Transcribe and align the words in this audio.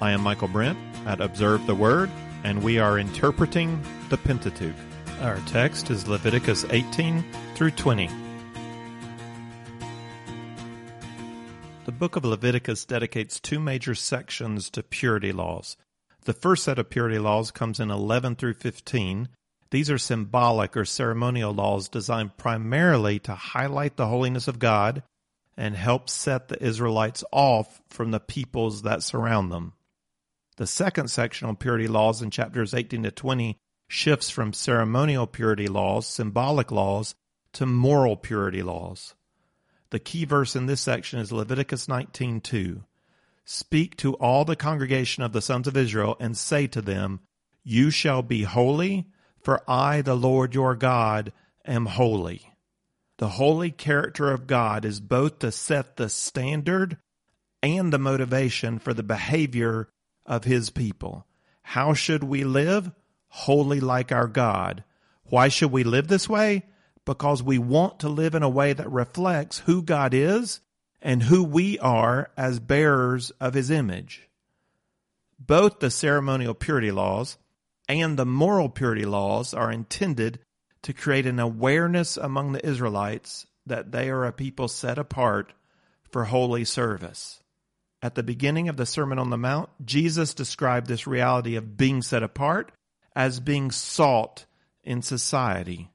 I 0.00 0.12
am 0.12 0.20
Michael 0.20 0.46
Brent 0.46 0.78
at 1.06 1.20
Observe 1.20 1.66
the 1.66 1.74
Word, 1.74 2.08
and 2.44 2.62
we 2.62 2.78
are 2.78 3.00
interpreting 3.00 3.82
the 4.10 4.16
Pentateuch. 4.16 4.76
Our 5.22 5.40
text 5.46 5.90
is 5.90 6.06
Leviticus 6.06 6.64
18 6.70 7.24
through 7.56 7.72
20. 7.72 8.08
The 11.84 11.90
book 11.90 12.14
of 12.14 12.24
Leviticus 12.24 12.84
dedicates 12.84 13.40
two 13.40 13.58
major 13.58 13.96
sections 13.96 14.70
to 14.70 14.84
purity 14.84 15.32
laws. 15.32 15.76
The 16.26 16.32
first 16.32 16.62
set 16.62 16.78
of 16.78 16.90
purity 16.90 17.18
laws 17.18 17.50
comes 17.50 17.80
in 17.80 17.90
11 17.90 18.36
through 18.36 18.54
15. 18.54 19.28
These 19.72 19.90
are 19.90 19.98
symbolic 19.98 20.76
or 20.76 20.84
ceremonial 20.84 21.52
laws 21.52 21.88
designed 21.88 22.36
primarily 22.36 23.18
to 23.20 23.34
highlight 23.34 23.96
the 23.96 24.06
holiness 24.06 24.46
of 24.46 24.60
God 24.60 25.02
and 25.56 25.74
help 25.74 26.08
set 26.08 26.46
the 26.46 26.62
Israelites 26.62 27.24
off 27.32 27.82
from 27.88 28.12
the 28.12 28.20
peoples 28.20 28.82
that 28.82 29.02
surround 29.02 29.50
them. 29.50 29.72
The 30.58 30.66
second 30.66 31.08
section 31.08 31.46
on 31.46 31.54
purity 31.54 31.86
laws 31.86 32.20
in 32.20 32.32
chapters 32.32 32.74
18 32.74 33.04
to 33.04 33.12
20 33.12 33.56
shifts 33.86 34.28
from 34.28 34.52
ceremonial 34.52 35.28
purity 35.28 35.68
laws, 35.68 36.04
symbolic 36.04 36.72
laws, 36.72 37.14
to 37.52 37.64
moral 37.64 38.16
purity 38.16 38.64
laws. 38.64 39.14
The 39.90 40.00
key 40.00 40.24
verse 40.24 40.56
in 40.56 40.66
this 40.66 40.80
section 40.80 41.20
is 41.20 41.30
Leviticus 41.30 41.86
19:2. 41.86 42.82
Speak 43.44 43.96
to 43.98 44.14
all 44.14 44.44
the 44.44 44.56
congregation 44.56 45.22
of 45.22 45.32
the 45.32 45.40
sons 45.40 45.68
of 45.68 45.76
Israel 45.76 46.16
and 46.18 46.36
say 46.36 46.66
to 46.66 46.82
them, 46.82 47.20
You 47.62 47.92
shall 47.92 48.22
be 48.22 48.42
holy, 48.42 49.06
for 49.40 49.62
I, 49.70 50.02
the 50.02 50.16
Lord 50.16 50.56
your 50.56 50.74
God, 50.74 51.32
am 51.64 51.86
holy. 51.86 52.52
The 53.18 53.28
holy 53.28 53.70
character 53.70 54.32
of 54.32 54.48
God 54.48 54.84
is 54.84 54.98
both 54.98 55.38
to 55.38 55.52
set 55.52 55.96
the 55.96 56.08
standard 56.08 56.98
and 57.62 57.92
the 57.92 57.98
motivation 58.00 58.80
for 58.80 58.92
the 58.92 59.04
behavior 59.04 59.88
of 60.28 60.44
his 60.44 60.70
people. 60.70 61.26
How 61.62 61.94
should 61.94 62.22
we 62.22 62.44
live? 62.44 62.92
Holy 63.28 63.80
like 63.80 64.12
our 64.12 64.28
God. 64.28 64.84
Why 65.24 65.48
should 65.48 65.72
we 65.72 65.82
live 65.82 66.06
this 66.06 66.28
way? 66.28 66.66
Because 67.04 67.42
we 67.42 67.58
want 67.58 68.00
to 68.00 68.08
live 68.08 68.34
in 68.34 68.42
a 68.42 68.48
way 68.48 68.72
that 68.72 68.90
reflects 68.90 69.60
who 69.60 69.82
God 69.82 70.14
is 70.14 70.60
and 71.02 71.22
who 71.24 71.42
we 71.42 71.78
are 71.78 72.30
as 72.36 72.60
bearers 72.60 73.30
of 73.40 73.54
his 73.54 73.70
image. 73.70 74.28
Both 75.38 75.80
the 75.80 75.90
ceremonial 75.90 76.54
purity 76.54 76.90
laws 76.90 77.38
and 77.88 78.18
the 78.18 78.26
moral 78.26 78.68
purity 78.68 79.06
laws 79.06 79.54
are 79.54 79.72
intended 79.72 80.40
to 80.82 80.92
create 80.92 81.26
an 81.26 81.38
awareness 81.38 82.16
among 82.16 82.52
the 82.52 82.66
Israelites 82.66 83.46
that 83.66 83.92
they 83.92 84.10
are 84.10 84.24
a 84.24 84.32
people 84.32 84.68
set 84.68 84.98
apart 84.98 85.52
for 86.10 86.24
holy 86.24 86.64
service. 86.64 87.42
At 88.00 88.14
the 88.14 88.22
beginning 88.22 88.68
of 88.68 88.76
the 88.76 88.86
Sermon 88.86 89.18
on 89.18 89.30
the 89.30 89.36
Mount, 89.36 89.70
Jesus 89.84 90.32
described 90.34 90.86
this 90.86 91.06
reality 91.06 91.56
of 91.56 91.76
being 91.76 92.00
set 92.00 92.22
apart 92.22 92.70
as 93.16 93.40
being 93.40 93.72
salt 93.72 94.46
in 94.84 95.02
society. 95.02 95.90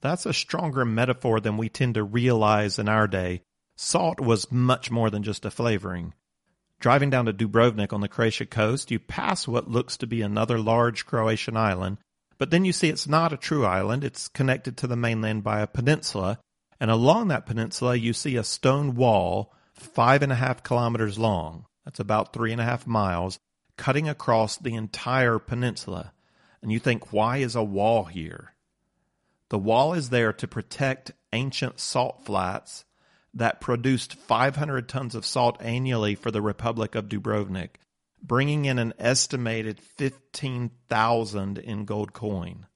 That's 0.00 0.26
a 0.26 0.32
stronger 0.32 0.84
metaphor 0.84 1.40
than 1.40 1.56
we 1.56 1.68
tend 1.68 1.94
to 1.94 2.04
realize 2.04 2.78
in 2.78 2.88
our 2.88 3.08
day. 3.08 3.42
Salt 3.76 4.20
was 4.20 4.52
much 4.52 4.90
more 4.90 5.10
than 5.10 5.24
just 5.24 5.44
a 5.44 5.50
flavoring. 5.50 6.14
Driving 6.78 7.10
down 7.10 7.26
to 7.26 7.32
Dubrovnik 7.32 7.92
on 7.92 8.00
the 8.00 8.08
Croatia 8.08 8.46
coast, 8.46 8.90
you 8.90 9.00
pass 9.00 9.48
what 9.48 9.70
looks 9.70 9.96
to 9.96 10.06
be 10.06 10.22
another 10.22 10.58
large 10.58 11.06
Croatian 11.06 11.56
island, 11.56 11.98
but 12.38 12.50
then 12.50 12.64
you 12.64 12.72
see 12.72 12.88
it's 12.88 13.08
not 13.08 13.32
a 13.32 13.36
true 13.36 13.64
island. 13.64 14.04
It's 14.04 14.28
connected 14.28 14.76
to 14.76 14.86
the 14.86 14.96
mainland 14.96 15.42
by 15.42 15.60
a 15.60 15.66
peninsula, 15.66 16.38
and 16.78 16.90
along 16.90 17.28
that 17.28 17.46
peninsula 17.46 17.96
you 17.96 18.12
see 18.12 18.36
a 18.36 18.44
stone 18.44 18.94
wall 18.94 19.52
five 19.74 20.22
and 20.22 20.32
a 20.32 20.36
half 20.36 20.62
kilometers 20.62 21.18
long. 21.18 21.66
That's 21.84 22.00
about 22.00 22.32
three 22.32 22.52
and 22.52 22.60
a 22.60 22.64
half 22.64 22.86
miles, 22.86 23.38
cutting 23.76 24.08
across 24.08 24.56
the 24.56 24.74
entire 24.74 25.38
peninsula. 25.38 26.12
And 26.62 26.72
you 26.72 26.78
think, 26.78 27.12
why 27.12 27.38
is 27.38 27.54
a 27.54 27.62
wall 27.62 28.04
here? 28.04 28.54
The 29.50 29.58
wall 29.58 29.92
is 29.92 30.10
there 30.10 30.32
to 30.32 30.48
protect 30.48 31.12
ancient 31.32 31.78
salt 31.78 32.24
flats 32.24 32.84
that 33.34 33.60
produced 33.60 34.14
500 34.14 34.88
tons 34.88 35.14
of 35.14 35.26
salt 35.26 35.60
annually 35.60 36.14
for 36.14 36.30
the 36.30 36.40
Republic 36.40 36.94
of 36.94 37.08
Dubrovnik, 37.08 37.76
bringing 38.22 38.64
in 38.64 38.78
an 38.78 38.94
estimated 38.98 39.80
15,000 39.80 41.58
in 41.58 41.84
gold 41.84 42.12
coin. 42.12 42.66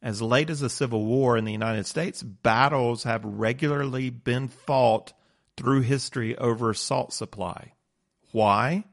As 0.00 0.22
late 0.22 0.50
as 0.50 0.60
the 0.60 0.70
Civil 0.70 1.04
War 1.04 1.36
in 1.36 1.44
the 1.44 1.52
United 1.52 1.86
States, 1.86 2.22
battles 2.22 3.02
have 3.02 3.24
regularly 3.24 4.08
been 4.08 4.48
fought 4.48 5.12
through 5.56 5.82
history 5.82 6.36
over 6.36 6.74
salt 6.74 7.12
supply. 7.12 7.72
Why? 8.32 8.84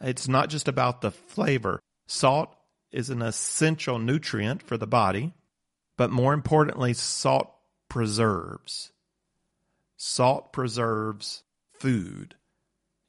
It's 0.00 0.28
not 0.28 0.50
just 0.50 0.68
about 0.68 1.00
the 1.00 1.10
flavor. 1.10 1.80
Salt 2.06 2.54
is 2.92 3.10
an 3.10 3.22
essential 3.22 3.98
nutrient 3.98 4.62
for 4.62 4.76
the 4.76 4.86
body, 4.86 5.32
but 5.96 6.10
more 6.10 6.34
importantly, 6.34 6.92
salt 6.92 7.50
preserves. 7.88 8.92
Salt 9.96 10.52
preserves 10.52 11.42
food. 11.72 12.34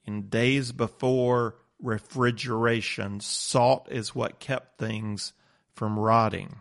In 0.06 0.30
days 0.30 0.72
before 0.72 1.56
refrigeration, 1.82 3.20
salt 3.20 3.88
is 3.92 4.16
what 4.16 4.40
kept 4.40 4.78
things 4.78 5.34
from 5.74 6.00
rotting. 6.00 6.58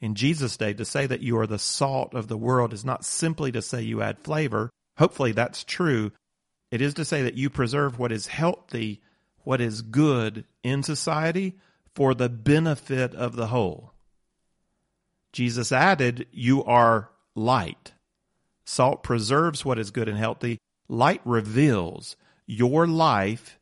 In 0.00 0.14
Jesus' 0.14 0.56
day, 0.56 0.74
to 0.74 0.84
say 0.84 1.06
that 1.06 1.22
you 1.22 1.38
are 1.38 1.46
the 1.46 1.58
salt 1.58 2.14
of 2.14 2.28
the 2.28 2.36
world 2.36 2.72
is 2.72 2.84
not 2.84 3.04
simply 3.04 3.52
to 3.52 3.62
say 3.62 3.82
you 3.82 4.02
add 4.02 4.18
flavor, 4.18 4.70
Hopefully 4.98 5.32
that's 5.32 5.64
true. 5.64 6.12
It 6.70 6.80
is 6.80 6.94
to 6.94 7.04
say 7.04 7.22
that 7.22 7.36
you 7.36 7.50
preserve 7.50 7.98
what 7.98 8.12
is 8.12 8.26
healthy, 8.26 9.02
what 9.44 9.60
is 9.60 9.82
good 9.82 10.44
in 10.62 10.82
society 10.82 11.56
for 11.94 12.14
the 12.14 12.28
benefit 12.28 13.14
of 13.14 13.36
the 13.36 13.46
whole. 13.48 13.92
Jesus 15.32 15.70
added, 15.70 16.26
You 16.32 16.64
are 16.64 17.10
light. 17.34 17.92
Salt 18.64 19.02
preserves 19.02 19.64
what 19.64 19.78
is 19.78 19.90
good 19.90 20.08
and 20.08 20.18
healthy. 20.18 20.58
Light 20.88 21.20
reveals. 21.24 22.16
Your 22.46 22.86
life 22.86 23.58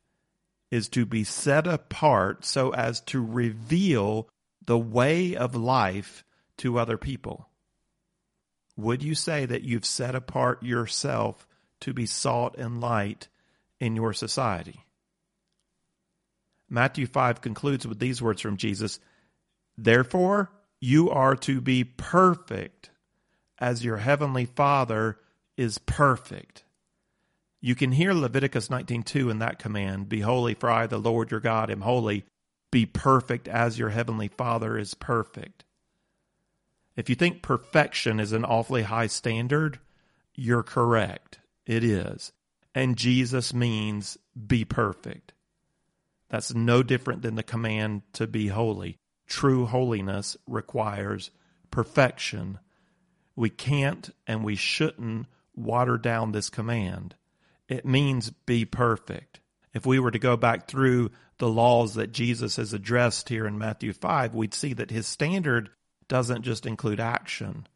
is 0.70 0.88
to 0.90 1.04
be 1.06 1.24
set 1.24 1.66
apart 1.66 2.44
so 2.44 2.70
as 2.72 3.00
to 3.00 3.24
reveal 3.24 4.28
the 4.66 4.78
way 4.78 5.36
of 5.36 5.54
life 5.54 6.24
to 6.58 6.78
other 6.78 6.96
people. 6.96 7.48
Would 8.76 9.02
you 9.02 9.14
say 9.14 9.46
that 9.46 9.62
you've 9.62 9.86
set 9.86 10.14
apart 10.14 10.62
yourself 10.62 11.46
to 11.80 11.92
be 11.92 12.06
salt 12.06 12.56
and 12.58 12.80
light 12.80 13.28
in 13.80 13.96
your 13.96 14.12
society? 14.12 14.84
Matthew 16.68 17.06
5 17.06 17.40
concludes 17.40 17.86
with 17.86 17.98
these 17.98 18.20
words 18.20 18.40
from 18.40 18.56
Jesus 18.56 18.98
Therefore, 19.76 20.50
you 20.80 21.10
are 21.10 21.36
to 21.36 21.60
be 21.60 21.84
perfect 21.84 22.90
as 23.58 23.84
your 23.84 23.96
heavenly 23.96 24.44
Father 24.44 25.18
is 25.56 25.78
perfect. 25.78 26.64
You 27.60 27.74
can 27.74 27.92
hear 27.92 28.12
Leviticus 28.12 28.68
19:2 28.68 29.30
in 29.30 29.38
that 29.38 29.58
command, 29.58 30.08
be 30.08 30.20
holy 30.20 30.54
for 30.54 30.70
I 30.70 30.86
the 30.86 30.98
Lord 30.98 31.30
your 31.30 31.40
God 31.40 31.70
am 31.70 31.80
holy, 31.80 32.26
be 32.70 32.86
perfect 32.86 33.48
as 33.48 33.78
your 33.78 33.90
heavenly 33.90 34.28
Father 34.28 34.76
is 34.76 34.94
perfect. 34.94 35.64
If 36.96 37.08
you 37.08 37.14
think 37.14 37.42
perfection 37.42 38.20
is 38.20 38.32
an 38.32 38.44
awfully 38.44 38.82
high 38.82 39.08
standard, 39.08 39.80
you're 40.34 40.62
correct. 40.62 41.40
It 41.66 41.82
is. 41.82 42.32
And 42.74 42.96
Jesus 42.96 43.54
means 43.54 44.18
be 44.46 44.64
perfect. 44.64 45.32
That's 46.28 46.54
no 46.54 46.82
different 46.82 47.22
than 47.22 47.36
the 47.36 47.42
command 47.42 48.02
to 48.14 48.26
be 48.26 48.48
holy. 48.48 48.98
True 49.26 49.66
holiness 49.66 50.36
requires 50.46 51.30
perfection. 51.70 52.58
We 53.36 53.50
can't 53.50 54.10
and 54.26 54.44
we 54.44 54.56
shouldn't 54.56 55.26
water 55.54 55.96
down 55.96 56.32
this 56.32 56.50
command. 56.50 57.14
It 57.68 57.86
means 57.86 58.30
be 58.30 58.64
perfect. 58.64 59.40
If 59.72 59.86
we 59.86 59.98
were 59.98 60.10
to 60.10 60.18
go 60.18 60.36
back 60.36 60.68
through 60.68 61.10
the 61.38 61.48
laws 61.48 61.94
that 61.94 62.12
Jesus 62.12 62.56
has 62.56 62.72
addressed 62.72 63.28
here 63.28 63.46
in 63.46 63.58
Matthew 63.58 63.92
5, 63.92 64.34
we'd 64.34 64.54
see 64.54 64.72
that 64.74 64.90
his 64.90 65.06
standard 65.06 65.70
doesn't 66.08 66.42
just 66.42 66.66
include 66.66 67.00
action. 67.00 67.66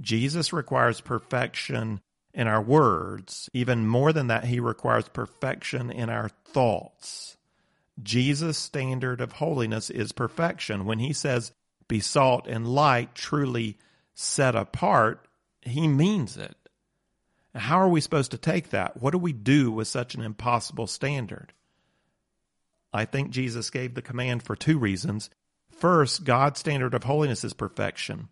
Jesus 0.00 0.52
requires 0.52 1.00
perfection 1.00 2.00
in 2.34 2.46
our 2.46 2.62
words. 2.62 3.48
Even 3.52 3.86
more 3.86 4.12
than 4.12 4.28
that, 4.28 4.44
he 4.44 4.60
requires 4.60 5.08
perfection 5.08 5.90
in 5.90 6.08
our 6.08 6.28
thoughts. 6.28 7.36
Jesus' 8.02 8.56
standard 8.56 9.20
of 9.20 9.32
holiness 9.32 9.90
is 9.90 10.12
perfection. 10.12 10.86
When 10.86 10.98
he 10.98 11.12
says, 11.12 11.52
be 11.88 12.00
salt 12.00 12.46
and 12.46 12.66
light, 12.66 13.14
truly 13.14 13.76
set 14.14 14.54
apart, 14.54 15.26
he 15.60 15.86
means 15.86 16.36
it. 16.36 16.56
How 17.54 17.80
are 17.80 17.88
we 17.88 18.00
supposed 18.00 18.30
to 18.30 18.38
take 18.38 18.70
that? 18.70 19.02
What 19.02 19.10
do 19.10 19.18
we 19.18 19.32
do 19.34 19.70
with 19.70 19.88
such 19.88 20.14
an 20.14 20.22
impossible 20.22 20.86
standard? 20.86 21.52
I 22.94 23.04
think 23.04 23.30
Jesus 23.30 23.70
gave 23.70 23.94
the 23.94 24.02
command 24.02 24.42
for 24.42 24.56
two 24.56 24.78
reasons. 24.78 25.28
First, 25.82 26.22
God's 26.22 26.60
standard 26.60 26.94
of 26.94 27.02
holiness 27.02 27.42
is 27.42 27.54
perfection. 27.54 28.28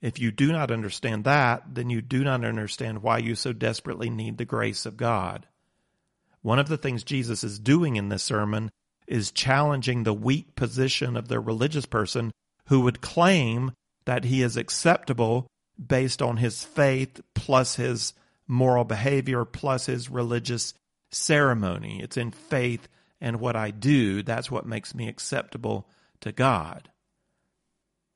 If 0.00 0.20
you 0.20 0.30
do 0.30 0.52
not 0.52 0.70
understand 0.70 1.24
that, 1.24 1.74
then 1.74 1.90
you 1.90 2.00
do 2.00 2.22
not 2.22 2.44
understand 2.44 3.02
why 3.02 3.18
you 3.18 3.34
so 3.34 3.52
desperately 3.52 4.10
need 4.10 4.38
the 4.38 4.44
grace 4.44 4.86
of 4.86 4.96
God. 4.96 5.48
One 6.40 6.60
of 6.60 6.68
the 6.68 6.76
things 6.76 7.02
Jesus 7.02 7.42
is 7.42 7.58
doing 7.58 7.96
in 7.96 8.10
this 8.10 8.22
sermon 8.22 8.70
is 9.08 9.32
challenging 9.32 10.04
the 10.04 10.14
weak 10.14 10.54
position 10.54 11.16
of 11.16 11.26
the 11.26 11.40
religious 11.40 11.84
person 11.84 12.30
who 12.66 12.82
would 12.82 13.00
claim 13.00 13.72
that 14.04 14.26
he 14.26 14.40
is 14.40 14.56
acceptable 14.56 15.48
based 15.84 16.22
on 16.22 16.36
his 16.36 16.62
faith 16.62 17.20
plus 17.34 17.74
his 17.74 18.12
moral 18.46 18.84
behavior 18.84 19.44
plus 19.44 19.86
his 19.86 20.10
religious 20.10 20.74
ceremony. 21.10 22.00
It's 22.00 22.16
in 22.16 22.30
faith 22.30 22.86
and 23.20 23.40
what 23.40 23.56
I 23.56 23.72
do. 23.72 24.22
That's 24.22 24.48
what 24.48 24.64
makes 24.64 24.94
me 24.94 25.08
acceptable 25.08 25.88
to 26.24 26.32
God. 26.32 26.90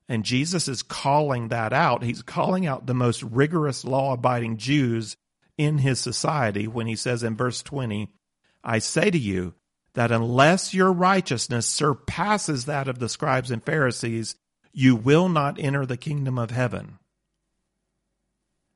And 0.07 0.25
Jesus 0.25 0.67
is 0.67 0.83
calling 0.83 1.47
that 1.49 1.71
out. 1.71 2.03
He's 2.03 2.21
calling 2.21 2.65
out 2.65 2.87
the 2.87 2.93
most 2.93 3.23
rigorous 3.23 3.85
law 3.85 4.13
abiding 4.13 4.57
Jews 4.57 5.15
in 5.57 5.77
his 5.77 5.99
society 5.99 6.67
when 6.67 6.87
he 6.87 6.95
says 6.95 7.23
in 7.23 7.37
verse 7.37 7.61
20, 7.61 8.11
I 8.63 8.79
say 8.79 9.11
to 9.11 9.17
you 9.17 9.53
that 9.93 10.11
unless 10.11 10.73
your 10.73 10.91
righteousness 10.91 11.67
surpasses 11.67 12.65
that 12.65 12.87
of 12.87 12.99
the 12.99 13.09
scribes 13.09 13.51
and 13.51 13.63
Pharisees, 13.63 14.35
you 14.73 14.95
will 14.95 15.29
not 15.29 15.59
enter 15.59 15.85
the 15.85 15.97
kingdom 15.97 16.39
of 16.39 16.51
heaven. 16.51 16.97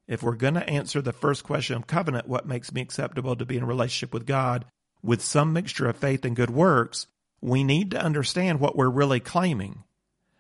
If 0.08 0.22
we're 0.22 0.36
going 0.36 0.56
to 0.56 0.70
answer 0.70 1.02
the 1.02 1.14
first 1.14 1.44
question 1.44 1.76
of 1.76 1.88
covenant, 1.88 2.28
what 2.28 2.46
makes 2.46 2.72
me 2.72 2.82
acceptable 2.82 3.36
to 3.36 3.46
be 3.46 3.58
in 3.58 3.66
relationship 3.66 4.14
with 4.14 4.26
God 4.26 4.66
with 5.02 5.22
some 5.22 5.54
mixture 5.54 5.88
of 5.88 5.98
faith 5.98 6.26
and 6.26 6.36
good 6.36 6.50
works, 6.50 7.08
we 7.44 7.64
need 7.66 7.92
to 7.92 8.02
understand 8.02 8.62
what 8.62 8.78
we're 8.78 8.90
really 8.90 9.20
claiming. 9.20 9.84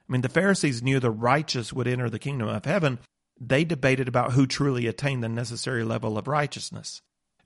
I 0.07 0.11
mean, 0.11 0.21
the 0.21 0.29
Pharisees 0.29 0.81
knew 0.81 1.01
the 1.01 1.11
righteous 1.11 1.73
would 1.73 1.87
enter 1.87 2.09
the 2.09 2.17
kingdom 2.17 2.47
of 2.47 2.63
heaven. 2.63 2.97
They 3.41 3.65
debated 3.65 4.07
about 4.07 4.31
who 4.31 4.47
truly 4.47 4.87
attained 4.87 5.21
the 5.21 5.27
necessary 5.27 5.83
level 5.83 6.17
of 6.17 6.29
righteousness. 6.29 7.01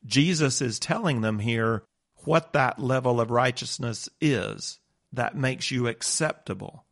Jesus 0.06 0.62
is 0.62 0.78
telling 0.78 1.22
them 1.22 1.40
here 1.40 1.84
what 2.24 2.54
that 2.54 2.78
level 2.78 3.20
of 3.20 3.32
righteousness 3.32 4.10
is 4.22 4.80
that 5.12 5.36
makes 5.36 5.72
you 5.72 5.88
acceptable. 5.88 6.86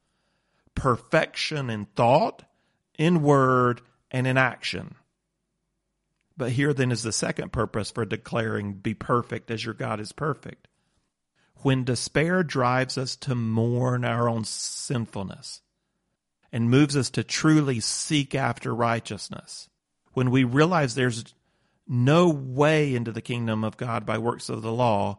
Perfection 0.73 1.69
in 1.69 1.85
thought, 1.85 2.43
in 2.97 3.21
word, 3.21 3.81
and 4.09 4.25
in 4.25 4.37
action. 4.37 4.95
But 6.35 6.51
here 6.51 6.73
then 6.73 6.91
is 6.91 7.03
the 7.03 7.11
second 7.11 7.51
purpose 7.51 7.91
for 7.91 8.05
declaring, 8.05 8.73
Be 8.73 8.95
perfect 8.95 9.51
as 9.51 9.63
your 9.63 9.75
God 9.75 9.99
is 9.99 10.11
perfect 10.11 10.67
when 11.65 11.83
despair 11.83 12.43
drives 12.43 12.95
us 12.95 13.15
to 13.15 13.33
mourn 13.33 14.05
our 14.05 14.29
own 14.29 14.43
sinfulness 14.43 15.63
and 16.51 16.69
moves 16.69 16.95
us 16.95 17.09
to 17.09 17.23
truly 17.23 17.79
seek 17.79 18.35
after 18.35 18.71
righteousness, 18.71 19.67
when 20.13 20.29
we 20.29 20.43
realize 20.43 20.93
there's 20.93 21.33
no 21.87 22.29
way 22.29 22.93
into 22.93 23.11
the 23.11 23.19
kingdom 23.19 23.63
of 23.63 23.77
God 23.77 24.05
by 24.05 24.15
works 24.19 24.47
of 24.47 24.61
the 24.61 24.71
law, 24.71 25.17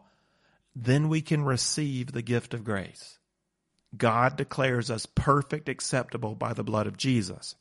then 0.73 1.09
we 1.09 1.19
can 1.19 1.43
receive 1.43 2.13
the 2.13 2.21
gift 2.21 2.53
of 2.53 2.63
grace. 2.63 3.19
God 3.97 4.37
declares 4.37 4.89
us 4.89 5.05
perfect, 5.05 5.67
acceptable 5.67 6.33
by 6.33 6.53
the 6.53 6.63
blood 6.63 6.87
of 6.87 6.95
Jesus. 6.95 7.55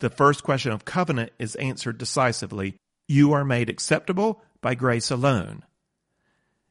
The 0.00 0.10
first 0.10 0.42
question 0.42 0.72
of 0.72 0.84
covenant 0.84 1.30
is 1.38 1.54
answered 1.54 1.98
decisively. 1.98 2.74
You 3.06 3.32
are 3.32 3.44
made 3.44 3.70
acceptable 3.70 4.42
by 4.60 4.74
grace 4.74 5.12
alone. 5.12 5.62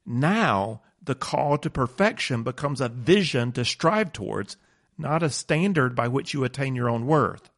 Now, 0.05 0.81
the 1.05 1.15
call 1.15 1.57
to 1.57 1.69
perfection 1.69 2.43
becomes 2.43 2.79
a 2.79 2.89
vision 2.89 3.51
to 3.53 3.65
strive 3.65 4.13
towards, 4.13 4.57
not 4.97 5.23
a 5.23 5.29
standard 5.29 5.95
by 5.95 6.07
which 6.07 6.33
you 6.33 6.43
attain 6.43 6.75
your 6.75 6.89
own 6.89 7.05
worth. 7.05 7.49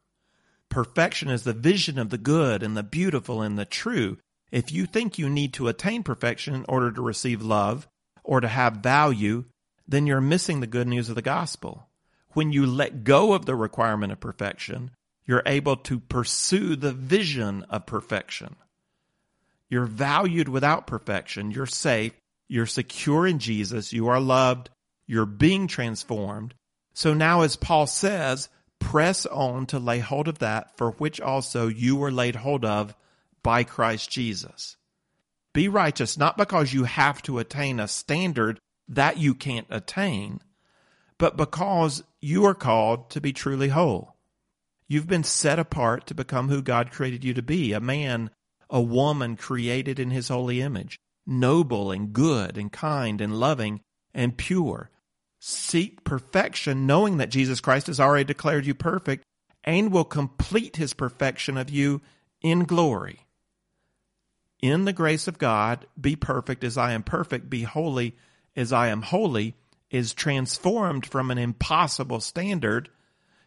Perfection 0.68 1.28
is 1.28 1.44
the 1.44 1.52
vision 1.52 1.98
of 1.98 2.10
the 2.10 2.18
good 2.18 2.62
and 2.62 2.76
the 2.76 2.82
beautiful 2.82 3.42
and 3.42 3.58
the 3.58 3.64
true. 3.64 4.18
If 4.50 4.72
you 4.72 4.86
think 4.86 5.18
you 5.18 5.28
need 5.28 5.52
to 5.54 5.68
attain 5.68 6.02
perfection 6.02 6.54
in 6.54 6.64
order 6.68 6.90
to 6.90 7.02
receive 7.02 7.42
love 7.42 7.86
or 8.24 8.40
to 8.40 8.48
have 8.48 8.78
value, 8.78 9.44
then 9.86 10.06
you're 10.06 10.20
missing 10.20 10.60
the 10.60 10.66
good 10.66 10.88
news 10.88 11.08
of 11.08 11.14
the 11.14 11.22
gospel. 11.22 11.88
When 12.30 12.52
you 12.52 12.66
let 12.66 13.04
go 13.04 13.32
of 13.32 13.46
the 13.46 13.54
requirement 13.54 14.12
of 14.12 14.20
perfection, 14.20 14.90
you're 15.24 15.42
able 15.46 15.76
to 15.76 16.00
pursue 16.00 16.76
the 16.76 16.92
vision 16.92 17.64
of 17.70 17.86
perfection. 17.86 18.56
You're 19.68 19.86
valued 19.86 20.48
without 20.48 20.86
perfection. 20.86 21.50
You're 21.50 21.66
safe 21.66 22.12
you're 22.48 22.66
secure 22.66 23.26
in 23.26 23.38
Jesus. 23.38 23.92
You 23.92 24.08
are 24.08 24.20
loved. 24.20 24.70
You're 25.06 25.26
being 25.26 25.66
transformed. 25.66 26.54
So 26.94 27.14
now, 27.14 27.42
as 27.42 27.56
Paul 27.56 27.86
says, 27.86 28.48
press 28.78 29.26
on 29.26 29.66
to 29.66 29.78
lay 29.78 29.98
hold 29.98 30.28
of 30.28 30.38
that 30.38 30.76
for 30.76 30.92
which 30.92 31.20
also 31.20 31.68
you 31.68 31.96
were 31.96 32.12
laid 32.12 32.36
hold 32.36 32.64
of 32.64 32.94
by 33.42 33.64
Christ 33.64 34.10
Jesus. 34.10 34.76
Be 35.52 35.68
righteous 35.68 36.18
not 36.18 36.36
because 36.36 36.72
you 36.72 36.84
have 36.84 37.22
to 37.22 37.38
attain 37.38 37.80
a 37.80 37.88
standard 37.88 38.60
that 38.88 39.18
you 39.18 39.34
can't 39.34 39.66
attain, 39.70 40.40
but 41.18 41.36
because 41.36 42.02
you 42.20 42.44
are 42.44 42.54
called 42.54 43.10
to 43.10 43.20
be 43.20 43.32
truly 43.32 43.68
whole. 43.68 44.16
You've 44.88 45.08
been 45.08 45.24
set 45.24 45.58
apart 45.58 46.06
to 46.06 46.14
become 46.14 46.48
who 46.48 46.62
God 46.62 46.92
created 46.92 47.24
you 47.24 47.34
to 47.34 47.42
be 47.42 47.72
a 47.72 47.80
man, 47.80 48.30
a 48.70 48.80
woman 48.80 49.36
created 49.36 49.98
in 49.98 50.10
his 50.10 50.28
holy 50.28 50.60
image 50.60 51.00
noble 51.26 51.90
and 51.90 52.12
good 52.12 52.56
and 52.56 52.70
kind 52.70 53.20
and 53.20 53.38
loving 53.38 53.80
and 54.14 54.36
pure. 54.36 54.90
Seek 55.38 56.04
perfection, 56.04 56.86
knowing 56.86 57.18
that 57.18 57.30
Jesus 57.30 57.60
Christ 57.60 57.88
has 57.88 58.00
already 58.00 58.24
declared 58.24 58.66
you 58.66 58.74
perfect 58.74 59.24
and 59.64 59.92
will 59.92 60.04
complete 60.04 60.76
his 60.76 60.94
perfection 60.94 61.56
of 61.56 61.70
you 61.70 62.00
in 62.40 62.64
glory. 62.64 63.26
In 64.60 64.84
the 64.84 64.92
grace 64.92 65.28
of 65.28 65.38
God, 65.38 65.86
be 66.00 66.16
perfect 66.16 66.64
as 66.64 66.78
I 66.78 66.92
am 66.92 67.02
perfect, 67.02 67.50
be 67.50 67.62
holy 67.62 68.16
as 68.54 68.72
I 68.72 68.88
am 68.88 69.02
holy, 69.02 69.54
is 69.90 70.14
transformed 70.14 71.04
from 71.04 71.30
an 71.30 71.38
impossible 71.38 72.20
standard 72.20 72.88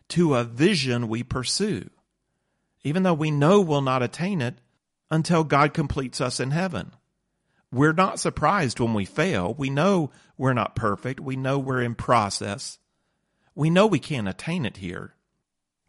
to 0.09 0.35
a 0.35 0.43
vision 0.43 1.07
we 1.07 1.23
pursue, 1.23 1.89
even 2.83 3.03
though 3.03 3.13
we 3.13 3.31
know 3.31 3.61
we'll 3.61 3.81
not 3.81 4.03
attain 4.03 4.41
it 4.41 4.59
until 5.09 5.43
God 5.43 5.73
completes 5.73 6.21
us 6.21 6.39
in 6.39 6.51
heaven. 6.51 6.93
We're 7.71 7.93
not 7.93 8.19
surprised 8.19 8.79
when 8.79 8.93
we 8.93 9.05
fail. 9.05 9.53
We 9.53 9.69
know 9.69 10.11
we're 10.37 10.53
not 10.53 10.75
perfect. 10.75 11.19
We 11.19 11.35
know 11.35 11.59
we're 11.59 11.81
in 11.81 11.95
process. 11.95 12.79
We 13.53 13.69
know 13.69 13.85
we 13.85 13.99
can't 13.99 14.27
attain 14.27 14.65
it 14.65 14.77
here. 14.77 15.13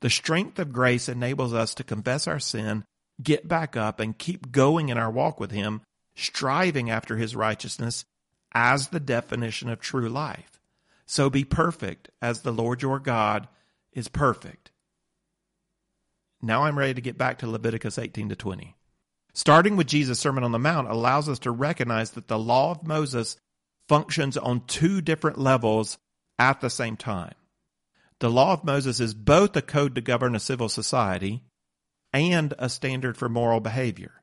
The 0.00 0.10
strength 0.10 0.58
of 0.58 0.72
grace 0.72 1.08
enables 1.08 1.54
us 1.54 1.74
to 1.74 1.84
confess 1.84 2.26
our 2.26 2.38
sin, 2.38 2.84
get 3.22 3.48
back 3.48 3.76
up, 3.76 4.00
and 4.00 4.16
keep 4.16 4.50
going 4.50 4.88
in 4.88 4.98
our 4.98 5.10
walk 5.10 5.40
with 5.40 5.50
Him, 5.50 5.82
striving 6.14 6.90
after 6.90 7.16
His 7.16 7.36
righteousness 7.36 8.04
as 8.52 8.88
the 8.88 9.00
definition 9.00 9.68
of 9.68 9.80
true 9.80 10.08
life. 10.08 10.60
So 11.06 11.30
be 11.30 11.44
perfect 11.44 12.10
as 12.20 12.42
the 12.42 12.52
Lord 12.52 12.82
your 12.82 12.98
God 12.98 13.48
is 13.92 14.08
perfect. 14.08 14.70
Now 16.42 16.64
I'm 16.64 16.78
ready 16.78 16.94
to 16.94 17.00
get 17.00 17.18
back 17.18 17.38
to 17.38 17.46
Leviticus 17.46 17.98
18 17.98 18.30
to 18.30 18.36
20. 18.36 18.76
Starting 19.32 19.76
with 19.76 19.86
Jesus' 19.86 20.18
Sermon 20.18 20.44
on 20.44 20.52
the 20.52 20.58
Mount 20.58 20.88
allows 20.88 21.28
us 21.28 21.38
to 21.40 21.50
recognize 21.50 22.12
that 22.12 22.28
the 22.28 22.38
law 22.38 22.72
of 22.72 22.86
Moses 22.86 23.36
functions 23.88 24.36
on 24.36 24.66
two 24.66 25.00
different 25.00 25.38
levels 25.38 25.98
at 26.38 26.60
the 26.60 26.70
same 26.70 26.96
time. 26.96 27.34
The 28.20 28.30
law 28.30 28.52
of 28.52 28.64
Moses 28.64 29.00
is 29.00 29.14
both 29.14 29.56
a 29.56 29.62
code 29.62 29.94
to 29.94 30.00
govern 30.00 30.34
a 30.34 30.40
civil 30.40 30.68
society 30.68 31.42
and 32.12 32.54
a 32.58 32.68
standard 32.68 33.16
for 33.16 33.28
moral 33.28 33.60
behavior. 33.60 34.22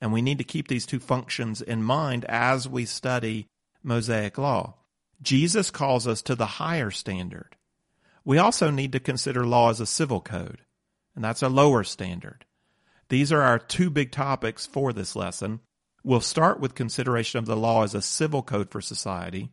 And 0.00 0.12
we 0.12 0.22
need 0.22 0.38
to 0.38 0.44
keep 0.44 0.68
these 0.68 0.86
two 0.86 1.00
functions 1.00 1.60
in 1.60 1.82
mind 1.82 2.24
as 2.26 2.68
we 2.68 2.84
study 2.84 3.46
Mosaic 3.82 4.38
law. 4.38 4.74
Jesus 5.22 5.70
calls 5.70 6.06
us 6.06 6.22
to 6.22 6.34
the 6.34 6.46
higher 6.46 6.90
standard. 6.90 7.56
We 8.24 8.38
also 8.38 8.70
need 8.70 8.92
to 8.92 9.00
consider 9.00 9.46
law 9.46 9.70
as 9.70 9.80
a 9.80 9.86
civil 9.86 10.20
code, 10.20 10.60
and 11.14 11.24
that's 11.24 11.42
a 11.42 11.48
lower 11.48 11.82
standard. 11.82 12.44
These 13.08 13.32
are 13.32 13.42
our 13.42 13.58
two 13.58 13.90
big 13.90 14.12
topics 14.12 14.66
for 14.66 14.92
this 14.92 15.16
lesson. 15.16 15.60
We'll 16.04 16.20
start 16.20 16.60
with 16.60 16.74
consideration 16.74 17.38
of 17.38 17.46
the 17.46 17.56
law 17.56 17.82
as 17.82 17.94
a 17.94 18.02
civil 18.02 18.42
code 18.42 18.70
for 18.70 18.80
society. 18.80 19.50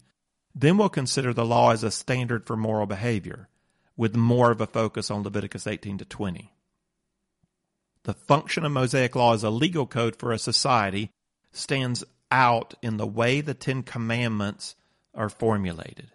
Then 0.53 0.77
we'll 0.77 0.89
consider 0.89 1.33
the 1.33 1.45
law 1.45 1.71
as 1.71 1.83
a 1.83 1.91
standard 1.91 2.45
for 2.45 2.55
moral 2.55 2.85
behavior, 2.85 3.50
with 3.97 4.15
more 4.15 4.51
of 4.51 4.62
a 4.62 4.67
focus 4.67 5.09
on 5.09 5.24
Leviticus 5.24 5.67
18 5.67 5.97
to 6.00 6.05
20. 6.05 6.53
The 8.03 8.13
function 8.13 8.65
of 8.65 8.71
Mosaic 8.71 9.15
law 9.15 9.33
as 9.33 9.43
a 9.43 9.50
legal 9.50 9.88
code 9.88 10.15
for 10.17 10.31
a 10.31 10.39
society 10.39 11.12
stands 11.51 12.03
out 12.31 12.74
in 12.81 12.97
the 12.97 13.07
way 13.07 13.41
the 13.41 13.53
Ten 13.53 13.83
Commandments 13.83 14.75
are 15.13 15.29
formulated. 15.29 16.12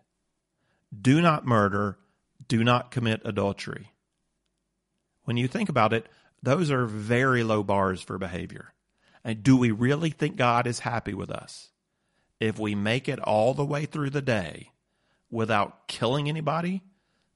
Do 0.99 1.21
not 1.21 1.47
murder, 1.47 1.99
do 2.49 2.63
not 2.63 2.91
commit 2.91 3.23
adultery. 3.25 3.93
When 5.25 5.37
you 5.37 5.49
think 5.49 5.69
about 5.69 5.93
it, 5.93 6.07
those 6.43 6.71
are 6.71 6.87
very 6.87 7.43
low 7.43 7.63
bars 7.63 8.03
for 8.03 8.19
behavior. 8.19 8.73
And 9.25 9.43
do 9.43 9.57
we 9.57 9.71
really 9.71 10.11
think 10.11 10.37
God 10.37 10.67
is 10.67 10.81
happy 10.81 11.15
with 11.15 11.31
us 11.31 11.71
if 12.39 12.59
we 12.59 12.75
make 12.75 13.09
it 13.09 13.19
all 13.19 13.53
the 13.53 13.65
way 13.65 13.85
through 13.85 14.11
the 14.11 14.23
day 14.23 14.71
without 15.31 15.87
killing 15.89 16.29
anybody 16.29 16.83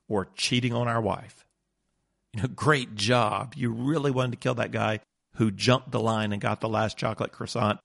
or 0.08 0.28
cheating 0.34 0.73
on 0.73 0.88
our 0.88 1.00
wife? 1.00 1.44
You 2.32 2.42
know, 2.42 2.49
great 2.49 2.94
job. 2.94 3.54
You 3.56 3.70
really 3.70 4.11
wanted 4.11 4.32
to 4.32 4.38
kill 4.38 4.54
that 4.54 4.73
guy 4.73 5.00
who 5.34 5.50
jumped 5.50 5.90
the 5.90 6.00
line 6.00 6.32
and 6.32 6.40
got 6.40 6.61
the 6.61 6.68
last 6.68 6.96
chocolate 6.96 7.32
croissant 7.32 7.78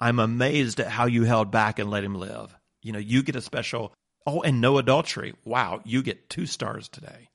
I'm 0.00 0.18
amazed 0.18 0.80
at 0.80 0.88
how 0.88 1.06
you 1.06 1.24
held 1.24 1.50
back 1.50 1.78
and 1.78 1.90
let 1.90 2.04
him 2.04 2.14
live. 2.14 2.54
You 2.82 2.92
know, 2.92 2.98
you 2.98 3.22
get 3.22 3.36
a 3.36 3.40
special, 3.40 3.94
oh, 4.26 4.42
and 4.42 4.60
no 4.60 4.78
adultery. 4.78 5.34
Wow, 5.44 5.80
you 5.84 6.02
get 6.02 6.28
two 6.28 6.46
stars 6.46 6.88
today. 6.88 7.28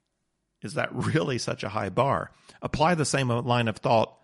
Is 0.62 0.76
that 0.76 0.94
really 0.94 1.38
such 1.38 1.64
a 1.64 1.70
high 1.70 1.90
bar? 1.90 2.32
Apply 2.62 2.96
the 2.96 3.06
same 3.06 3.30
line 3.30 3.68
of 3.68 3.78
thought 3.78 4.18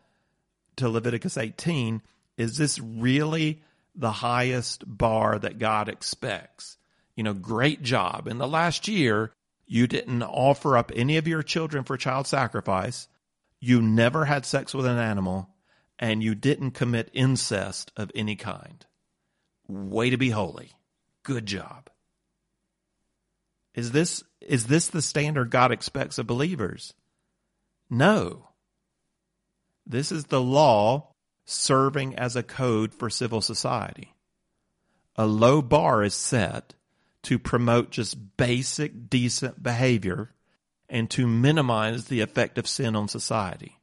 to 0.78 0.90
Leviticus 0.90 1.38
18. 1.38 2.02
Is 2.38 2.58
this 2.58 2.80
really 2.80 3.64
the 3.96 4.12
highest 4.12 4.84
bar 4.86 5.40
that 5.40 5.60
God 5.60 5.90
expects? 5.90 6.78
You 7.16 7.24
know, 7.24 7.34
great 7.34 7.82
job. 7.82 8.28
In 8.28 8.38
the 8.38 8.48
last 8.48 8.88
year, 8.88 9.32
you 9.66 9.88
didn't 9.88 10.24
offer 10.24 10.78
up 10.78 10.92
any 10.96 11.18
of 11.18 11.28
your 11.28 11.44
children 11.44 11.84
for 11.84 11.98
child 11.98 12.28
sacrifice. 12.28 13.08
You 13.60 13.82
never 13.82 14.26
had 14.26 14.46
sex 14.46 14.74
with 14.74 14.86
an 14.86 14.98
animal 14.98 15.50
and 16.00 16.24
you 16.24 16.36
didn't 16.36 16.72
commit 16.72 17.10
incest 17.14 17.92
of 17.98 18.12
any 18.14 18.36
kind. 18.36 18.86
Way 19.68 20.12
to 20.12 20.18
be 20.18 20.30
holy. 20.30 20.72
Good 21.24 21.48
job. 21.48 21.90
Is 23.78 23.94
this 23.94 24.24
is 24.42 24.66
this 24.66 24.88
the 24.88 25.02
standard 25.02 25.52
God 25.52 25.72
expects 25.72 26.18
of 26.18 26.28
believers? 26.28 26.94
No. 27.90 28.50
This 29.86 30.12
is 30.12 30.26
the 30.26 30.42
law 30.42 31.14
serving 31.46 32.16
as 32.16 32.36
a 32.36 32.44
code 32.44 32.94
for 32.94 33.10
civil 33.10 33.40
society. 33.40 34.14
A 35.16 35.26
low 35.26 35.62
bar 35.62 36.04
is 36.04 36.14
set 36.14 36.74
to 37.24 37.40
promote 37.40 37.92
just 37.92 38.36
basic 38.36 39.10
decent 39.10 39.64
behavior 39.64 40.34
and 40.90 41.10
to 41.12 41.28
minimize 41.28 42.06
the 42.06 42.22
effect 42.22 42.58
of 42.58 42.68
sin 42.68 42.96
on 42.96 43.08
society 43.08 43.78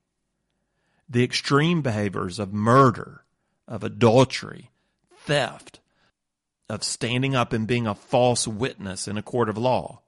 the 1.09 1.23
extreme 1.23 1.83
behaviors 1.83 2.39
of 2.39 2.53
murder, 2.53 3.25
of 3.69 3.85
adultery, 3.85 4.71
theft, 5.19 5.81
of 6.69 6.83
standing 6.83 7.35
up 7.35 7.53
and 7.53 7.67
being 7.67 7.87
a 7.87 7.95
false 7.95 8.47
witness 8.49 9.07
in 9.07 9.19
a 9.19 9.23
court 9.23 9.49
of 9.49 9.59
law. 9.59 10.01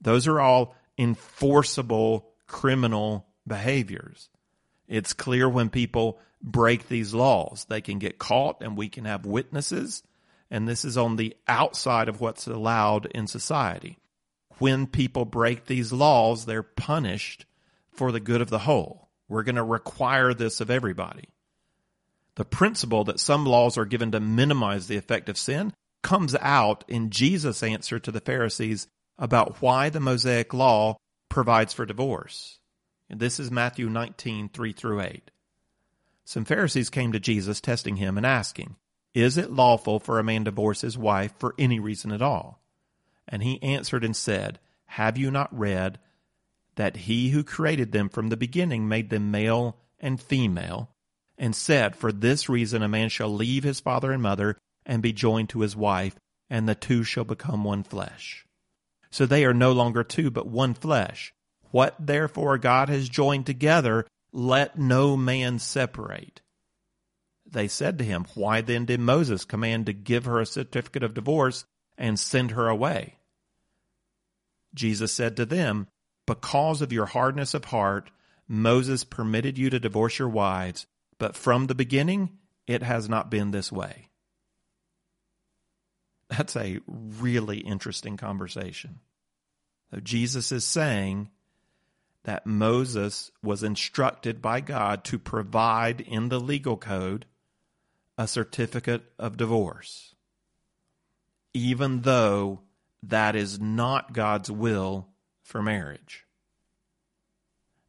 Those 0.00 0.26
are 0.26 0.40
all 0.40 0.74
enforceable 0.98 2.28
criminal 2.46 3.26
behaviors. 3.46 4.28
It's 4.86 5.12
clear 5.12 5.48
when 5.48 5.70
people 5.70 6.18
break 6.42 6.88
these 6.88 7.14
laws, 7.14 7.64
they 7.68 7.80
can 7.80 7.98
get 7.98 8.18
caught 8.18 8.62
and 8.62 8.76
we 8.76 8.88
can 8.88 9.06
have 9.06 9.24
witnesses. 9.24 10.02
And 10.50 10.68
this 10.68 10.84
is 10.84 10.98
on 10.98 11.16
the 11.16 11.34
outside 11.48 12.08
of 12.08 12.20
what's 12.20 12.46
allowed 12.46 13.06
in 13.06 13.26
society. 13.26 13.98
When 14.58 14.86
people 14.86 15.24
break 15.24 15.64
these 15.64 15.92
laws, 15.92 16.44
they're 16.44 16.62
punished 16.62 17.46
for 17.90 18.12
the 18.12 18.20
good 18.20 18.40
of 18.40 18.50
the 18.50 18.60
whole. 18.60 19.08
We're 19.26 19.42
going 19.42 19.56
to 19.56 19.64
require 19.64 20.34
this 20.34 20.60
of 20.60 20.70
everybody. 20.70 21.28
The 22.36 22.44
principle 22.44 23.04
that 23.04 23.20
some 23.20 23.46
laws 23.46 23.78
are 23.78 23.84
given 23.84 24.12
to 24.12 24.20
minimize 24.20 24.86
the 24.86 24.96
effect 24.96 25.28
of 25.28 25.38
sin 25.38 25.72
comes 26.04 26.36
out 26.36 26.84
in 26.86 27.10
Jesus' 27.10 27.64
answer 27.64 27.98
to 27.98 28.12
the 28.12 28.20
Pharisees 28.20 28.86
about 29.18 29.60
why 29.60 29.88
the 29.88 29.98
Mosaic 29.98 30.54
law 30.54 30.96
provides 31.28 31.72
for 31.72 31.86
divorce. 31.86 32.60
And 33.10 33.18
this 33.18 33.40
is 33.40 33.50
Matthew 33.50 33.88
19, 33.88 34.50
3 34.50 34.72
through 34.72 35.00
8. 35.00 35.30
Some 36.24 36.44
Pharisees 36.44 36.90
came 36.90 37.10
to 37.12 37.18
Jesus 37.18 37.60
testing 37.60 37.96
him 37.96 38.16
and 38.16 38.26
asking, 38.26 38.76
Is 39.14 39.36
it 39.36 39.50
lawful 39.50 39.98
for 39.98 40.18
a 40.18 40.24
man 40.24 40.42
to 40.44 40.50
divorce 40.50 40.82
his 40.82 40.96
wife 40.96 41.32
for 41.38 41.54
any 41.58 41.80
reason 41.80 42.12
at 42.12 42.22
all? 42.22 42.62
And 43.26 43.42
he 43.42 43.62
answered 43.62 44.04
and 44.04 44.14
said, 44.14 44.60
Have 44.86 45.18
you 45.18 45.30
not 45.30 45.58
read 45.58 45.98
that 46.76 46.96
he 46.96 47.30
who 47.30 47.42
created 47.42 47.92
them 47.92 48.08
from 48.08 48.28
the 48.28 48.36
beginning 48.36 48.88
made 48.88 49.10
them 49.10 49.30
male 49.30 49.76
and 50.00 50.20
female, 50.20 50.90
and 51.38 51.56
said, 51.56 51.96
For 51.96 52.12
this 52.12 52.48
reason 52.48 52.82
a 52.82 52.88
man 52.88 53.08
shall 53.08 53.32
leave 53.32 53.64
his 53.64 53.80
father 53.80 54.12
and 54.12 54.22
mother 54.22 54.58
and 54.86 55.02
be 55.02 55.12
joined 55.12 55.48
to 55.50 55.60
his 55.60 55.76
wife, 55.76 56.16
and 56.50 56.68
the 56.68 56.74
two 56.74 57.04
shall 57.04 57.24
become 57.24 57.64
one 57.64 57.82
flesh. 57.82 58.46
So 59.10 59.26
they 59.26 59.44
are 59.44 59.54
no 59.54 59.72
longer 59.72 60.04
two, 60.04 60.30
but 60.30 60.46
one 60.46 60.74
flesh. 60.74 61.32
What 61.70 61.94
therefore 61.98 62.58
God 62.58 62.88
has 62.88 63.08
joined 63.08 63.46
together, 63.46 64.06
let 64.32 64.78
no 64.78 65.16
man 65.16 65.58
separate. 65.58 66.40
They 67.46 67.68
said 67.68 67.98
to 67.98 68.04
him, 68.04 68.26
Why 68.34 68.60
then 68.60 68.84
did 68.84 69.00
Moses 69.00 69.44
command 69.44 69.86
to 69.86 69.92
give 69.92 70.24
her 70.24 70.40
a 70.40 70.46
certificate 70.46 71.02
of 71.02 71.14
divorce 71.14 71.64
and 71.96 72.18
send 72.18 72.52
her 72.52 72.68
away? 72.68 73.18
Jesus 74.74 75.12
said 75.12 75.36
to 75.36 75.46
them, 75.46 75.86
because 76.26 76.80
of 76.80 76.92
your 76.92 77.06
hardness 77.06 77.54
of 77.54 77.66
heart, 77.66 78.10
Moses 78.48 79.04
permitted 79.04 79.58
you 79.58 79.70
to 79.70 79.80
divorce 79.80 80.18
your 80.18 80.28
wives, 80.28 80.86
but 81.18 81.36
from 81.36 81.66
the 81.66 81.74
beginning, 81.74 82.38
it 82.66 82.82
has 82.82 83.08
not 83.08 83.30
been 83.30 83.50
this 83.50 83.70
way. 83.70 84.08
That's 86.28 86.56
a 86.56 86.80
really 86.86 87.58
interesting 87.58 88.16
conversation. 88.16 89.00
So 89.90 90.00
Jesus 90.00 90.50
is 90.52 90.64
saying 90.64 91.30
that 92.24 92.46
Moses 92.46 93.30
was 93.42 93.62
instructed 93.62 94.40
by 94.40 94.60
God 94.60 95.04
to 95.04 95.18
provide 95.18 96.00
in 96.00 96.30
the 96.30 96.40
legal 96.40 96.76
code 96.76 97.26
a 98.16 98.26
certificate 98.26 99.04
of 99.18 99.36
divorce, 99.36 100.14
even 101.52 102.02
though 102.02 102.60
that 103.02 103.36
is 103.36 103.60
not 103.60 104.12
God's 104.12 104.50
will 104.50 105.08
for 105.42 105.62
marriage. 105.62 106.24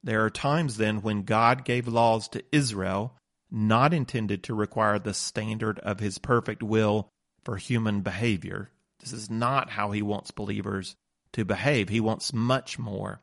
There 0.04 0.24
are 0.26 0.30
times 0.30 0.78
then 0.78 1.02
when 1.02 1.24
God 1.24 1.66
gave 1.66 1.88
laws 1.88 2.28
to 2.30 2.44
Israel 2.52 3.16
not 3.50 3.94
intended 3.94 4.44
to 4.44 4.54
require 4.54 5.00
the 5.00 5.14
standard 5.14 5.80
of 5.80 6.00
his 6.00 6.18
perfect 6.18 6.62
will 6.62 7.10
for 7.46 7.56
human 7.58 8.02
behavior. 8.02 8.72
This 9.00 9.14
is 9.14 9.30
not 9.30 9.70
how 9.70 9.92
he 9.92 10.02
wants 10.02 10.32
believers 10.32 10.96
to 11.34 11.46
behave. 11.46 11.88
He 11.88 12.00
wants 12.02 12.34
much 12.34 12.78
more. 12.80 13.22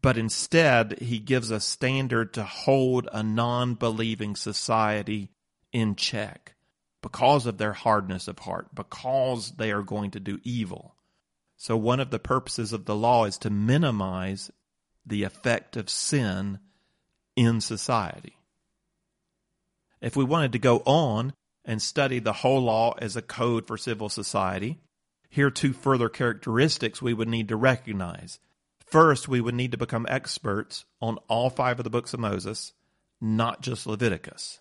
But 0.00 0.16
instead, 0.16 1.00
he 1.00 1.18
gives 1.18 1.50
a 1.50 1.60
standard 1.60 2.32
to 2.34 2.44
hold 2.44 3.08
a 3.12 3.22
non 3.22 3.74
believing 3.74 4.36
society 4.36 5.30
in 5.72 5.96
check 5.96 6.54
because 7.02 7.46
of 7.46 7.58
their 7.58 7.72
hardness 7.72 8.28
of 8.28 8.38
heart, 8.38 8.74
because 8.74 9.52
they 9.52 9.72
are 9.72 9.82
going 9.82 10.12
to 10.12 10.20
do 10.20 10.40
evil. 10.44 10.94
So, 11.56 11.76
one 11.76 12.00
of 12.00 12.10
the 12.10 12.18
purposes 12.18 12.72
of 12.72 12.84
the 12.84 12.94
law 12.94 13.24
is 13.24 13.38
to 13.38 13.50
minimize 13.50 14.50
the 15.06 15.22
effect 15.24 15.76
of 15.76 15.90
sin 15.90 16.58
in 17.36 17.60
society. 17.60 18.36
If 20.00 20.16
we 20.16 20.24
wanted 20.24 20.52
to 20.52 20.58
go 20.58 20.82
on 20.84 21.32
and 21.64 21.80
study 21.80 22.18
the 22.18 22.32
whole 22.32 22.60
law 22.60 22.94
as 22.98 23.16
a 23.16 23.22
code 23.22 23.66
for 23.66 23.76
civil 23.76 24.08
society, 24.08 24.78
here 25.28 25.50
two 25.50 25.72
further 25.72 26.08
characteristics 26.08 27.00
we 27.00 27.14
would 27.14 27.28
need 27.28 27.48
to 27.48 27.56
recognize. 27.56 28.38
First, 28.78 29.28
we 29.28 29.40
would 29.40 29.54
need 29.54 29.72
to 29.72 29.78
become 29.78 30.06
experts 30.08 30.84
on 31.00 31.18
all 31.28 31.50
five 31.50 31.80
of 31.80 31.84
the 31.84 31.90
books 31.90 32.14
of 32.14 32.20
Moses, 32.20 32.72
not 33.20 33.62
just 33.62 33.86
Leviticus. 33.86 34.60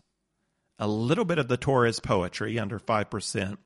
A 0.80 0.88
little 0.88 1.26
bit 1.26 1.38
of 1.38 1.48
the 1.48 1.58
Torah 1.58 1.90
is 1.90 2.00
poetry, 2.00 2.58
under 2.58 2.80
5%. 2.80 3.58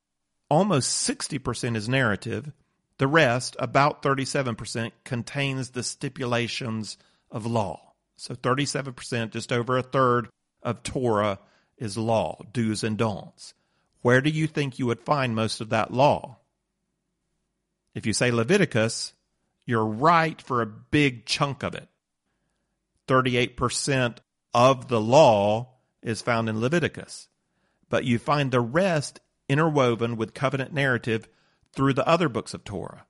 Almost 0.50 1.08
60% 1.08 1.76
is 1.76 1.88
narrative, 1.88 2.52
the 2.98 3.06
rest, 3.06 3.56
about 3.58 4.02
37%, 4.02 4.90
contains 5.04 5.70
the 5.70 5.82
stipulations 5.82 6.98
of 7.30 7.46
law. 7.46 7.94
So 8.16 8.34
37%, 8.34 9.30
just 9.30 9.52
over 9.52 9.78
a 9.78 9.82
third 9.82 10.28
of 10.62 10.82
Torah 10.82 11.38
is 11.78 11.96
law, 11.96 12.38
do's 12.52 12.84
and 12.84 12.96
don'ts. 12.96 13.54
Where 14.02 14.20
do 14.20 14.30
you 14.30 14.46
think 14.46 14.78
you 14.78 14.86
would 14.86 15.00
find 15.00 15.34
most 15.34 15.60
of 15.60 15.70
that 15.70 15.92
law? 15.92 16.38
If 17.94 18.06
you 18.06 18.12
say 18.12 18.30
Leviticus, 18.30 19.12
you're 19.64 19.84
right 19.84 20.40
for 20.40 20.62
a 20.62 20.66
big 20.66 21.26
chunk 21.26 21.62
of 21.62 21.74
it. 21.74 21.88
38% 23.08 24.18
of 24.54 24.88
the 24.88 25.00
law 25.00 25.74
is 26.02 26.22
found 26.22 26.48
in 26.48 26.60
Leviticus, 26.60 27.28
but 27.88 28.04
you 28.04 28.18
find 28.18 28.50
the 28.50 28.60
rest 28.60 29.20
interwoven 29.48 30.16
with 30.16 30.34
covenant 30.34 30.72
narrative 30.72 31.28
through 31.72 31.94
the 31.94 32.06
other 32.06 32.28
books 32.28 32.54
of 32.54 32.64
Torah. 32.64 33.06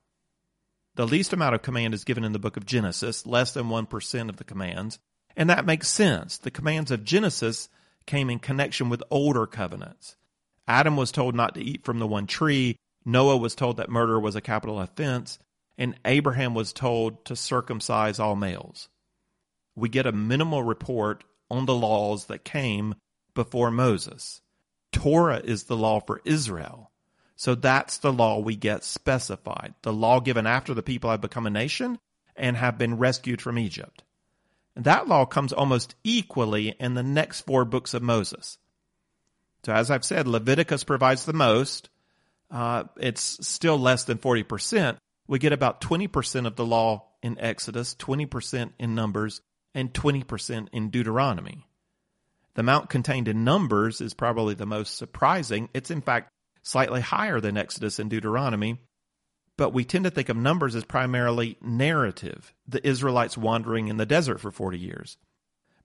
The 0.95 1.07
least 1.07 1.33
amount 1.33 1.55
of 1.55 1.61
command 1.61 1.93
is 1.93 2.03
given 2.03 2.23
in 2.23 2.33
the 2.33 2.39
book 2.39 2.57
of 2.57 2.65
Genesis, 2.65 3.25
less 3.25 3.53
than 3.53 3.69
1% 3.69 4.29
of 4.29 4.37
the 4.37 4.43
commands. 4.43 4.99
And 5.37 5.49
that 5.49 5.65
makes 5.65 5.87
sense. 5.87 6.37
The 6.37 6.51
commands 6.51 6.91
of 6.91 7.05
Genesis 7.05 7.69
came 8.05 8.29
in 8.29 8.39
connection 8.39 8.89
with 8.89 9.03
older 9.09 9.45
covenants. 9.45 10.15
Adam 10.67 10.95
was 10.95 11.11
told 11.11 11.35
not 11.35 11.55
to 11.55 11.61
eat 11.61 11.83
from 11.83 11.99
the 11.99 12.07
one 12.07 12.27
tree. 12.27 12.77
Noah 13.05 13.37
was 13.37 13.55
told 13.55 13.77
that 13.77 13.89
murder 13.89 14.19
was 14.19 14.35
a 14.35 14.41
capital 14.41 14.79
offense. 14.79 15.39
And 15.77 15.95
Abraham 16.05 16.53
was 16.53 16.73
told 16.73 17.25
to 17.25 17.35
circumcise 17.35 18.19
all 18.19 18.35
males. 18.35 18.89
We 19.75 19.89
get 19.89 20.05
a 20.05 20.11
minimal 20.11 20.61
report 20.63 21.23
on 21.49 21.65
the 21.65 21.75
laws 21.75 22.25
that 22.25 22.43
came 22.43 22.95
before 23.33 23.71
Moses. 23.71 24.41
Torah 24.91 25.41
is 25.43 25.63
the 25.63 25.77
law 25.77 25.99
for 25.99 26.21
Israel. 26.25 26.91
So 27.35 27.55
that's 27.55 27.99
the 27.99 28.11
law 28.11 28.39
we 28.39 28.57
get 28.57 28.83
specified. 28.83 29.73
The 29.83 29.93
law 29.93 30.19
given 30.19 30.45
after 30.45 30.73
the 30.73 30.83
people 30.83 31.09
have 31.09 31.21
become 31.21 31.47
a 31.47 31.51
nation 31.51 31.97
and 32.35 32.57
have 32.57 32.77
been 32.77 32.97
rescued 32.97 33.41
from 33.41 33.57
Egypt. 33.57 34.03
That 34.79 35.07
law 35.07 35.25
comes 35.25 35.51
almost 35.51 35.95
equally 36.03 36.69
in 36.79 36.93
the 36.93 37.03
next 37.03 37.41
four 37.41 37.65
books 37.65 37.93
of 37.93 38.01
Moses. 38.01 38.57
So, 39.65 39.73
as 39.73 39.91
I've 39.91 40.05
said, 40.05 40.27
Leviticus 40.27 40.85
provides 40.85 41.25
the 41.25 41.33
most. 41.33 41.89
Uh, 42.49 42.85
it's 42.97 43.45
still 43.45 43.77
less 43.77 44.05
than 44.05 44.17
40%. 44.17 44.97
We 45.27 45.37
get 45.37 45.53
about 45.53 45.81
20% 45.81 46.47
of 46.47 46.55
the 46.55 46.65
law 46.65 47.05
in 47.21 47.37
Exodus, 47.39 47.93
20% 47.95 48.71
in 48.79 48.95
Numbers, 48.95 49.41
and 49.75 49.93
20% 49.93 50.69
in 50.71 50.89
Deuteronomy. 50.89 51.67
The 52.55 52.61
amount 52.61 52.89
contained 52.89 53.27
in 53.27 53.43
Numbers 53.43 54.01
is 54.01 54.13
probably 54.13 54.55
the 54.55 54.65
most 54.65 54.97
surprising. 54.97 55.69
It's, 55.73 55.91
in 55.91 56.01
fact, 56.01 56.29
slightly 56.63 57.01
higher 57.01 57.39
than 57.39 57.57
Exodus 57.57 57.99
and 57.99 58.09
Deuteronomy, 58.09 58.79
but 59.59 59.73
we 59.73 59.83
tend 59.83 60.05
to 60.05 60.09
think 60.09 60.29
of 60.29 60.37
Numbers 60.37 60.73
as 60.73 60.85
primarily 60.85 61.57
narrative, 61.61 62.53
the 62.65 62.87
Israelites 62.87 63.37
wandering 63.37 63.89
in 63.89 63.97
the 63.97 64.05
desert 64.05 64.39
for 64.39 64.51
40 64.51 64.79
years. 64.79 65.17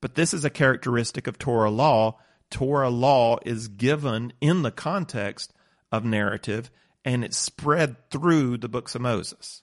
But 0.00 0.14
this 0.14 0.32
is 0.32 0.44
a 0.44 0.50
characteristic 0.50 1.26
of 1.26 1.40
Torah 1.40 1.72
law. 1.72 2.20
Torah 2.50 2.88
law 2.88 3.40
is 3.44 3.66
given 3.66 4.32
in 4.40 4.62
the 4.62 4.70
context 4.70 5.52
of 5.90 6.04
narrative 6.04 6.70
and 7.04 7.24
it's 7.24 7.36
spread 7.36 7.96
through 8.12 8.58
the 8.58 8.68
books 8.68 8.94
of 8.94 9.00
Moses. 9.00 9.62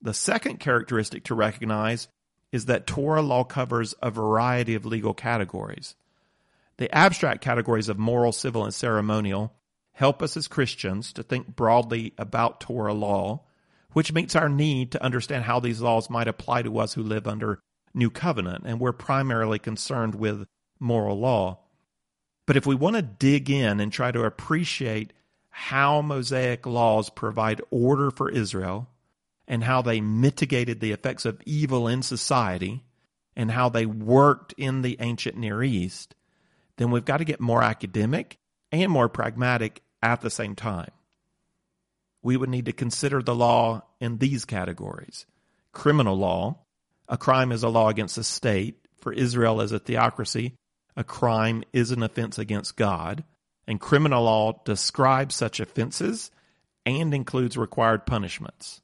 The 0.00 0.14
second 0.14 0.60
characteristic 0.60 1.24
to 1.24 1.34
recognize 1.34 2.06
is 2.52 2.66
that 2.66 2.86
Torah 2.86 3.22
law 3.22 3.42
covers 3.42 3.96
a 4.00 4.12
variety 4.12 4.76
of 4.76 4.86
legal 4.86 5.14
categories. 5.14 5.96
The 6.76 6.94
abstract 6.94 7.40
categories 7.42 7.88
of 7.88 7.98
moral, 7.98 8.30
civil, 8.30 8.62
and 8.62 8.72
ceremonial 8.72 9.57
help 9.98 10.22
us 10.22 10.36
as 10.36 10.46
Christians 10.46 11.12
to 11.12 11.24
think 11.24 11.56
broadly 11.56 12.12
about 12.16 12.60
Torah 12.60 12.94
law, 12.94 13.40
which 13.94 14.12
meets 14.12 14.36
our 14.36 14.48
need 14.48 14.92
to 14.92 15.02
understand 15.02 15.42
how 15.42 15.58
these 15.58 15.80
laws 15.80 16.08
might 16.08 16.28
apply 16.28 16.62
to 16.62 16.78
us 16.78 16.94
who 16.94 17.02
live 17.02 17.26
under 17.26 17.58
New 17.92 18.08
Covenant, 18.08 18.62
and 18.64 18.78
we're 18.78 18.92
primarily 18.92 19.58
concerned 19.58 20.14
with 20.14 20.46
moral 20.78 21.18
law. 21.18 21.58
But 22.46 22.56
if 22.56 22.64
we 22.64 22.76
want 22.76 22.94
to 22.94 23.02
dig 23.02 23.50
in 23.50 23.80
and 23.80 23.92
try 23.92 24.12
to 24.12 24.22
appreciate 24.22 25.12
how 25.50 26.00
Mosaic 26.00 26.64
laws 26.64 27.10
provide 27.10 27.60
order 27.72 28.12
for 28.12 28.30
Israel 28.30 28.88
and 29.48 29.64
how 29.64 29.82
they 29.82 30.00
mitigated 30.00 30.78
the 30.78 30.92
effects 30.92 31.24
of 31.24 31.42
evil 31.44 31.88
in 31.88 32.02
society 32.02 32.84
and 33.34 33.50
how 33.50 33.68
they 33.68 33.84
worked 33.84 34.54
in 34.56 34.82
the 34.82 34.96
ancient 35.00 35.36
Near 35.36 35.60
East, 35.60 36.14
then 36.76 36.92
we've 36.92 37.04
got 37.04 37.16
to 37.16 37.24
get 37.24 37.40
more 37.40 37.64
academic 37.64 38.38
and 38.70 38.92
more 38.92 39.08
pragmatic 39.08 39.82
at 40.02 40.20
the 40.20 40.30
same 40.30 40.54
time. 40.54 40.90
We 42.22 42.36
would 42.36 42.50
need 42.50 42.66
to 42.66 42.72
consider 42.72 43.22
the 43.22 43.34
law 43.34 43.82
in 44.00 44.18
these 44.18 44.44
categories 44.44 45.26
criminal 45.72 46.16
law. 46.16 46.58
A 47.08 47.16
crime 47.16 47.52
is 47.52 47.62
a 47.62 47.68
law 47.68 47.88
against 47.88 48.16
the 48.16 48.24
state. 48.24 48.84
For 49.00 49.12
Israel 49.12 49.60
as 49.60 49.70
a 49.70 49.78
theocracy, 49.78 50.54
a 50.96 51.04
crime 51.04 51.62
is 51.72 51.92
an 51.92 52.02
offense 52.02 52.36
against 52.36 52.76
God. 52.76 53.22
And 53.68 53.80
criminal 53.80 54.24
law 54.24 54.60
describes 54.64 55.36
such 55.36 55.60
offenses 55.60 56.32
and 56.84 57.14
includes 57.14 57.56
required 57.56 58.06
punishments. 58.06 58.80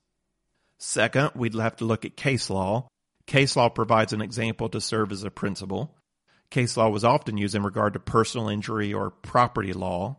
Second, 0.79 1.31
we'd 1.35 1.55
have 1.55 1.77
to 1.77 1.85
look 1.85 2.05
at 2.05 2.17
case 2.17 2.49
law. 2.49 2.87
Case 3.27 3.57
law 3.57 3.69
provides 3.69 4.13
an 4.13 4.21
example 4.21 4.69
to 4.69 4.81
serve 4.81 5.11
as 5.11 5.25
a 5.25 5.31
principle. 5.31 5.97
Case 6.51 6.77
law 6.77 6.89
was 6.91 7.05
often 7.05 7.37
used 7.37 7.55
in 7.55 7.63
regard 7.63 7.95
to 7.95 7.99
personal 7.99 8.49
injury 8.49 8.93
or 8.93 9.11
property 9.11 9.73
law. 9.73 10.19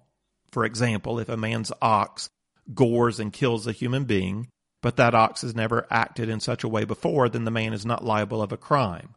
For 0.52 0.66
example, 0.66 1.20
if 1.20 1.30
a 1.30 1.38
man's 1.38 1.72
ox 1.82 2.30
gores 2.74 3.20
and 3.20 3.32
kills 3.32 3.68
a 3.68 3.72
human 3.72 4.06
being, 4.06 4.48
but 4.82 4.98
that 4.98 5.16
ox 5.16 5.42
has 5.42 5.56
never 5.56 5.88
acted 5.90 6.30
in 6.30 6.40
such 6.40 6.64
a 6.64 6.68
way 6.70 6.86
before, 6.86 7.28
then 7.30 7.44
the 7.44 7.52
man 7.52 7.74
is 7.74 7.86
not 7.86 8.06
liable 8.06 8.42
of 8.42 8.52
a 8.52 8.58
crime. 8.58 9.16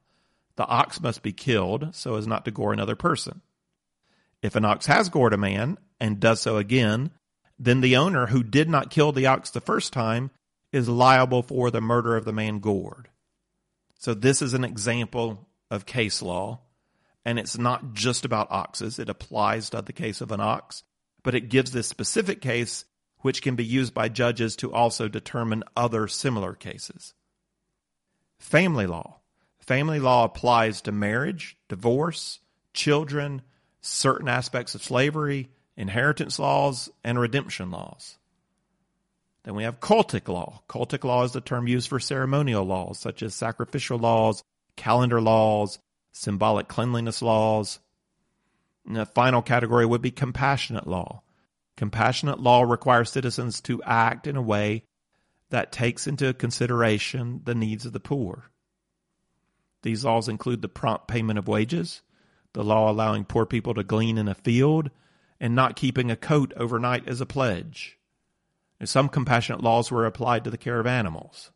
The 0.57 0.67
ox 0.67 1.01
must 1.01 1.23
be 1.23 1.33
killed 1.33 1.95
so 1.95 2.17
as 2.17 2.27
not 2.27 2.45
to 2.45 2.51
gore 2.51 2.73
another 2.73 2.97
person. 2.97 3.43
If 4.43 4.57
an 4.57 4.65
ox 4.65 4.87
has 4.87 5.09
gored 5.09 5.33
a 5.33 5.37
man 5.37 5.79
and 6.01 6.21
does 6.21 6.41
so 6.41 6.57
again, 6.57 7.11
then 7.59 7.81
the 7.81 7.97
owner 7.97 8.27
who 8.27 8.43
did 8.43 8.69
not 8.69 8.91
kill 8.91 9.13
the 9.13 9.27
ox 9.27 9.51
the 9.51 9.61
first 9.61 9.93
time 9.93 10.31
is 10.73 10.88
liable 10.88 11.43
for 11.43 11.71
the 11.71 11.81
murder 11.81 12.17
of 12.17 12.25
the 12.25 12.33
man 12.33 12.61
gored. 12.61 13.09
So 13.99 14.14
this 14.14 14.43
is 14.43 14.55
an 14.55 14.64
example 14.64 15.49
of 15.71 15.87
case 15.87 16.23
law, 16.23 16.61
and 17.25 17.38
it's 17.38 17.59
not 17.59 17.95
just 17.95 18.25
about 18.25 18.51
oxes. 18.51 18.99
It 18.99 19.09
applies 19.09 19.71
to 19.71 19.83
the 19.83 19.93
case 19.93 20.21
of 20.21 20.31
an 20.31 20.41
ox, 20.41 20.85
but 21.22 21.35
it 21.35 21.48
gives 21.48 21.70
this 21.70 21.87
specific 21.87 22.40
case 22.40 22.85
which 23.20 23.42
can 23.42 23.57
be 23.57 23.64
used 23.64 23.94
by 23.94 24.09
judges 24.09 24.57
to 24.57 24.72
also 24.72 25.09
determine 25.09 25.64
other 25.76 26.07
similar 26.07 26.54
cases. 26.54 27.14
Family 28.38 28.87
law. 28.87 29.18
Family 29.59 29.98
law 29.98 30.24
applies 30.24 30.81
to 30.83 30.92
marriage, 30.92 31.59
divorce, 31.68 32.38
children, 32.72 33.42
certain 33.81 34.28
aspects 34.28 34.74
of 34.74 34.83
slavery, 34.83 35.50
inheritance 35.76 36.38
laws, 36.38 36.88
and 37.04 37.18
redemption 37.18 37.70
laws. 37.70 38.18
Then 39.44 39.54
we 39.54 39.64
have 39.64 39.81
cultic 39.81 40.28
law. 40.28 40.62
Cultic 40.68 41.04
law 41.04 41.24
is 41.24 41.33
the 41.33 41.40
term 41.40 41.66
used 41.68 41.88
for 41.88 42.00
ceremonial 42.00 42.64
laws, 42.64 42.98
such 42.98 43.22
as 43.22 43.35
sacrificial 43.35 43.98
laws, 43.98 44.42
calendar 44.76 45.20
laws, 45.20 45.78
symbolic 46.12 46.68
cleanliness 46.68 47.22
laws. 47.22 47.78
And 48.88 48.96
the 48.96 49.05
final 49.05 49.42
category 49.42 49.85
would 49.85 50.01
be 50.01 50.11
compassionate 50.11 50.87
law. 50.87 51.22
Compassionate 51.77 52.40
law 52.40 52.62
requires 52.62 53.12
citizens 53.12 53.61
to 53.61 53.83
act 53.83 54.27
in 54.27 54.35
a 54.35 54.42
way 54.42 54.83
that 55.51 55.70
takes 55.70 56.07
into 56.07 56.33
consideration 56.33 57.42
the 57.44 57.55
needs 57.55 57.85
of 57.85 57.92
the 57.92 58.01
poor. 58.01 58.51
These 59.83 60.07
laws 60.07 60.27
include 60.27 60.62
the 60.62 60.70
prompt 60.70 61.07
payment 61.07 61.38
of 61.38 61.46
wages, 61.46 62.01
the 62.55 62.64
law 62.64 62.90
allowing 62.90 63.27
poor 63.27 63.44
people 63.44 63.74
to 63.74 63.85
glean 63.85 64.16
in 64.16 64.27
a 64.27 64.35
field, 64.35 64.90
and 65.38 65.55
not 65.55 65.77
keeping 65.77 66.11
a 66.11 66.16
coat 66.16 66.55
overnight 66.57 67.07
as 67.07 67.20
a 67.20 67.27
pledge. 67.27 67.98
And 68.81 68.88
some 68.88 69.11
compassionate 69.11 69.62
laws 69.62 69.90
were 69.90 70.07
applied 70.07 70.44
to 70.44 70.51
the 70.51 70.59
care 70.59 70.81
of 70.81 70.87
animals. 70.87 71.53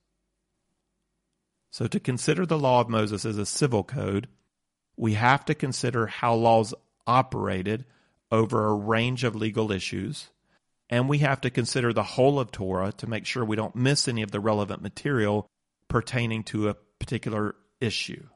So, 1.71 1.87
to 1.87 1.99
consider 1.99 2.45
the 2.45 2.59
law 2.59 2.83
of 2.83 2.91
Moses 2.91 3.25
as 3.25 3.39
a 3.39 3.47
civil 3.47 3.83
code, 3.83 4.29
we 4.97 5.15
have 5.15 5.45
to 5.47 5.55
consider 5.55 6.07
how 6.07 6.35
laws 6.35 6.75
operated 7.07 7.85
over 8.31 8.67
a 8.67 8.75
range 8.75 9.25
of 9.25 9.37
legal 9.37 9.71
issues, 9.71 10.31
and 10.89 11.09
we 11.09 11.19
have 11.19 11.41
to 11.43 11.51
consider 11.51 11.93
the 11.93 12.03
whole 12.03 12.39
of 12.39 12.51
Torah 12.51 12.93
to 12.93 13.07
make 13.07 13.27
sure 13.27 13.45
we 13.45 13.57
don't 13.57 13.77
miss 13.77 14.09
any 14.09 14.23
of 14.23 14.31
the 14.31 14.41
relevant 14.41 14.83
material 14.83 15.47
pertaining 15.89 16.43
to 16.45 16.69
a 16.69 16.77
particular 16.99 17.55
issue. 17.81 18.27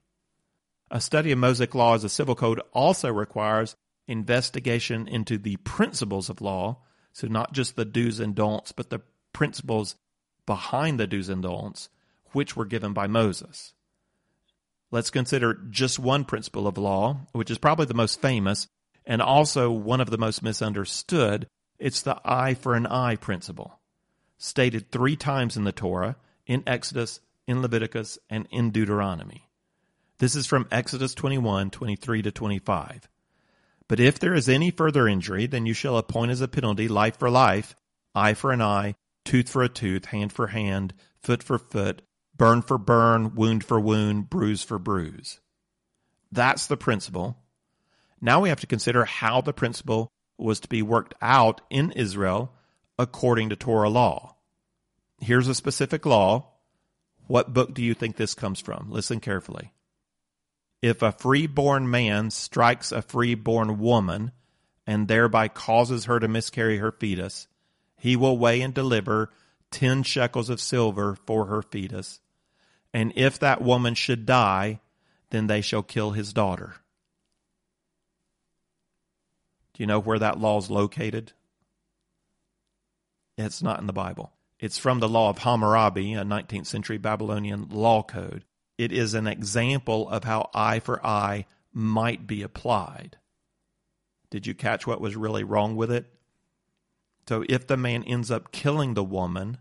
A 0.91 1.01
study 1.01 1.33
of 1.33 1.39
Mosaic 1.39 1.75
law 1.75 1.95
as 1.95 2.05
a 2.05 2.09
civil 2.09 2.35
code 2.35 2.61
also 2.73 3.13
requires 3.13 3.75
investigation 4.07 5.09
into 5.09 5.39
the 5.39 5.57
principles 5.57 6.31
of 6.31 6.41
law, 6.41 6.79
so 7.13 7.27
not 7.27 7.53
just 7.53 7.77
the 7.77 7.85
do's 7.85 8.21
and 8.21 8.35
don'ts, 8.35 8.73
but 8.73 8.91
the 8.91 9.01
principles 9.33 9.97
behind 10.47 11.01
the 11.01 11.07
do's 11.07 11.29
and 11.29 11.43
don'ts, 11.43 11.89
which 12.33 12.55
were 12.55 12.65
given 12.65 12.93
by 12.93 13.07
Moses. 13.07 13.73
Let's 14.97 15.11
consider 15.11 15.53
just 15.69 15.99
one 15.99 16.25
principle 16.25 16.67
of 16.67 16.79
law, 16.79 17.19
which 17.33 17.51
is 17.51 17.59
probably 17.59 17.85
the 17.85 17.93
most 17.93 18.19
famous 18.23 18.67
and 19.05 19.21
also 19.21 19.71
one 19.71 20.01
of 20.01 20.09
the 20.09 20.17
most 20.17 20.43
misunderstood. 20.43 21.47
It's 21.79 22.01
the 22.01 22.19
eye 22.25 22.55
for 22.55 22.75
an 22.75 22.87
eye 22.87 23.17
principle, 23.17 23.79
stated 24.39 24.91
three 24.91 25.15
times 25.15 25.55
in 25.55 25.65
the 25.65 25.71
Torah, 25.71 26.17
in 26.47 26.63
Exodus, 26.67 27.21
in 27.47 27.61
Leviticus, 27.61 28.19
and 28.31 28.49
in 28.51 28.71
Deuteronomy. 28.71 29.51
This 30.17 30.35
is 30.35 30.47
from 30.47 30.67
Exodus 30.73 31.13
21, 31.13 31.69
23 31.69 32.23
to 32.23 32.33
25. 32.33 33.07
But 33.89 34.01
if 34.01 34.19
there 34.19 34.33
is 34.33 34.49
any 34.49 34.71
further 34.71 35.07
injury, 35.07 35.47
then 35.47 35.67
you 35.67 35.75
shall 35.75 35.99
appoint 35.99 36.31
as 36.31 36.41
a 36.41 36.49
penalty 36.49 36.89
life 36.89 37.19
for 37.19 37.29
life, 37.29 37.77
eye 38.15 38.33
for 38.33 38.51
an 38.51 38.63
eye, 38.63 38.95
tooth 39.27 39.51
for 39.51 39.63
a 39.63 39.69
tooth, 39.69 40.07
hand 40.07 40.33
for 40.33 40.47
hand, 40.47 40.95
foot 41.23 41.43
for 41.43 41.59
foot, 41.59 42.01
burn 42.37 42.63
for 42.63 42.79
burn, 42.79 43.35
wound 43.35 43.65
for 43.65 43.81
wound, 43.81 44.31
bruise 44.31 44.63
for 44.63 44.79
bruise. 44.79 45.41
That's 46.31 46.67
the 46.67 46.77
principle. 46.77 47.37
Now 48.21 48.41
we 48.41 48.49
have 48.49 48.61
to 48.61 48.67
consider 48.67 49.05
how 49.05 49.41
the 49.41 49.53
principle 49.53 50.11
was 50.39 50.61
to 50.61 50.69
be 50.69 50.83
worked 50.83 51.15
out 51.23 51.61
in 51.71 51.93
Israel 51.93 52.53
according 52.99 53.51
to 53.51 53.57
Torah 53.57 53.89
law. 53.89 54.37
Here's 55.21 55.49
a 55.49 55.55
specific 55.55 56.05
law. 56.05 56.49
What 57.27 57.53
book 57.53 57.75
do 57.75 57.83
you 57.83 57.95
think 57.95 58.17
this 58.17 58.35
comes 58.35 58.61
from? 58.61 58.91
Listen 58.91 59.21
carefully. 59.21 59.73
If 60.83 61.03
a 61.03 61.13
freeborn 61.13 61.91
man 61.91 62.31
strikes 62.31 62.93
a 62.93 63.03
freeborn 63.03 63.79
woman 63.79 64.33
and 64.87 65.09
thereby 65.09 65.49
causes 65.49 66.05
her 66.05 66.21
to 66.21 66.29
miscarry 66.29 66.79
her 66.79 66.93
fetus, 66.93 67.49
he 67.97 68.15
will 68.15 68.39
weigh 68.39 68.61
and 68.61 68.75
deliver 68.75 69.31
ten 69.71 70.03
shekels 70.03 70.51
of 70.51 70.61
silver 70.61 71.17
for 71.27 71.47
her 71.47 71.63
fetus. 71.63 72.21
And 72.97 73.13
if 73.15 73.39
that 73.41 73.61
woman 73.61 73.95
should 73.95 74.25
die, 74.25 74.81
then 75.29 75.49
they 75.49 75.61
shall 75.61 75.83
kill 75.83 76.13
his 76.13 76.33
daughter. 76.33 76.77
Do 79.75 79.83
you 79.83 79.87
know 79.87 80.01
where 80.01 80.19
that 80.19 80.41
law 80.41 80.57
is 80.57 80.71
located? 80.71 81.35
It's 83.37 83.63
not 83.63 83.81
in 83.81 83.87
the 83.87 83.93
Bible. 83.93 84.33
It's 84.59 84.79
from 84.79 85.01
the 85.01 85.11
law 85.11 85.29
of 85.29 85.37
Hammurabi, 85.37 86.15
a 86.15 86.23
19th 86.23 86.65
century 86.65 86.97
Babylonian 86.97 87.69
law 87.69 88.03
code. 88.03 88.45
It 88.79 88.93
is 88.93 89.13
an 89.13 89.27
example 89.27 90.09
of 90.09 90.25
how 90.25 90.49
eye 90.55 90.81
for 90.81 91.05
eye 91.05 91.45
might 91.75 92.27
be 92.27 92.43
applied. 92.43 93.19
Did 94.31 94.47
you 94.47 94.55
catch 94.55 94.87
what 94.87 95.03
was 95.03 95.17
really 95.17 95.45
wrong 95.45 95.77
with 95.77 95.93
it? 95.93 96.07
So 97.29 97.45
if 97.47 97.67
the 97.67 97.77
man 97.77 98.05
ends 98.05 98.31
up 98.31 98.53
killing 98.53 98.95
the 98.95 99.05
woman, 99.05 99.59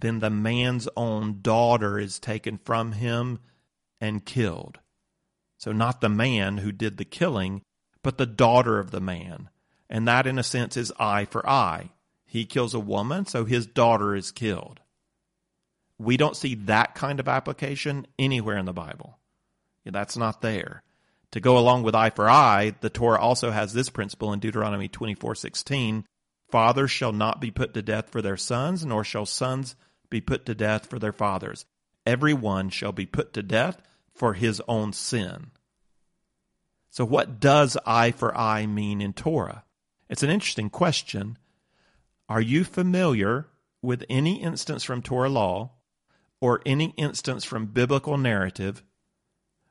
then 0.00 0.18
the 0.18 0.30
man's 0.30 0.88
own 0.96 1.40
daughter 1.42 1.98
is 1.98 2.18
taken 2.18 2.58
from 2.58 2.92
him 2.92 3.38
and 4.00 4.24
killed. 4.24 4.78
So 5.58 5.72
not 5.72 6.00
the 6.00 6.08
man 6.08 6.58
who 6.58 6.72
did 6.72 6.96
the 6.96 7.04
killing, 7.04 7.62
but 8.02 8.18
the 8.18 8.26
daughter 8.26 8.78
of 8.78 8.90
the 8.90 9.00
man. 9.00 9.50
And 9.90 10.06
that, 10.06 10.26
in 10.26 10.38
a 10.38 10.42
sense, 10.42 10.76
is 10.76 10.92
eye 10.98 11.24
for 11.24 11.48
eye. 11.48 11.90
He 12.24 12.44
kills 12.44 12.74
a 12.74 12.80
woman, 12.80 13.26
so 13.26 13.44
his 13.44 13.66
daughter 13.66 14.14
is 14.14 14.30
killed. 14.30 14.80
We 15.98 16.16
don't 16.16 16.36
see 16.36 16.54
that 16.54 16.94
kind 16.94 17.18
of 17.18 17.28
application 17.28 18.06
anywhere 18.18 18.58
in 18.58 18.66
the 18.66 18.72
Bible. 18.72 19.18
That's 19.84 20.16
not 20.16 20.42
there. 20.42 20.82
To 21.32 21.40
go 21.40 21.58
along 21.58 21.82
with 21.82 21.94
eye 21.94 22.10
for 22.10 22.28
eye, 22.28 22.74
the 22.80 22.90
Torah 22.90 23.20
also 23.20 23.50
has 23.50 23.72
this 23.72 23.90
principle 23.90 24.32
in 24.32 24.40
Deuteronomy 24.40 24.88
24:16, 24.88 26.04
fathers 26.50 26.90
shall 26.90 27.12
not 27.12 27.40
be 27.40 27.50
put 27.50 27.74
to 27.74 27.82
death 27.82 28.10
for 28.10 28.22
their 28.22 28.36
sons, 28.36 28.84
nor 28.84 29.04
shall 29.04 29.26
sons 29.26 29.76
be 30.10 30.20
put 30.20 30.46
to 30.46 30.54
death 30.54 30.86
for 30.86 30.98
their 30.98 31.12
fathers. 31.12 31.64
Every 32.06 32.34
one 32.34 32.70
shall 32.70 32.92
be 32.92 33.06
put 33.06 33.32
to 33.34 33.42
death 33.42 33.82
for 34.14 34.34
his 34.34 34.62
own 34.66 34.92
sin. 34.92 35.50
So 36.90 37.04
what 37.04 37.38
does 37.40 37.76
eye 37.86 38.10
for 38.10 38.36
eye 38.36 38.66
mean 38.66 39.00
in 39.00 39.12
Torah? 39.12 39.64
It's 40.08 40.22
an 40.22 40.30
interesting 40.30 40.70
question. 40.70 41.38
Are 42.28 42.40
you 42.40 42.64
familiar 42.64 43.46
with 43.82 44.04
any 44.08 44.42
instance 44.42 44.84
from 44.84 45.02
Torah 45.02 45.28
law 45.28 45.72
or 46.40 46.62
any 46.64 46.94
instance 46.96 47.44
from 47.44 47.66
biblical 47.66 48.16
narrative 48.16 48.82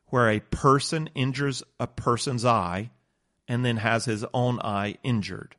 where 0.07 0.29
a 0.29 0.39
person 0.39 1.09
injures 1.15 1.63
a 1.79 1.87
person's 1.87 2.45
eye 2.45 2.91
and 3.47 3.63
then 3.63 3.77
has 3.77 4.05
his 4.05 4.25
own 4.33 4.59
eye 4.61 4.95
injured. 5.03 5.55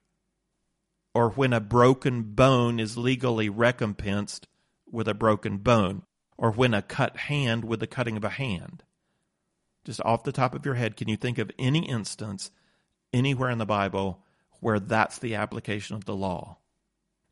Or 1.15 1.31
when 1.31 1.53
a 1.53 1.61
broken 1.61 2.23
bone 2.23 2.79
is 2.79 2.97
legally 2.97 3.49
recompensed 3.49 4.47
with 4.91 5.09
a 5.09 5.15
broken 5.15 5.59
bone. 5.59 6.03
Or 6.37 6.53
when 6.53 6.73
a 6.73 6.83
cut 6.83 7.17
hand 7.17 7.65
with 7.65 7.81
the 7.81 7.89
cutting 7.89 8.17
of 8.17 8.23
a 8.23 8.29
hand. 8.29 8.85
Just 9.85 10.01
off 10.05 10.23
the 10.23 10.33
top 10.33 10.55
of 10.55 10.65
your 10.65 10.75
head, 10.75 10.97
can 10.97 11.09
you 11.09 11.17
think 11.17 11.39
of 11.39 11.51
any 11.59 11.89
instance 11.89 12.51
anywhere 13.13 13.51
in 13.51 13.59
the 13.59 13.67
Bible 13.67 14.23
where 14.61 14.79
that's 14.79 15.19
the 15.19 15.35
application 15.35 15.97
of 15.97 16.05
the 16.05 16.15
law? 16.15 16.59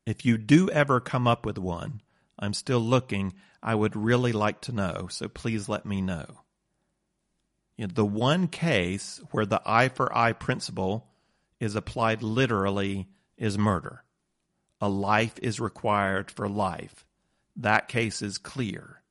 If 0.07 0.25
you 0.25 0.39
do 0.39 0.69
ever 0.71 1.01
come 1.01 1.29
up 1.29 1.47
with 1.47 1.59
one, 1.59 2.01
I'm 2.39 2.55
still 2.55 2.81
looking. 2.81 3.35
I 3.63 3.75
would 3.75 3.97
really 3.97 4.33
like 4.33 4.61
to 4.63 4.73
know, 4.73 5.09
so 5.09 5.29
please 5.29 5.69
let 5.69 5.87
me 5.87 6.01
know. 6.01 6.43
You 7.77 7.87
know, 7.87 7.93
the 7.95 8.05
one 8.05 8.49
case 8.49 9.21
where 9.31 9.47
the 9.47 9.63
eye 9.67 9.89
for 9.89 10.17
eye 10.17 10.33
principle 10.33 11.09
is 11.61 11.77
applied 11.77 12.23
literally 12.23 13.09
is 13.37 13.59
murder. 13.59 14.03
A 14.81 14.89
life 14.89 15.39
is 15.43 15.61
required 15.61 16.31
for 16.31 16.49
life. 16.49 17.05
That 17.57 17.89
case 17.89 18.23
is 18.23 18.39
clear. 18.39 19.03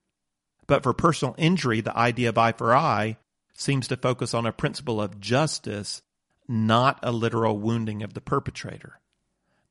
But 0.67 0.83
for 0.83 0.93
personal 0.93 1.35
injury, 1.37 1.81
the 1.81 1.97
idea 1.97 2.29
of 2.29 2.37
eye 2.37 2.51
for 2.51 2.75
eye 2.75 3.17
seems 3.53 3.87
to 3.87 3.97
focus 3.97 4.33
on 4.33 4.45
a 4.45 4.51
principle 4.51 5.01
of 5.01 5.19
justice, 5.19 6.01
not 6.47 6.99
a 7.01 7.11
literal 7.11 7.57
wounding 7.57 8.03
of 8.03 8.13
the 8.13 8.21
perpetrator. 8.21 8.99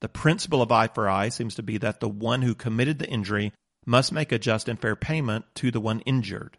The 0.00 0.08
principle 0.08 0.62
of 0.62 0.72
eye 0.72 0.88
for 0.88 1.08
eye 1.08 1.28
seems 1.28 1.54
to 1.56 1.62
be 1.62 1.78
that 1.78 2.00
the 2.00 2.08
one 2.08 2.42
who 2.42 2.54
committed 2.54 2.98
the 2.98 3.08
injury 3.08 3.52
must 3.86 4.12
make 4.12 4.32
a 4.32 4.38
just 4.38 4.68
and 4.68 4.80
fair 4.80 4.96
payment 4.96 5.44
to 5.56 5.70
the 5.70 5.80
one 5.80 6.00
injured. 6.00 6.58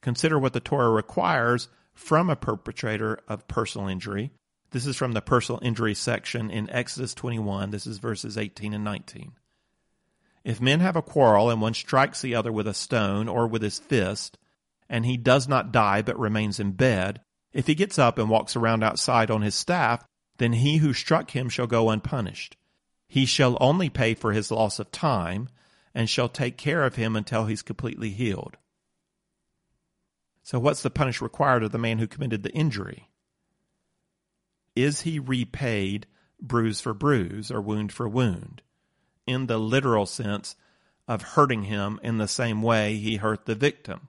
Consider 0.00 0.38
what 0.38 0.52
the 0.52 0.60
Torah 0.60 0.90
requires 0.90 1.68
from 1.94 2.30
a 2.30 2.36
perpetrator 2.36 3.20
of 3.28 3.48
personal 3.48 3.88
injury. 3.88 4.32
This 4.70 4.86
is 4.86 4.96
from 4.96 5.12
the 5.12 5.20
personal 5.20 5.60
injury 5.62 5.94
section 5.94 6.50
in 6.50 6.70
Exodus 6.70 7.14
21. 7.14 7.70
This 7.70 7.86
is 7.86 7.98
verses 7.98 8.38
18 8.38 8.72
and 8.72 8.84
19. 8.84 9.32
If 10.44 10.60
men 10.60 10.80
have 10.80 10.96
a 10.96 11.02
quarrel 11.02 11.50
and 11.50 11.60
one 11.60 11.74
strikes 11.74 12.20
the 12.20 12.34
other 12.34 12.50
with 12.50 12.66
a 12.66 12.74
stone 12.74 13.28
or 13.28 13.46
with 13.46 13.62
his 13.62 13.78
fist, 13.78 14.38
and 14.88 15.06
he 15.06 15.16
does 15.16 15.46
not 15.46 15.72
die 15.72 16.02
but 16.02 16.18
remains 16.18 16.58
in 16.58 16.72
bed, 16.72 17.20
if 17.52 17.66
he 17.66 17.74
gets 17.74 17.98
up 17.98 18.18
and 18.18 18.28
walks 18.28 18.56
around 18.56 18.82
outside 18.82 19.30
on 19.30 19.42
his 19.42 19.54
staff, 19.54 20.04
then 20.38 20.54
he 20.54 20.78
who 20.78 20.92
struck 20.92 21.30
him 21.30 21.48
shall 21.48 21.66
go 21.66 21.90
unpunished. 21.90 22.56
He 23.06 23.26
shall 23.26 23.58
only 23.60 23.90
pay 23.90 24.14
for 24.14 24.32
his 24.32 24.50
loss 24.50 24.78
of 24.78 24.90
time, 24.90 25.48
and 25.94 26.08
shall 26.08 26.28
take 26.28 26.56
care 26.56 26.84
of 26.84 26.96
him 26.96 27.14
until 27.14 27.46
he's 27.46 27.62
completely 27.62 28.10
healed. 28.10 28.56
So, 30.42 30.58
what's 30.58 30.82
the 30.82 30.90
punishment 30.90 31.30
required 31.30 31.62
of 31.62 31.72
the 31.72 31.78
man 31.78 31.98
who 31.98 32.06
committed 32.06 32.42
the 32.42 32.52
injury? 32.52 33.10
Is 34.74 35.02
he 35.02 35.18
repaid 35.18 36.06
bruise 36.40 36.80
for 36.80 36.94
bruise 36.94 37.50
or 37.50 37.60
wound 37.60 37.92
for 37.92 38.08
wound? 38.08 38.62
In 39.26 39.46
the 39.46 39.58
literal 39.58 40.06
sense 40.06 40.56
of 41.06 41.22
hurting 41.22 41.64
him 41.64 42.00
in 42.02 42.18
the 42.18 42.28
same 42.28 42.62
way 42.62 42.96
he 42.96 43.16
hurt 43.16 43.46
the 43.46 43.54
victim? 43.54 44.08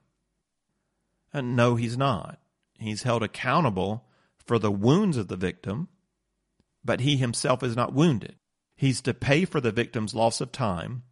And 1.31 1.55
no, 1.55 1.75
he's 1.75 1.97
not. 1.97 2.39
He's 2.79 3.03
held 3.03 3.23
accountable 3.23 4.05
for 4.45 4.59
the 4.59 4.71
wounds 4.71 5.17
of 5.17 5.27
the 5.27 5.37
victim, 5.37 5.87
but 6.83 6.99
he 6.99 7.17
himself 7.17 7.63
is 7.63 7.75
not 7.75 7.93
wounded. 7.93 8.35
He's 8.75 9.01
to 9.01 9.13
pay 9.13 9.45
for 9.45 9.61
the 9.61 9.71
victim's 9.71 10.13
loss 10.13 10.41
of 10.41 10.51
time 10.51 11.03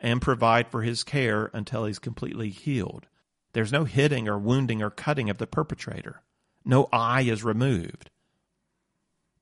and 0.00 0.22
provide 0.22 0.68
for 0.68 0.82
his 0.82 1.02
care 1.02 1.50
until 1.52 1.84
he's 1.84 1.98
completely 1.98 2.50
healed. 2.50 3.06
There's 3.52 3.72
no 3.72 3.84
hitting 3.84 4.28
or 4.28 4.38
wounding 4.38 4.82
or 4.82 4.90
cutting 4.90 5.28
of 5.28 5.38
the 5.38 5.46
perpetrator. 5.46 6.22
No 6.64 6.88
eye 6.92 7.22
is 7.22 7.42
removed. 7.42 8.10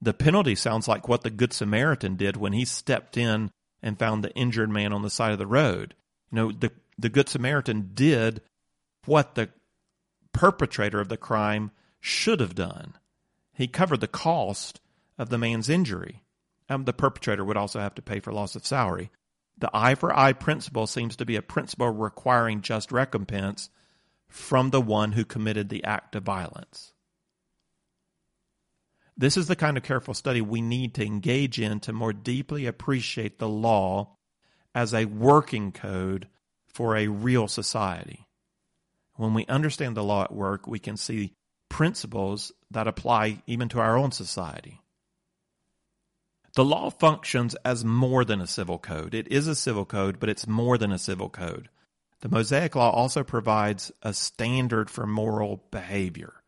The 0.01 0.15
penalty 0.15 0.55
sounds 0.55 0.89
like 0.89 1.09
what 1.09 1.23
the 1.23 1.31
Good 1.31 1.53
Samaritan 1.53 2.17
did 2.17 2.37
when 2.37 2.53
he 2.53 2.65
stepped 2.65 3.17
in 3.17 3.51
and 3.83 3.99
found 3.99 4.23
the 4.23 4.35
injured 4.35 4.71
man 4.71 4.93
on 4.93 5.03
the 5.03 5.11
side 5.11 5.33
of 5.33 5.39
the 5.39 5.47
road. 5.47 5.95
You 6.31 6.37
know, 6.37 6.53
the, 6.53 6.73
the 6.99 7.09
Good 7.09 7.29
Samaritan 7.29 7.91
did 7.95 8.41
what 9.05 9.35
the 9.35 9.51
perpetrator 10.33 11.01
of 11.01 11.09
the 11.09 11.17
crime 11.17 11.71
should 12.01 12.41
have 12.41 12.55
done. 12.55 12.95
He 13.53 13.67
covered 13.67 14.01
the 14.01 14.09
cost 14.09 14.81
of 15.19 15.31
the 15.31 15.39
man's 15.39 15.69
injury. 15.69 16.23
Um, 16.69 16.85
the 16.85 16.93
perpetrator 16.93 17.45
would 17.45 17.57
also 17.57 17.81
have 17.81 17.95
to 17.95 18.03
pay 18.03 18.21
for 18.21 18.33
loss 18.33 18.57
of 18.57 18.67
salary. 18.67 19.11
The 19.59 19.71
eye 19.73 19.95
for 19.95 20.15
eye 20.15 20.35
principle 20.35 20.87
seems 20.87 21.17
to 21.17 21.25
be 21.25 21.37
a 21.37 21.43
principle 21.43 21.91
requiring 21.91 22.61
just 22.61 22.93
recompense 22.93 23.71
from 24.29 24.71
the 24.71 24.81
one 24.81 25.13
who 25.13 25.25
committed 25.25 25.69
the 25.69 25.85
act 25.85 26.15
of 26.17 26.25
violence. 26.25 26.93
This 29.17 29.37
is 29.37 29.47
the 29.47 29.57
kind 29.57 29.77
of 29.77 29.83
careful 29.83 30.13
study 30.13 30.41
we 30.41 30.61
need 30.61 30.95
to 30.95 31.07
engage 31.07 31.59
in 31.59 31.81
to 31.81 31.93
more 31.93 32.13
deeply 32.13 32.67
appreciate 32.67 33.39
the 33.39 33.49
law 33.49 34.17
as 34.75 34.93
a 34.93 35.07
working 35.07 35.73
code 35.73 36.29
for 36.69 36.97
a 36.97 37.09
real 37.09 37.49
society. 37.49 38.27
When 39.15 39.33
we 39.33 39.47
understand 39.47 39.97
the 39.97 40.05
law 40.05 40.25
at 40.25 40.35
work, 40.35 40.67
we 40.67 40.79
can 40.79 40.99
see 40.99 41.33
principles 41.71 42.53
that 42.71 42.87
apply 42.87 43.43
even 43.47 43.71
to 43.71 43.81
our 43.81 43.97
own 43.97 44.13
society. 44.13 44.81
The 46.55 46.65
law 46.65 46.91
functions 46.91 47.55
as 47.65 47.85
more 47.85 48.25
than 48.25 48.41
a 48.41 48.47
civil 48.47 48.79
code. 48.79 49.15
It 49.15 49.29
is 49.29 49.47
a 49.47 49.55
civil 49.55 49.87
code, 49.87 50.21
but 50.21 50.29
it's 50.29 50.47
more 50.47 50.77
than 50.77 50.93
a 50.93 50.99
civil 50.99 51.31
code. 51.31 51.71
The 52.21 52.29
Mosaic 52.29 52.75
Law 52.75 52.91
also 52.91 53.23
provides 53.23 53.93
a 54.03 54.13
standard 54.13 54.91
for 54.91 55.07
moral 55.07 55.65
behavior. 55.71 56.43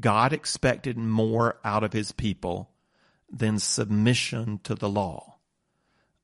God 0.00 0.32
expected 0.32 0.96
more 0.96 1.58
out 1.64 1.84
of 1.84 1.92
his 1.92 2.12
people 2.12 2.70
than 3.30 3.58
submission 3.58 4.60
to 4.64 4.74
the 4.74 4.88
law. 4.88 5.36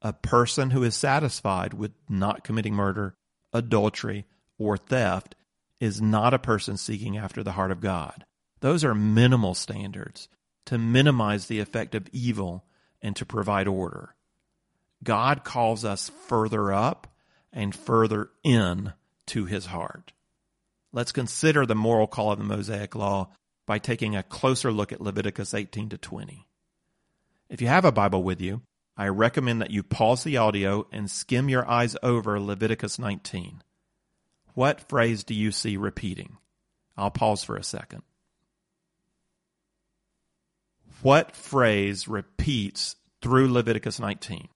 A 0.03 0.13
person 0.13 0.71
who 0.71 0.83
is 0.83 0.95
satisfied 0.95 1.75
with 1.75 1.93
not 2.09 2.45
committing 2.45 2.75
murder, 2.75 3.15
adultery, 3.53 4.27
or 4.59 4.77
theft 4.77 5.35
is 5.81 6.01
not 6.01 6.35
a 6.35 6.39
person 6.39 6.77
seeking 6.77 7.17
after 7.17 7.43
the 7.43 7.53
heart 7.53 7.71
of 7.71 7.81
God. 7.81 8.25
Those 8.61 8.85
are 8.85 8.95
minimal 8.95 9.55
standards 9.55 10.29
to 10.67 10.79
minimize 10.79 11.47
the 11.47 11.61
effect 11.61 11.95
of 11.95 12.09
evil 12.13 12.65
and 13.03 13.15
to 13.17 13.27
provide 13.27 13.69
order. 13.69 14.15
God 15.05 15.45
calls 15.45 15.85
us 15.85 16.11
further 16.27 16.73
up 16.73 17.07
and 17.53 17.75
further 17.75 18.31
in 18.43 18.93
to 19.27 19.45
his 19.45 19.67
heart. 19.67 20.13
Let's 20.93 21.13
consider 21.13 21.67
the 21.67 21.75
moral 21.75 22.07
call 22.07 22.33
of 22.33 22.39
the 22.39 22.45
Mosaic 22.45 22.95
Law 22.95 23.31
by 23.67 23.79
taking 23.79 24.17
a 24.17 24.23
closer 24.23 24.73
look 24.73 24.93
at 24.93 25.01
Leviticus 25.01 25.53
18 25.53 25.91
to 25.91 25.99
20. 25.99 26.47
If 27.49 27.61
you 27.61 27.67
have 27.67 27.85
a 27.85 27.93
Bible 27.93 28.23
with 28.23 28.41
you, 28.41 28.63
I 28.97 29.09
recommend 29.09 29.61
that 29.61 29.71
you 29.71 29.83
pause 29.83 30.25
the 30.25 30.39
audio 30.39 30.87
and 30.91 31.11
skim 31.11 31.49
your 31.49 31.69
eyes 31.69 31.97
over 32.03 32.41
Leviticus 32.41 32.99
19. 32.99 33.63
What 34.55 34.89
phrase 34.89 35.23
do 35.23 35.35
you 35.35 35.53
see 35.53 35.77
repeating? 35.77 36.39
I'll 36.97 37.11
pause 37.11 37.45
for 37.45 37.57
a 37.57 37.63
second. 37.63 38.03
What 41.03 41.37
phrase 41.37 42.09
repeats 42.09 42.97
through 43.21 43.53
Leviticus 43.53 44.01
19? 44.01 44.49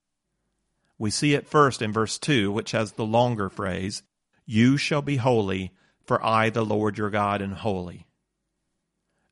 We 0.97 1.11
see 1.11 1.33
it 1.33 1.47
first 1.47 1.81
in 1.81 1.93
verse 1.93 2.17
2, 2.17 2.51
which 2.51 2.71
has 2.71 2.93
the 2.93 3.05
longer 3.05 3.49
phrase, 3.49 4.01
You 4.45 4.77
shall 4.77 5.01
be 5.01 5.17
holy, 5.17 5.71
for 6.03 6.23
I, 6.25 6.49
the 6.49 6.65
Lord 6.65 6.97
your 6.97 7.09
God, 7.11 7.41
am 7.41 7.51
holy. 7.51 8.07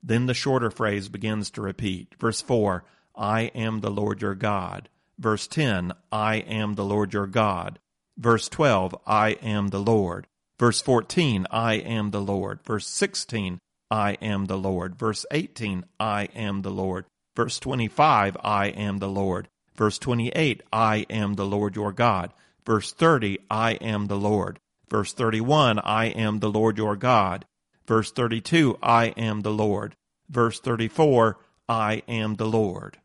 Then 0.01 0.25
the 0.25 0.33
shorter 0.33 0.71
phrase 0.71 1.09
begins 1.09 1.49
to 1.51 1.61
repeat. 1.61 2.15
Verse 2.19 2.41
4, 2.41 2.83
I 3.15 3.41
am 3.55 3.81
the 3.81 3.91
Lord 3.91 4.21
your 4.21 4.35
God. 4.35 4.89
Verse 5.17 5.47
10, 5.47 5.91
I 6.11 6.35
am 6.35 6.75
the 6.75 6.85
Lord 6.85 7.13
your 7.13 7.27
God. 7.27 7.79
Verse 8.17 8.47
12, 8.49 8.95
I 9.05 9.31
am 9.41 9.67
the 9.67 9.79
Lord. 9.79 10.27
Verse 10.57 10.81
14, 10.81 11.47
I 11.51 11.73
am 11.75 12.11
the 12.11 12.21
Lord. 12.21 12.59
Verse 12.63 12.87
16, 12.87 13.59
I 13.91 14.13
am 14.21 14.45
the 14.45 14.57
Lord. 14.57 14.97
Verse 14.97 15.25
18, 15.31 15.85
I 15.99 16.29
am 16.35 16.61
the 16.61 16.71
Lord. 16.71 17.05
Verse 17.35 17.59
25, 17.59 18.37
I 18.43 18.67
am 18.67 18.99
the 18.99 19.09
Lord. 19.09 19.47
Verse 19.75 19.97
28, 19.97 20.63
I 20.73 21.05
am 21.09 21.35
the 21.35 21.45
Lord 21.45 21.75
your 21.75 21.93
God. 21.93 22.33
Verse 22.65 22.91
30, 22.91 23.39
I 23.49 23.73
am 23.73 24.07
the 24.07 24.17
Lord. 24.17 24.59
Verse 24.89 25.13
31, 25.13 25.79
I 25.79 26.05
am 26.07 26.39
the 26.39 26.49
Lord 26.49 26.77
your 26.77 26.95
God. 26.95 27.45
Verse 27.89 28.11
32, 28.11 28.77
I 28.83 29.05
am 29.17 29.41
the 29.41 29.51
Lord. 29.51 29.95
Verse 30.29 30.59
34, 30.59 31.39
I 31.67 32.03
am 32.07 32.35
the 32.35 32.45
Lord. 32.45 32.99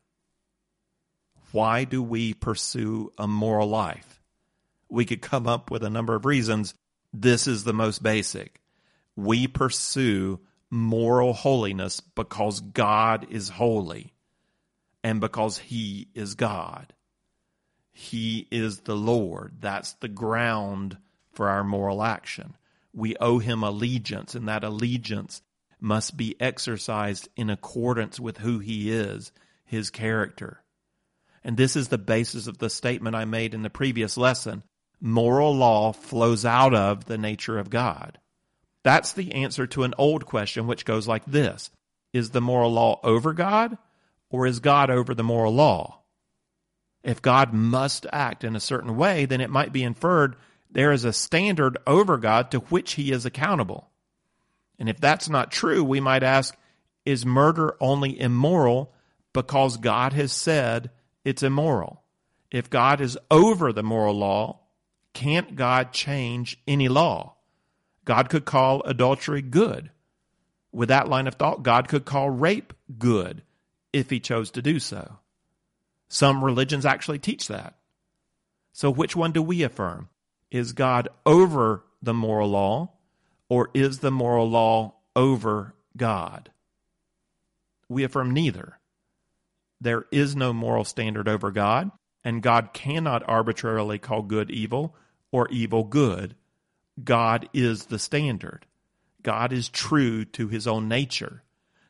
Why 1.51 1.85
do 1.85 2.03
we 2.03 2.35
pursue 2.35 3.11
a 3.17 3.27
moral 3.27 3.67
life? 3.67 4.21
We 4.87 5.05
could 5.05 5.23
come 5.23 5.47
up 5.47 5.71
with 5.71 5.81
a 5.83 5.89
number 5.89 6.13
of 6.13 6.23
reasons. 6.23 6.75
This 7.11 7.47
is 7.47 7.63
the 7.63 7.73
most 7.73 8.03
basic. 8.03 8.61
We 9.15 9.47
pursue 9.47 10.39
moral 10.69 11.33
holiness 11.33 11.99
because 11.99 12.59
God 12.59 13.25
is 13.31 13.49
holy 13.49 14.13
and 15.03 15.19
because 15.19 15.57
He 15.57 16.09
is 16.13 16.35
God. 16.35 16.93
He 17.91 18.47
is 18.51 18.81
the 18.81 18.95
Lord. 18.95 19.53
That's 19.61 19.93
the 19.93 20.09
ground 20.09 20.99
for 21.31 21.49
our 21.49 21.63
moral 21.63 22.03
action. 22.03 22.53
We 22.95 23.17
owe 23.17 23.39
Him 23.39 23.61
allegiance, 23.61 24.35
and 24.35 24.47
that 24.47 24.63
allegiance 24.63 25.41
must 25.79 26.15
be 26.15 26.39
exercised 26.39 27.27
in 27.35 27.49
accordance 27.49 28.19
with 28.19 28.37
who 28.37 28.59
He 28.59 28.89
is, 28.89 29.31
His 29.65 29.89
character. 29.89 30.63
And 31.43 31.57
this 31.57 31.75
is 31.75 31.89
the 31.89 31.97
basis 31.97 32.47
of 32.47 32.57
the 32.57 32.69
statement 32.69 33.15
I 33.15 33.25
made 33.25 33.53
in 33.53 33.61
the 33.61 33.69
previous 33.69 34.17
lesson. 34.17 34.63
Moral 35.01 35.55
law 35.55 35.91
flows 35.91 36.45
out 36.45 36.73
of 36.73 37.05
the 37.05 37.17
nature 37.17 37.59
of 37.59 37.69
God. 37.69 38.17
That's 38.83 39.13
the 39.13 39.33
answer 39.33 39.67
to 39.67 39.83
an 39.83 39.93
old 39.97 40.25
question, 40.25 40.65
which 40.65 40.85
goes 40.85 41.07
like 41.07 41.25
this 41.25 41.69
Is 42.13 42.29
the 42.29 42.41
moral 42.41 42.71
law 42.71 42.99
over 43.03 43.33
God, 43.33 43.77
or 44.29 44.47
is 44.47 44.59
God 44.59 44.89
over 44.89 45.13
the 45.13 45.23
moral 45.23 45.53
law? 45.53 46.01
If 47.03 47.21
God 47.21 47.53
must 47.53 48.07
act 48.11 48.43
in 48.43 48.55
a 48.55 48.59
certain 48.59 48.95
way, 48.95 49.25
then 49.25 49.41
it 49.41 49.49
might 49.49 49.73
be 49.73 49.83
inferred 49.83 50.37
there 50.75 50.91
is 50.91 51.05
a 51.05 51.13
standard 51.13 51.77
over 51.87 52.17
God 52.17 52.51
to 52.51 52.59
which 52.59 52.93
he 52.93 53.13
is 53.13 53.25
accountable. 53.25 53.89
And 54.77 54.89
if 54.89 54.99
that's 54.99 55.29
not 55.29 55.49
true, 55.49 55.81
we 55.81 56.01
might 56.01 56.21
ask 56.21 56.53
Is 57.05 57.25
murder 57.25 57.77
only 57.79 58.19
immoral 58.19 58.93
because 59.31 59.77
God 59.77 60.11
has 60.11 60.33
said 60.33 60.91
it's 61.23 61.43
immoral? 61.43 62.03
If 62.51 62.69
God 62.69 62.99
is 62.99 63.17
over 63.31 63.71
the 63.71 63.83
moral 63.83 64.15
law, 64.15 64.59
can't 65.13 65.55
God 65.55 65.93
change 65.93 66.61
any 66.67 66.89
law? 66.89 67.37
God 68.03 68.27
could 68.27 68.43
call 68.43 68.83
adultery 68.83 69.41
good. 69.41 69.91
With 70.73 70.89
that 70.89 71.07
line 71.07 71.27
of 71.27 71.35
thought, 71.35 71.63
God 71.63 71.87
could 71.87 72.03
call 72.03 72.29
rape 72.29 72.73
good 72.99 73.43
if 73.93 74.09
he 74.09 74.19
chose 74.19 74.51
to 74.51 74.61
do 74.61 74.79
so. 74.79 75.19
Some 76.09 76.43
religions 76.43 76.85
actually 76.85 77.19
teach 77.19 77.47
that. 77.47 77.75
So, 78.73 78.91
which 78.91 79.15
one 79.15 79.31
do 79.31 79.41
we 79.41 79.63
affirm? 79.63 80.09
Is 80.51 80.73
God 80.73 81.09
over 81.25 81.83
the 82.01 82.13
moral 82.13 82.49
law, 82.49 82.93
or 83.49 83.69
is 83.73 83.99
the 83.99 84.11
moral 84.11 84.49
law 84.49 84.95
over 85.15 85.73
God? 85.97 86.51
We 87.89 88.03
affirm 88.03 88.31
neither. 88.31 88.79
There 89.81 90.05
is 90.11 90.35
no 90.35 90.53
moral 90.53 90.83
standard 90.83 91.27
over 91.27 91.51
God, 91.51 91.91
and 92.23 92.41
God 92.41 92.73
cannot 92.73 93.27
arbitrarily 93.27 93.99
call 93.99 94.21
good 94.21 94.49
evil 94.49 94.95
or 95.31 95.47
evil 95.49 95.83
good 95.83 96.35
God 97.03 97.49
is 97.53 97.85
the 97.85 97.99
standard. 97.99 98.65
God 99.21 99.51
is 99.51 99.69
true 99.69 100.23
to 100.25 100.47
his 100.47 100.67
own 100.67 100.87
nature. 100.87 101.43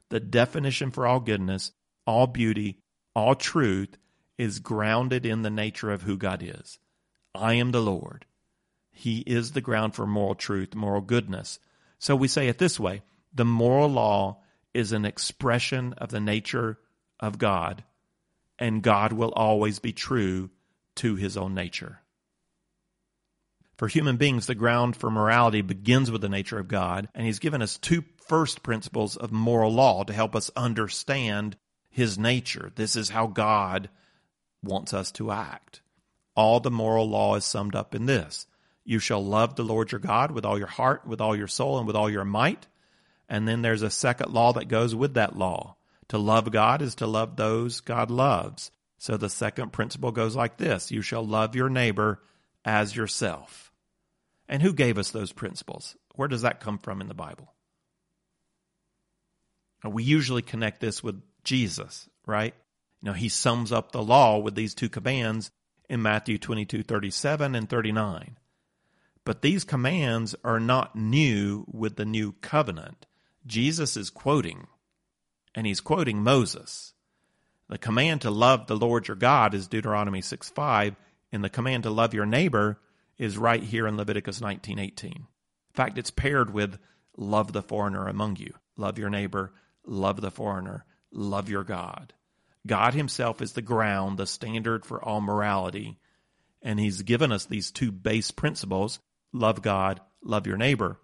The 0.10 0.20
definition 0.20 0.92
for 0.92 1.06
all 1.06 1.20
goodness, 1.20 1.72
all 2.08 2.28
beauty, 2.28 2.80
all 3.16 3.36
truth 3.36 3.98
is 4.38 4.60
grounded 4.60 5.26
in 5.26 5.42
the 5.42 5.50
nature 5.50 5.92
of 5.92 6.04
who 6.04 6.18
God 6.18 6.42
is. 6.44 6.80
I 7.34 7.54
am 7.54 7.72
the 7.72 7.82
Lord. 7.82 8.26
He 8.98 9.20
is 9.20 9.52
the 9.52 9.62
ground 9.62 9.94
for 9.94 10.08
moral 10.08 10.36
truth, 10.36 10.74
moral 10.74 11.02
goodness. 11.02 11.60
So 12.00 12.16
we 12.16 12.30
say 12.30 12.48
it 12.48 12.58
this 12.58 12.80
way 12.80 13.04
the 13.34 13.46
moral 13.46 13.90
law 13.90 14.40
is 14.74 14.94
an 14.94 15.06
expression 15.06 15.94
of 15.98 16.10
the 16.10 16.22
nature 16.22 16.80
of 17.20 17.38
God, 17.38 17.84
and 18.58 18.82
God 18.82 19.12
will 19.12 19.34
always 19.34 19.80
be 19.80 19.92
true 19.92 20.50
to 20.96 21.16
his 21.16 21.36
own 21.36 21.54
nature. 21.54 22.00
For 23.78 23.90
human 23.90 24.16
beings, 24.16 24.48
the 24.48 24.56
ground 24.56 24.96
for 24.96 25.12
morality 25.12 25.62
begins 25.62 26.10
with 26.10 26.22
the 26.22 26.30
nature 26.30 26.58
of 26.58 26.70
God, 26.70 27.10
and 27.14 27.26
He's 27.26 27.40
given 27.40 27.62
us 27.62 27.78
two 27.78 28.06
first 28.26 28.64
principles 28.64 29.18
of 29.18 29.34
moral 29.34 29.74
law 29.74 30.06
to 30.06 30.14
help 30.14 30.34
us 30.34 30.50
understand 30.56 31.58
His 31.90 32.18
nature. 32.18 32.72
This 32.76 32.96
is 32.96 33.10
how 33.10 33.28
God 33.28 33.90
wants 34.64 34.94
us 34.94 35.12
to 35.14 35.32
act. 35.32 35.82
All 36.36 36.62
the 36.62 36.72
moral 36.72 37.10
law 37.10 37.36
is 37.36 37.44
summed 37.44 37.76
up 37.76 37.94
in 37.94 38.06
this 38.06 38.48
You 38.86 39.00
shall 39.00 39.24
love 39.26 39.56
the 39.56 39.64
Lord 39.64 39.92
your 39.92 40.00
God 40.00 40.32
with 40.32 40.46
all 40.46 40.58
your 40.58 40.68
heart, 40.68 41.06
with 41.08 41.20
all 41.20 41.36
your 41.36 41.48
soul, 41.48 41.80
and 41.80 41.88
with 41.88 41.96
all 41.96 42.10
your 42.10 42.24
might. 42.24 42.68
And 43.28 43.48
then 43.48 43.64
there's 43.64 43.82
a 43.82 43.90
second 43.90 44.32
law 44.32 44.54
that 44.54 44.68
goes 44.68 44.94
with 44.94 45.16
that 45.16 45.36
law. 45.36 45.76
To 46.10 46.20
love 46.20 46.52
God 46.52 46.84
is 46.84 46.96
to 46.96 47.08
love 47.08 47.36
those 47.36 47.80
God 47.82 48.12
loves. 48.12 48.70
So 49.00 49.18
the 49.18 49.30
second 49.30 49.74
principle 49.74 50.12
goes 50.12 50.36
like 50.36 50.58
this 50.58 50.92
You 50.92 51.02
shall 51.02 51.26
love 51.26 51.56
your 51.56 51.70
neighbor 51.70 52.22
as 52.64 52.96
yourself. 52.96 53.72
And 54.48 54.62
who 54.62 54.74
gave 54.74 55.00
us 55.00 55.10
those 55.10 55.32
principles? 55.32 55.96
Where 56.14 56.28
does 56.28 56.44
that 56.44 56.60
come 56.60 56.78
from 56.78 57.02
in 57.02 57.08
the 57.08 57.16
Bible? 57.16 57.54
We 59.84 60.04
usually 60.04 60.42
connect 60.42 60.80
this 60.80 61.04
with 61.04 61.22
Jesus, 61.44 62.08
right? 62.26 62.54
You 63.02 63.08
know, 63.08 63.14
he 63.14 63.30
sums 63.30 63.72
up 63.72 63.92
the 63.92 64.02
law 64.02 64.38
with 64.40 64.56
these 64.56 64.74
two 64.74 64.90
commands 64.90 65.52
in 65.90 66.02
Matthew 66.02 66.38
22, 66.38 66.84
37 66.84 67.56
and 67.56 67.70
39. 67.70 68.38
But 69.26 69.42
these 69.42 69.64
commands 69.64 70.36
are 70.44 70.60
not 70.60 70.96
new 70.96 71.66
with 71.68 71.96
the 71.96 72.06
new 72.06 72.34
covenant. 72.42 73.08
Jesus 73.46 73.98
is 73.98 74.10
quoting, 74.10 74.68
and 75.54 75.68
he's 75.68 75.82
quoting 75.82 76.24
Moses. 76.24 76.94
The 77.68 77.80
command 77.80 78.22
to 78.22 78.30
love 78.30 78.68
the 78.68 78.78
Lord 78.78 79.08
your 79.08 79.18
God 79.18 79.56
is 79.56 79.68
Deuteronomy 79.68 80.22
6 80.22 80.50
5, 80.50 80.96
and 81.32 81.44
the 81.44 81.50
command 81.50 81.84
to 81.84 81.90
love 81.90 82.14
your 82.14 82.28
neighbor 82.28 82.80
is 83.18 83.38
right 83.38 83.64
here 83.64 83.88
in 83.88 83.98
Leviticus 83.98 84.40
19:18. 84.40 85.16
In 85.16 85.28
fact, 85.74 85.98
it's 85.98 86.12
paired 86.12 86.54
with 86.54 86.78
love 87.18 87.52
the 87.52 87.64
foreigner 87.64 88.08
among 88.08 88.36
you. 88.38 88.54
Love 88.78 89.00
your 89.00 89.10
neighbor, 89.10 89.54
love 89.86 90.22
the 90.22 90.32
foreigner, 90.32 90.86
love 91.12 91.50
your 91.50 91.64
God. 91.64 92.14
God 92.68 92.94
himself 92.94 93.42
is 93.42 93.54
the 93.54 93.62
ground, 93.62 94.18
the 94.18 94.28
standard 94.28 94.86
for 94.86 95.04
all 95.04 95.22
morality, 95.22 96.00
and 96.62 96.80
he's 96.80 97.04
given 97.04 97.32
us 97.32 97.46
these 97.46 97.72
two 97.72 97.92
base 97.92 98.32
principles, 98.32 99.00
love 99.34 99.62
God, 99.62 100.02
love 100.24 100.48
your 100.48 100.58
neighbor. 100.58 101.00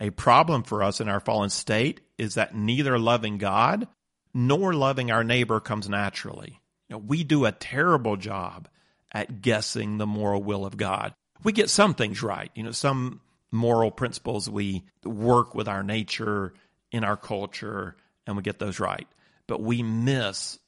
A 0.00 0.10
problem 0.10 0.62
for 0.62 0.82
us 0.82 1.00
in 1.00 1.08
our 1.08 1.20
fallen 1.20 1.50
state 1.50 2.00
is 2.16 2.34
that 2.34 2.54
neither 2.54 2.98
loving 2.98 3.38
God 3.38 3.88
nor 4.32 4.72
loving 4.74 5.10
our 5.10 5.24
neighbor 5.24 5.60
comes 5.60 5.88
naturally. 5.88 6.60
You 6.88 6.94
know, 6.94 6.98
we 6.98 7.24
do 7.24 7.44
a 7.44 7.52
terrible 7.52 8.16
job 8.16 8.68
at 9.12 9.42
guessing 9.42 9.98
the 9.98 10.06
moral 10.06 10.42
will 10.42 10.64
of 10.64 10.76
God. 10.76 11.14
We 11.42 11.52
get 11.52 11.70
some 11.70 11.94
things 11.94 12.22
right, 12.22 12.50
you 12.54 12.62
know, 12.62 12.72
some 12.72 13.20
moral 13.50 13.90
principles 13.90 14.48
we 14.48 14.84
work 15.04 15.54
with 15.54 15.68
our 15.68 15.82
nature 15.82 16.52
in 16.92 17.04
our 17.04 17.16
culture 17.16 17.96
and 18.26 18.36
we 18.36 18.42
get 18.42 18.58
those 18.58 18.80
right. 18.80 19.08
But 19.46 19.62
we 19.62 19.82
miss 19.82 20.58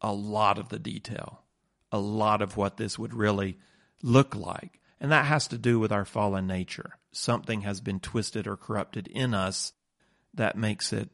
a 0.00 0.12
lot 0.12 0.58
of 0.58 0.68
the 0.68 0.78
detail, 0.78 1.42
a 1.92 1.98
lot 1.98 2.42
of 2.42 2.56
what 2.56 2.76
this 2.76 2.98
would 2.98 3.14
really 3.14 3.58
look 4.02 4.34
like. 4.34 4.79
And 5.00 5.12
that 5.12 5.24
has 5.24 5.48
to 5.48 5.58
do 5.58 5.78
with 5.78 5.92
our 5.92 6.04
fallen 6.04 6.46
nature. 6.46 6.98
Something 7.12 7.62
has 7.62 7.80
been 7.80 8.00
twisted 8.00 8.46
or 8.46 8.56
corrupted 8.56 9.08
in 9.08 9.34
us 9.34 9.72
that 10.34 10.56
makes 10.56 10.92
it 10.92 11.08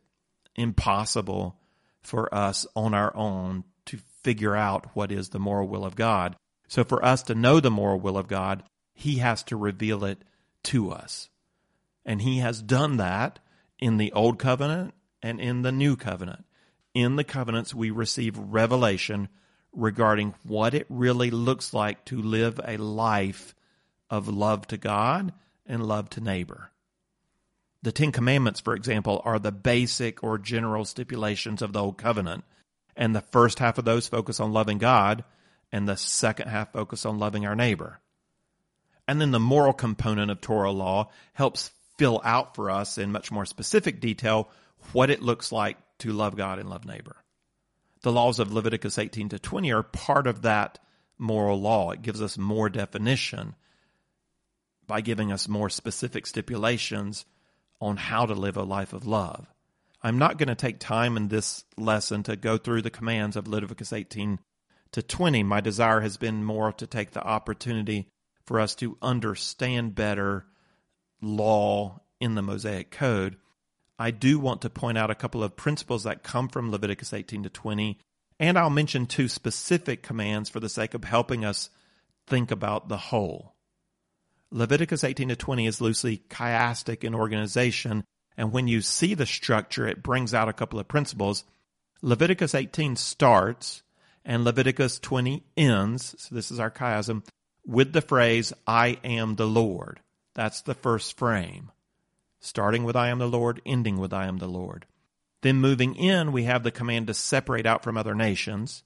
impossible 0.57 1.57
for 2.03 2.33
us 2.35 2.67
on 2.75 2.95
our 2.95 3.15
own 3.17 3.65
to 3.87 3.99
figure 4.23 4.57
out 4.57 4.95
what 4.95 5.13
is 5.13 5.29
the 5.29 5.39
moral 5.39 5.69
will 5.69 5.85
of 5.85 5.97
God. 5.97 6.37
So 6.69 6.85
for 6.85 7.05
us 7.05 7.23
to 7.25 7.35
know 7.35 7.61
the 7.61 7.71
moral 7.71 8.01
will 8.01 8.19
of 8.19 8.29
God, 8.29 8.63
he 8.93 9.19
has 9.19 9.43
to 9.45 9.57
reveal 9.57 10.05
it 10.05 10.23
to 10.65 10.91
us. 10.91 11.29
And 12.05 12.23
he 12.23 12.39
has 12.39 12.63
done 12.63 12.97
that 12.97 13.39
in 13.79 13.99
the 13.99 14.13
old 14.13 14.39
covenant 14.39 14.95
and 15.23 15.41
in 15.41 15.63
the 15.63 15.73
new 15.73 15.97
covenant. 15.97 16.45
In 16.95 17.17
the 17.17 17.25
covenants, 17.25 17.75
we 17.75 17.91
receive 17.91 18.39
revelation 18.39 19.29
regarding 19.73 20.35
what 20.43 20.73
it 20.73 20.87
really 20.89 21.31
looks 21.31 21.75
like 21.75 22.05
to 22.07 22.23
live 22.23 22.59
a 22.65 22.79
life 22.79 23.55
of 24.11 24.29
love 24.29 24.67
to 24.69 24.77
God 24.77 25.33
and 25.67 25.87
love 25.87 26.09
to 26.11 26.21
neighbor. 26.21 26.71
The 27.83 27.93
Ten 27.93 28.13
Commandments, 28.13 28.61
for 28.61 28.75
example, 28.75 29.23
are 29.25 29.39
the 29.39 29.53
basic 29.53 30.23
or 30.25 30.39
general 30.39 30.85
stipulations 30.85 31.63
of 31.63 31.73
the 31.73 31.83
Old 31.83 31.99
Covenant. 31.99 32.45
And 32.97 33.15
the 33.15 33.21
first 33.21 33.59
half 33.59 33.79
of 33.79 33.85
those 33.85 34.09
focus 34.09 34.41
on 34.41 34.53
loving 34.53 34.79
God, 34.79 35.23
and 35.71 35.87
the 35.87 35.97
second 35.97 36.49
half 36.49 36.73
focus 36.73 37.05
on 37.05 37.19
loving 37.19 37.45
our 37.47 37.55
neighbor. 37.55 38.01
And 39.07 39.21
then 39.21 39.31
the 39.31 39.39
moral 39.39 39.73
component 39.73 40.31
of 40.31 40.41
Torah 40.41 40.71
law 40.71 41.11
helps 41.35 41.71
fill 41.99 42.21
out 42.25 42.55
for 42.55 42.71
us 42.71 42.99
in 42.99 43.13
much 43.13 43.31
more 43.31 43.47
specific 43.47 44.01
detail 44.01 44.49
what 44.93 45.11
it 45.11 45.23
looks 45.23 45.53
like 45.53 45.77
to 45.99 46.13
love 46.13 46.37
God 46.37 46.59
and 46.59 46.69
love 46.69 46.85
neighbor. 46.85 47.17
The 48.03 48.13
laws 48.13 48.39
of 48.39 48.53
Leviticus 48.53 48.99
18 48.99 49.31
to 49.31 49.39
20 49.39 49.73
are 49.73 49.83
part 49.83 50.27
of 50.27 50.43
that 50.43 50.79
moral 51.19 51.61
law. 51.61 51.91
It 51.91 52.03
gives 52.03 52.23
us 52.23 52.39
more 52.39 52.69
definition 52.69 53.55
by 54.87 55.01
giving 55.01 55.33
us 55.33 55.49
more 55.49 55.69
specific 55.69 56.27
stipulations 56.27 57.25
on 57.81 57.97
how 57.97 58.27
to 58.27 58.35
live 58.35 58.57
a 58.57 58.63
life 58.63 58.93
of 58.93 59.07
love. 59.07 59.47
I'm 60.03 60.19
not 60.19 60.39
going 60.39 60.49
to 60.49 60.55
take 60.55 60.79
time 60.79 61.17
in 61.17 61.29
this 61.29 61.65
lesson 61.77 62.23
to 62.25 62.37
go 62.37 62.59
through 62.59 62.83
the 62.83 62.91
commands 62.91 63.37
of 63.37 63.49
Leviticus 63.49 63.93
18 63.93 64.39
to 64.93 65.03
20. 65.03 65.43
My 65.43 65.61
desire 65.61 66.01
has 66.01 66.17
been 66.17 66.45
more 66.45 66.73
to 66.73 66.87
take 66.87 67.11
the 67.11 67.23
opportunity 67.23 68.09
for 68.45 68.61
us 68.61 68.75
to 68.77 68.97
understand 69.03 69.95
better 69.95 70.47
law 71.21 72.01
in 72.21 72.35
the 72.35 72.43
Mosaic 72.43 72.91
Code. 72.91 73.37
I 73.99 74.11
do 74.11 74.39
want 74.39 74.63
to 74.63 74.71
point 74.71 74.99
out 74.99 75.11
a 75.11 75.17
couple 75.17 75.43
of 75.43 75.57
principles 75.57 76.05
that 76.05 76.23
come 76.23 76.49
from 76.49 76.71
Leviticus 76.71 77.13
18 77.13 77.43
to 77.43 77.51
20, 77.51 77.99
and 78.39 78.59
I'll 78.59 78.71
mention 78.71 79.07
two 79.07 79.27
specific 79.27 80.03
commands 80.03 80.49
for 80.51 80.61
the 80.61 80.69
sake 80.69 80.95
of 80.95 81.05
helping 81.05 81.45
us 81.45 81.71
think 82.27 82.51
about 82.51 82.89
the 82.89 82.97
whole. 82.97 83.56
Leviticus 84.51 85.05
18 85.05 85.29
to 85.29 85.37
20 85.37 85.67
is 85.67 85.81
loosely 85.81 86.23
chiastic 86.29 87.05
in 87.05 87.15
organization, 87.15 88.05
and 88.37 88.53
when 88.53 88.69
you 88.69 88.81
see 88.81 89.15
the 89.15 89.27
structure, 89.27 89.87
it 89.87 90.03
brings 90.03 90.33
out 90.33 90.49
a 90.49 90.53
couple 90.53 90.79
of 90.79 90.89
principles. 90.89 91.45
Leviticus 92.03 92.55
18 92.55 92.97
starts 92.97 93.83
and 94.25 94.45
Leviticus 94.45 94.99
20 94.99 95.45
ends, 95.57 96.15
so 96.19 96.35
this 96.35 96.51
is 96.51 96.59
our 96.59 96.71
chiasm, 96.71 97.25
with 97.65 97.93
the 97.93 98.01
phrase, 98.01 98.53
I 98.67 98.99
am 99.03 99.37
the 99.37 99.47
Lord. 99.47 100.01
That's 100.35 100.63
the 100.63 100.75
first 100.75 101.17
frame. 101.17 101.71
Starting 102.41 102.85
with 102.85 102.97
I 102.97 103.09
am 103.09 103.19
the 103.19 103.29
Lord, 103.29 103.61
ending 103.65 103.99
with 103.99 104.13
I 104.13 104.27
am 104.27 104.39
the 104.39 104.49
Lord. 104.49 104.87
Then 105.43 105.57
moving 105.61 105.95
in, 105.95 106.33
we 106.33 106.45
have 106.45 106.63
the 106.63 106.71
command 106.71 107.07
to 107.07 107.15
separate 107.15 107.67
out 107.67 107.83
from 107.83 107.97
other 107.97 108.15
nations. 108.15 108.85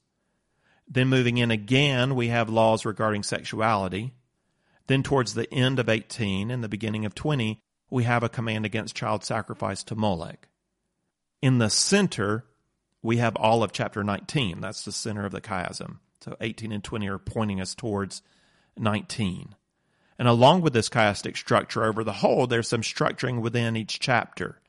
Then 0.87 1.07
moving 1.07 1.37
in 1.37 1.51
again, 1.51 2.15
we 2.15 2.27
have 2.27 2.49
laws 2.49 2.85
regarding 2.85 3.23
sexuality. 3.23 4.13
Then 4.91 5.03
towards 5.03 5.35
the 5.35 5.49
end 5.53 5.79
of 5.79 5.87
18 5.87 6.51
and 6.51 6.61
the 6.61 6.67
beginning 6.67 7.05
of 7.05 7.15
20, 7.15 7.61
we 7.89 8.03
have 8.03 8.23
a 8.23 8.27
command 8.27 8.65
against 8.65 8.93
child 8.93 9.23
sacrifice 9.23 9.83
to 9.83 9.95
Molech. 9.95 10.49
In 11.41 11.59
the 11.59 11.69
center, 11.69 12.43
we 13.01 13.15
have 13.15 13.37
all 13.37 13.63
of 13.63 13.71
chapter 13.71 14.03
19. 14.03 14.59
That's 14.59 14.83
the 14.83 14.91
center 14.91 15.25
of 15.25 15.31
the 15.31 15.39
chiasm. 15.39 15.99
So 16.19 16.35
18 16.41 16.73
and 16.73 16.83
20 16.83 17.07
are 17.07 17.17
pointing 17.17 17.61
us 17.61 17.73
towards 17.73 18.21
19. 18.77 19.55
And 20.19 20.27
along 20.27 20.59
with 20.59 20.73
this 20.73 20.89
chiastic 20.89 21.37
structure 21.37 21.85
over 21.85 22.03
the 22.03 22.11
whole, 22.11 22.45
there's 22.45 22.67
some 22.67 22.81
structuring 22.81 23.39
within 23.39 23.77
each 23.77 23.97
chapter. 23.97 24.59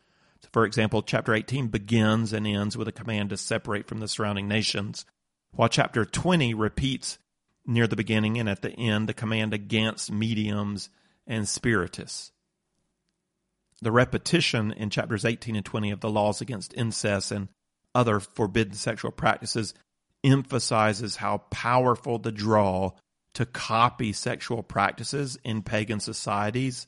So 0.40 0.50
for 0.52 0.64
example, 0.64 1.02
chapter 1.02 1.34
18 1.34 1.66
begins 1.66 2.32
and 2.32 2.46
ends 2.46 2.76
with 2.76 2.86
a 2.86 2.92
command 2.92 3.30
to 3.30 3.36
separate 3.36 3.88
from 3.88 3.98
the 3.98 4.06
surrounding 4.06 4.46
nations, 4.46 5.04
while 5.50 5.68
chapter 5.68 6.04
20 6.04 6.54
repeats 6.54 7.18
near 7.66 7.86
the 7.86 7.96
beginning 7.96 8.38
and 8.38 8.48
at 8.48 8.62
the 8.62 8.72
end 8.72 9.08
the 9.08 9.14
command 9.14 9.54
against 9.54 10.10
mediums 10.10 10.90
and 11.26 11.48
spiritists. 11.48 12.32
The 13.80 13.92
repetition 13.92 14.72
in 14.72 14.90
chapters 14.90 15.24
18 15.24 15.56
and 15.56 15.64
20 15.64 15.90
of 15.90 16.00
the 16.00 16.10
laws 16.10 16.40
against 16.40 16.74
incest 16.74 17.32
and 17.32 17.48
other 17.94 18.20
forbidden 18.20 18.74
sexual 18.74 19.10
practices 19.10 19.74
emphasizes 20.24 21.16
how 21.16 21.38
powerful 21.50 22.18
the 22.18 22.32
draw 22.32 22.92
to 23.34 23.46
copy 23.46 24.12
sexual 24.12 24.62
practices 24.62 25.38
in 25.44 25.62
pagan 25.62 26.00
societies 26.00 26.86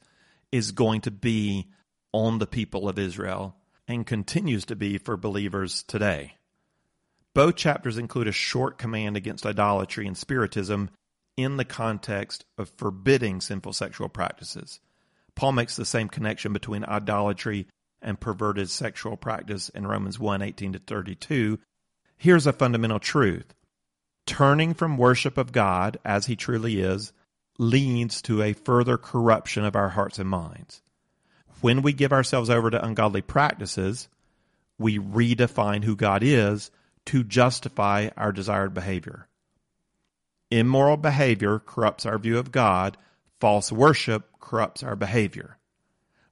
is 0.52 0.72
going 0.72 1.00
to 1.00 1.10
be 1.10 1.68
on 2.12 2.38
the 2.38 2.46
people 2.46 2.88
of 2.88 2.98
Israel 2.98 3.56
and 3.88 4.06
continues 4.06 4.66
to 4.66 4.76
be 4.76 4.98
for 4.98 5.16
believers 5.16 5.82
today. 5.82 6.34
Both 7.34 7.56
chapters 7.56 7.98
include 7.98 8.28
a 8.28 8.32
short 8.32 8.78
command 8.78 9.16
against 9.16 9.44
idolatry 9.44 10.06
and 10.06 10.16
spiritism 10.16 10.90
in 11.36 11.56
the 11.56 11.64
context 11.64 12.44
of 12.56 12.72
forbidding 12.76 13.40
sinful 13.40 13.72
sexual 13.72 14.08
practices. 14.08 14.80
Paul 15.34 15.52
makes 15.52 15.74
the 15.74 15.84
same 15.84 16.08
connection 16.08 16.52
between 16.52 16.84
idolatry 16.84 17.66
and 18.00 18.20
perverted 18.20 18.70
sexual 18.70 19.16
practice 19.16 19.68
in 19.70 19.86
Romans 19.86 20.18
1 20.18 20.42
18 20.42 20.74
to 20.74 20.78
32, 20.78 21.58
here's 22.16 22.46
a 22.46 22.52
fundamental 22.52 23.00
truth. 23.00 23.54
Turning 24.26 24.74
from 24.74 24.96
worship 24.96 25.36
of 25.36 25.52
God 25.52 25.98
as 26.04 26.26
He 26.26 26.36
truly 26.36 26.80
is 26.80 27.12
leads 27.58 28.22
to 28.22 28.42
a 28.42 28.52
further 28.52 28.96
corruption 28.96 29.64
of 29.64 29.74
our 29.74 29.90
hearts 29.90 30.18
and 30.18 30.28
minds. 30.28 30.82
When 31.60 31.82
we 31.82 31.92
give 31.92 32.12
ourselves 32.12 32.50
over 32.50 32.70
to 32.70 32.84
ungodly 32.84 33.22
practices, 33.22 34.08
we 34.78 34.98
redefine 34.98 35.84
who 35.84 35.96
God 35.96 36.22
is 36.22 36.70
to 37.06 37.22
justify 37.22 38.08
our 38.16 38.32
desired 38.32 38.74
behavior. 38.74 39.28
Immoral 40.50 40.96
behavior 40.96 41.58
corrupts 41.58 42.06
our 42.06 42.18
view 42.18 42.38
of 42.38 42.52
God, 42.52 42.96
false 43.40 43.72
worship 43.72 44.28
corrupts 44.40 44.82
our 44.82 44.96
behavior. 44.96 45.58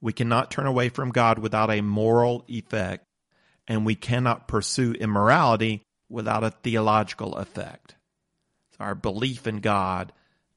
We 0.00 0.12
cannot 0.12 0.50
turn 0.50 0.66
away 0.66 0.88
from 0.88 1.10
God 1.10 1.38
without 1.38 1.70
a 1.70 1.80
moral 1.80 2.44
effect, 2.48 3.06
and 3.66 3.86
we 3.86 3.94
cannot 3.94 4.48
pursue 4.48 4.92
immorality 4.92 5.82
without 6.08 6.44
a 6.44 6.50
theological 6.50 7.36
effect. 7.36 7.94
Our 8.80 8.94
belief 8.96 9.46
in 9.46 9.60
God 9.60 10.12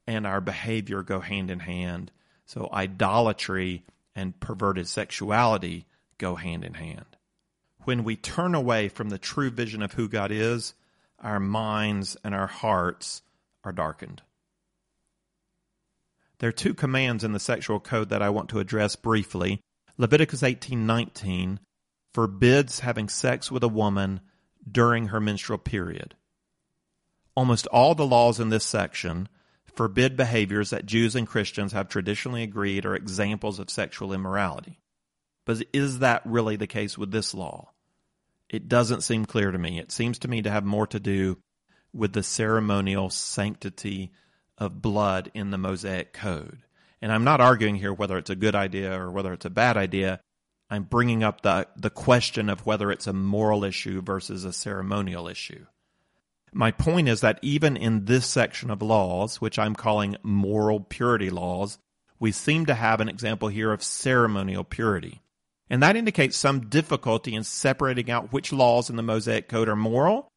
and 0.07 0.25
our 0.25 0.41
behavior 0.41 1.03
go 1.03 1.19
hand 1.19 1.51
in 1.51 1.59
hand. 1.59 2.11
So 2.45 2.69
idolatry 2.73 3.83
and 4.15 4.39
perverted 4.39 4.87
sexuality 4.87 5.85
go 6.17 6.35
hand 6.35 6.63
in 6.63 6.73
hand. 6.73 7.05
When 7.85 8.03
we 8.03 8.15
turn 8.15 8.55
away 8.55 8.89
from 8.89 9.09
the 9.09 9.19
true 9.19 9.51
vision 9.51 9.83
of 9.83 9.93
who 9.93 10.09
God 10.09 10.31
is, 10.31 10.73
our 11.19 11.39
minds 11.39 12.17
and 12.23 12.33
our 12.33 12.47
hearts 12.47 13.21
are 13.63 13.71
darkened. 13.71 14.23
There 16.39 16.49
are 16.49 16.51
two 16.51 16.73
commands 16.73 17.23
in 17.23 17.31
the 17.31 17.39
sexual 17.39 17.79
code 17.79 18.09
that 18.09 18.23
I 18.23 18.29
want 18.29 18.49
to 18.49 18.59
address 18.59 18.95
briefly. 18.95 19.61
Leviticus 19.97 20.41
18:19 20.41 21.59
forbids 22.11 22.79
having 22.79 23.07
sex 23.07 23.51
with 23.51 23.63
a 23.63 23.67
woman 23.67 24.19
during 24.69 25.09
her 25.09 25.21
menstrual 25.21 25.59
period. 25.59 26.15
Almost 27.35 27.67
all 27.67 27.93
the 27.93 28.07
laws 28.07 28.39
in 28.39 28.49
this 28.49 28.65
section 28.65 29.29
forbid 29.63 30.17
behaviors 30.17 30.71
that 30.71 30.87
Jews 30.87 31.15
and 31.15 31.27
Christians 31.27 31.73
have 31.73 31.87
traditionally 31.87 32.41
agreed 32.41 32.83
are 32.83 32.95
examples 32.95 33.59
of 33.59 33.69
sexual 33.69 34.11
immorality. 34.11 34.79
But 35.45 35.61
is 35.71 35.99
that 35.99 36.25
really 36.25 36.55
the 36.55 36.65
case 36.65 36.97
with 36.97 37.11
this 37.11 37.35
law? 37.35 37.73
It 38.49 38.67
doesn't 38.67 39.01
seem 39.01 39.25
clear 39.25 39.51
to 39.51 39.57
me. 39.57 39.79
It 39.79 39.91
seems 39.91 40.19
to 40.19 40.27
me 40.27 40.41
to 40.41 40.51
have 40.51 40.63
more 40.63 40.87
to 40.87 40.99
do 40.99 41.37
with 41.93 42.13
the 42.13 42.23
ceremonial 42.23 43.09
sanctity 43.09 44.11
of 44.57 44.81
blood 44.81 45.31
in 45.33 45.51
the 45.51 45.57
Mosaic 45.57 46.13
Code. 46.13 46.59
And 47.01 47.11
I'm 47.11 47.23
not 47.23 47.41
arguing 47.41 47.75
here 47.75 47.93
whether 47.93 48.17
it's 48.17 48.29
a 48.29 48.35
good 48.35 48.55
idea 48.55 48.99
or 48.99 49.11
whether 49.11 49.33
it's 49.33 49.45
a 49.45 49.49
bad 49.49 49.77
idea. 49.77 50.19
I'm 50.69 50.83
bringing 50.83 51.23
up 51.23 51.41
the, 51.41 51.67
the 51.77 51.89
question 51.89 52.49
of 52.49 52.65
whether 52.65 52.91
it's 52.91 53.07
a 53.07 53.13
moral 53.13 53.63
issue 53.63 54.01
versus 54.01 54.45
a 54.45 54.53
ceremonial 54.53 55.27
issue. 55.27 55.65
My 56.53 56.71
point 56.71 57.09
is 57.09 57.21
that 57.21 57.39
even 57.41 57.75
in 57.75 58.05
this 58.05 58.25
section 58.25 58.71
of 58.71 58.81
laws, 58.81 59.41
which 59.41 59.59
I'm 59.59 59.75
calling 59.75 60.15
moral 60.23 60.79
purity 60.79 61.29
laws, 61.29 61.77
we 62.19 62.31
seem 62.31 62.65
to 62.67 62.73
have 62.73 63.01
an 63.01 63.09
example 63.09 63.49
here 63.49 63.73
of 63.73 63.83
ceremonial 63.83 64.63
purity. 64.63 65.21
And 65.69 65.81
that 65.81 65.95
indicates 65.95 66.37
some 66.37 66.69
difficulty 66.69 67.33
in 67.33 67.43
separating 67.43 68.11
out 68.11 68.31
which 68.31 68.53
laws 68.53 68.89
in 68.89 68.95
the 68.95 69.03
Mosaic 69.03 69.49
Code 69.49 69.67
are 69.67 69.75
moral 69.75 70.27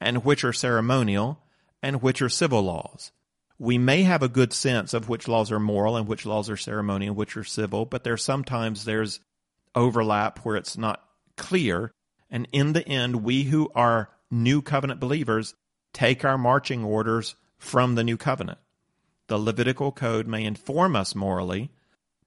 and 0.00 0.24
which 0.24 0.44
are 0.44 0.52
ceremonial 0.52 1.40
and 1.82 2.02
which 2.02 2.20
are 2.20 2.28
civil 2.28 2.62
laws 2.62 3.12
we 3.58 3.78
may 3.78 4.02
have 4.02 4.22
a 4.22 4.28
good 4.28 4.52
sense 4.52 4.92
of 4.94 5.08
which 5.08 5.28
laws 5.28 5.52
are 5.52 5.60
moral 5.60 5.96
and 5.96 6.08
which 6.08 6.26
laws 6.26 6.50
are 6.50 6.56
ceremonial 6.56 7.10
and 7.10 7.16
which 7.16 7.36
are 7.36 7.44
civil, 7.44 7.84
but 7.84 8.04
there's 8.04 8.24
sometimes 8.24 8.84
there's 8.84 9.20
overlap 9.74 10.40
where 10.40 10.56
it's 10.56 10.76
not 10.76 11.02
clear. 11.36 11.92
And 12.30 12.48
in 12.52 12.72
the 12.72 12.86
end, 12.88 13.24
we 13.24 13.44
who 13.44 13.70
are 13.74 14.10
new 14.30 14.60
covenant 14.60 15.00
believers 15.00 15.54
take 15.92 16.24
our 16.24 16.36
marching 16.36 16.84
orders 16.84 17.36
from 17.56 17.94
the 17.94 18.04
new 18.04 18.16
covenant. 18.16 18.58
The 19.28 19.38
Levitical 19.38 19.92
code 19.92 20.26
may 20.26 20.44
inform 20.44 20.96
us 20.96 21.14
morally, 21.14 21.70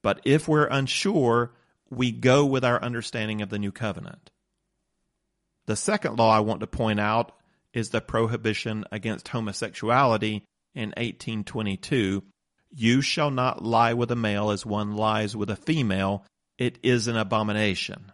but 0.02 0.22
if 0.24 0.48
we're 0.48 0.68
unsure, 0.68 1.52
we 1.90 2.12
go 2.12 2.46
with 2.46 2.66
our 2.66 2.82
understanding 2.82 3.42
of 3.42 3.50
the 3.50 3.60
new 3.60 3.72
covenant. 3.72 4.32
The 5.66 5.76
second 5.76 6.18
law 6.18 6.32
I 6.32 6.40
want 6.40 6.62
to 6.62 6.68
point 6.68 7.00
out 7.00 7.34
is 7.74 7.90
the 7.90 8.02
prohibition 8.02 8.86
against 8.92 9.28
homosexuality 9.28 10.44
in 10.74 10.90
1822, 10.90 12.24
You 12.72 13.02
shall 13.02 13.32
not 13.32 13.64
lie 13.64 13.94
with 13.94 14.12
a 14.12 14.16
male 14.16 14.52
as 14.52 14.66
one 14.66 14.96
lies 14.96 15.36
with 15.36 15.50
a 15.50 15.56
female, 15.56 16.26
it 16.58 16.78
is 16.84 17.08
an 17.08 17.18
abomination. 17.18 18.12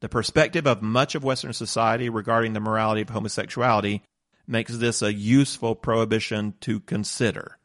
The 0.00 0.08
perspective 0.08 0.66
of 0.66 0.82
much 0.82 1.14
of 1.14 1.22
Western 1.22 1.52
society 1.52 2.08
regarding 2.08 2.54
the 2.54 2.60
morality 2.60 3.02
of 3.02 3.10
homosexuality 3.10 4.02
makes 4.46 4.76
this 4.76 5.02
a 5.02 5.12
useful 5.12 5.74
prohibition 5.74 6.54
to 6.60 6.80
consider. 6.80 7.58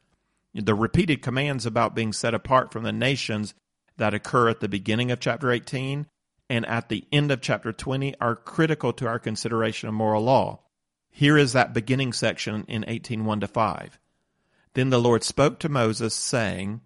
The 0.53 0.75
repeated 0.75 1.21
commands 1.21 1.65
about 1.65 1.95
being 1.95 2.13
set 2.13 2.33
apart 2.33 2.71
from 2.71 2.83
the 2.83 2.91
nations 2.91 3.53
that 3.97 4.13
occur 4.13 4.49
at 4.49 4.59
the 4.59 4.69
beginning 4.69 5.11
of 5.11 5.19
chapter 5.19 5.51
18 5.51 6.07
and 6.49 6.65
at 6.65 6.89
the 6.89 7.05
end 7.11 7.31
of 7.31 7.41
chapter 7.41 7.73
20 7.73 8.15
are 8.21 8.35
critical 8.35 8.93
to 8.93 9.07
our 9.07 9.19
consideration 9.19 9.89
of 9.89 9.95
moral 9.95 10.23
law. 10.23 10.61
Here 11.09 11.37
is 11.37 11.53
that 11.53 11.73
beginning 11.73 12.13
section 12.13 12.63
in 12.67 12.85
18:1 12.87 13.41
to 13.41 13.47
5. 13.47 13.99
Then 14.73 14.89
the 14.91 15.01
Lord 15.01 15.23
spoke 15.23 15.59
to 15.59 15.69
Moses 15.69 16.13
saying, 16.13 16.81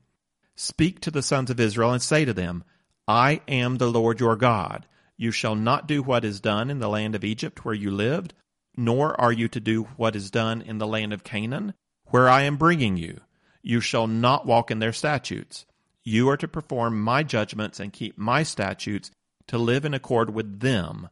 Speak 0.56 1.00
to 1.02 1.12
the 1.12 1.22
sons 1.22 1.50
of 1.50 1.60
Israel 1.60 1.92
and 1.92 2.02
say 2.02 2.24
to 2.24 2.34
them, 2.34 2.64
I 3.08 3.42
am 3.48 3.78
the 3.78 3.92
Lord 3.92 4.20
your 4.20 4.36
God. 4.36 4.88
You 5.18 5.32
shall 5.32 5.56
not 5.56 5.88
do 5.88 6.02
what 6.02 6.24
is 6.24 6.40
done 6.40 6.70
in 6.70 6.80
the 6.80 6.90
land 6.90 7.16
of 7.16 7.24
Egypt 7.24 7.66
where 7.66 7.76
you 7.76 7.92
lived, 7.92 8.34
nor 8.76 9.20
are 9.20 9.32
you 9.32 9.48
to 9.50 9.60
do 9.60 9.84
what 9.98 10.16
is 10.16 10.32
done 10.32 10.62
in 10.62 10.78
the 10.78 10.88
land 10.88 11.14
of 11.14 11.24
Canaan, 11.24 11.74
where 12.06 12.30
I 12.30 12.44
am 12.44 12.58
bringing 12.58 12.98
you. 12.98 13.22
You 13.62 13.82
shall 13.82 14.08
not 14.08 14.46
walk 14.46 14.72
in 14.72 14.80
their 14.80 14.94
statutes. 14.94 15.66
You 16.04 16.30
are 16.30 16.38
to 16.38 16.48
perform 16.48 17.02
my 17.02 17.24
judgments 17.24 17.80
and 17.80 17.94
keep 17.94 18.18
my 18.18 18.44
statutes 18.44 19.12
to 19.48 19.58
live 19.58 19.86
in 19.86 19.94
accord 19.94 20.34
with 20.34 20.60
them. 20.60 21.10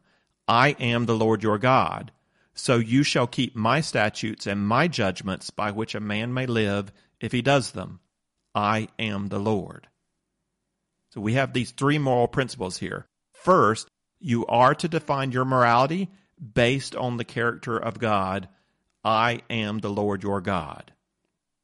I 0.48 0.70
am 0.80 1.06
the 1.06 1.16
Lord 1.16 1.42
your 1.42 1.58
God. 1.58 2.10
So 2.54 2.76
you 2.76 3.02
shall 3.02 3.26
keep 3.26 3.54
my 3.54 3.80
statutes 3.80 4.46
and 4.46 4.66
my 4.66 4.88
judgments 4.88 5.50
by 5.50 5.70
which 5.70 5.94
a 5.94 6.00
man 6.00 6.34
may 6.34 6.46
live 6.46 6.92
if 7.20 7.32
he 7.32 7.42
does 7.42 7.70
them. 7.70 8.00
I 8.54 8.88
am 8.98 9.28
the 9.28 9.38
Lord. 9.38 9.88
So 11.10 11.20
we 11.20 11.34
have 11.34 11.52
these 11.52 11.70
three 11.70 11.98
moral 11.98 12.28
principles 12.28 12.78
here. 12.78 13.06
First, 13.32 13.88
you 14.18 14.44
are 14.46 14.74
to 14.74 14.88
define 14.88 15.32
your 15.32 15.44
morality 15.44 16.08
based 16.54 16.94
on 16.94 17.16
the 17.16 17.24
character 17.24 17.76
of 17.76 17.98
God. 17.98 18.48
I 19.04 19.42
am 19.48 19.78
the 19.78 19.90
Lord 19.90 20.22
your 20.22 20.40
God. 20.40 20.92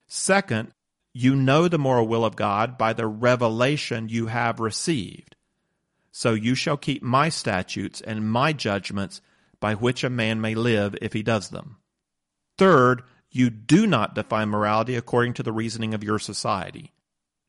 Second, 0.07 0.73
you 1.19 1.35
know 1.35 1.67
the 1.67 1.79
moral 1.79 2.07
will 2.07 2.27
of 2.27 2.37
God 2.37 2.77
by 2.77 2.93
the 2.93 3.07
revelation 3.07 4.11
you 4.11 4.27
have 4.27 4.61
received. 4.61 5.35
So 6.13 6.35
you 6.35 6.55
shall 6.55 6.77
keep 6.77 7.03
my 7.03 7.31
statutes 7.31 8.03
and 8.03 8.31
my 8.31 8.53
judgments 8.53 9.23
by 9.59 9.77
which 9.77 10.05
a 10.05 10.11
man 10.11 10.43
may 10.43 10.55
live 10.55 10.95
if 11.01 11.15
he 11.15 11.23
does 11.23 11.49
them. 11.49 11.79
Third, 12.59 13.03
you 13.31 13.49
do 13.49 13.87
not 13.87 14.15
define 14.15 14.51
morality 14.51 14.95
according 14.95 15.33
to 15.35 15.43
the 15.43 15.55
reasoning 15.55 15.95
of 15.95 16.05
your 16.05 16.19
society. 16.19 16.93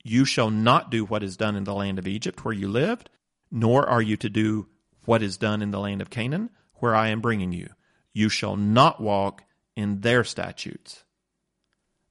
You 0.02 0.24
shall 0.24 0.50
not 0.50 0.90
do 0.90 1.04
what 1.04 1.22
is 1.22 1.36
done 1.36 1.58
in 1.58 1.66
the 1.66 1.76
land 1.76 2.00
of 2.00 2.08
Egypt 2.08 2.46
where 2.46 2.54
you 2.54 2.70
lived, 2.70 3.10
nor 3.52 3.86
are 3.86 4.02
you 4.02 4.16
to 4.16 4.30
do 4.30 4.70
what 5.04 5.22
is 5.22 5.36
done 5.36 5.62
in 5.62 5.72
the 5.72 5.80
land 5.82 6.02
of 6.02 6.10
Canaan, 6.10 6.52
where 6.76 6.96
I 6.96 7.10
am 7.10 7.20
bringing 7.20 7.52
you. 7.52 7.68
You 8.14 8.30
shall 8.30 8.56
not 8.56 9.02
walk 9.02 9.44
in 9.76 10.00
their 10.00 10.24
statutes. 10.24 11.04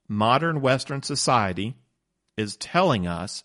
Modern 0.09 0.61
Western 0.61 1.03
society 1.03 1.75
is 2.37 2.55
telling 2.55 3.07
us 3.07 3.43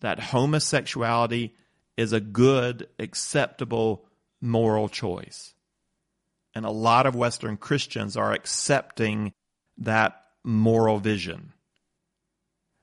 that 0.00 0.18
homosexuality 0.18 1.54
is 1.96 2.12
a 2.12 2.20
good, 2.20 2.88
acceptable 2.98 4.06
moral 4.40 4.88
choice. 4.88 5.54
And 6.54 6.64
a 6.64 6.70
lot 6.70 7.06
of 7.06 7.14
Western 7.14 7.56
Christians 7.56 8.16
are 8.16 8.32
accepting 8.32 9.32
that 9.78 10.24
moral 10.42 10.98
vision. 10.98 11.52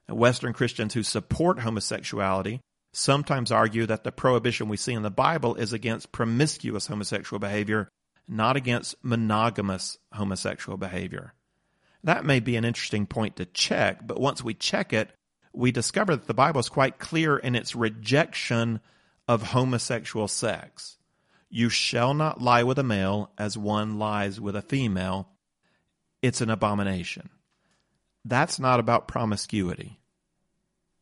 Western 0.07 0.53
Christians 0.53 0.93
who 0.93 1.03
support 1.03 1.59
homosexuality 1.59 2.61
sometimes 2.93 3.51
argue 3.51 3.85
that 3.85 4.03
the 4.03 4.11
prohibition 4.11 4.69
we 4.69 4.77
see 4.77 4.93
in 4.93 5.03
the 5.03 5.09
Bible 5.09 5.55
is 5.55 5.73
against 5.73 6.11
promiscuous 6.11 6.87
homosexual 6.87 7.39
behavior, 7.39 7.89
not 8.27 8.55
against 8.55 8.95
monogamous 9.03 9.97
homosexual 10.13 10.77
behavior. 10.77 11.33
That 12.07 12.23
may 12.23 12.39
be 12.39 12.55
an 12.55 12.63
interesting 12.63 13.05
point 13.05 13.35
to 13.35 13.45
check, 13.45 14.07
but 14.07 14.17
once 14.17 14.41
we 14.41 14.53
check 14.53 14.93
it, 14.93 15.11
we 15.51 15.73
discover 15.73 16.15
that 16.15 16.25
the 16.25 16.33
Bible 16.33 16.61
is 16.61 16.69
quite 16.69 16.99
clear 16.99 17.35
in 17.35 17.53
its 17.53 17.75
rejection 17.75 18.79
of 19.27 19.43
homosexual 19.43 20.29
sex. 20.29 20.95
You 21.49 21.67
shall 21.67 22.13
not 22.13 22.41
lie 22.41 22.63
with 22.63 22.79
a 22.79 22.83
male 22.83 23.33
as 23.37 23.57
one 23.57 23.99
lies 23.99 24.39
with 24.39 24.55
a 24.55 24.61
female. 24.61 25.27
It's 26.21 26.39
an 26.39 26.49
abomination. 26.49 27.29
That's 28.23 28.57
not 28.57 28.79
about 28.79 29.09
promiscuity. 29.09 29.99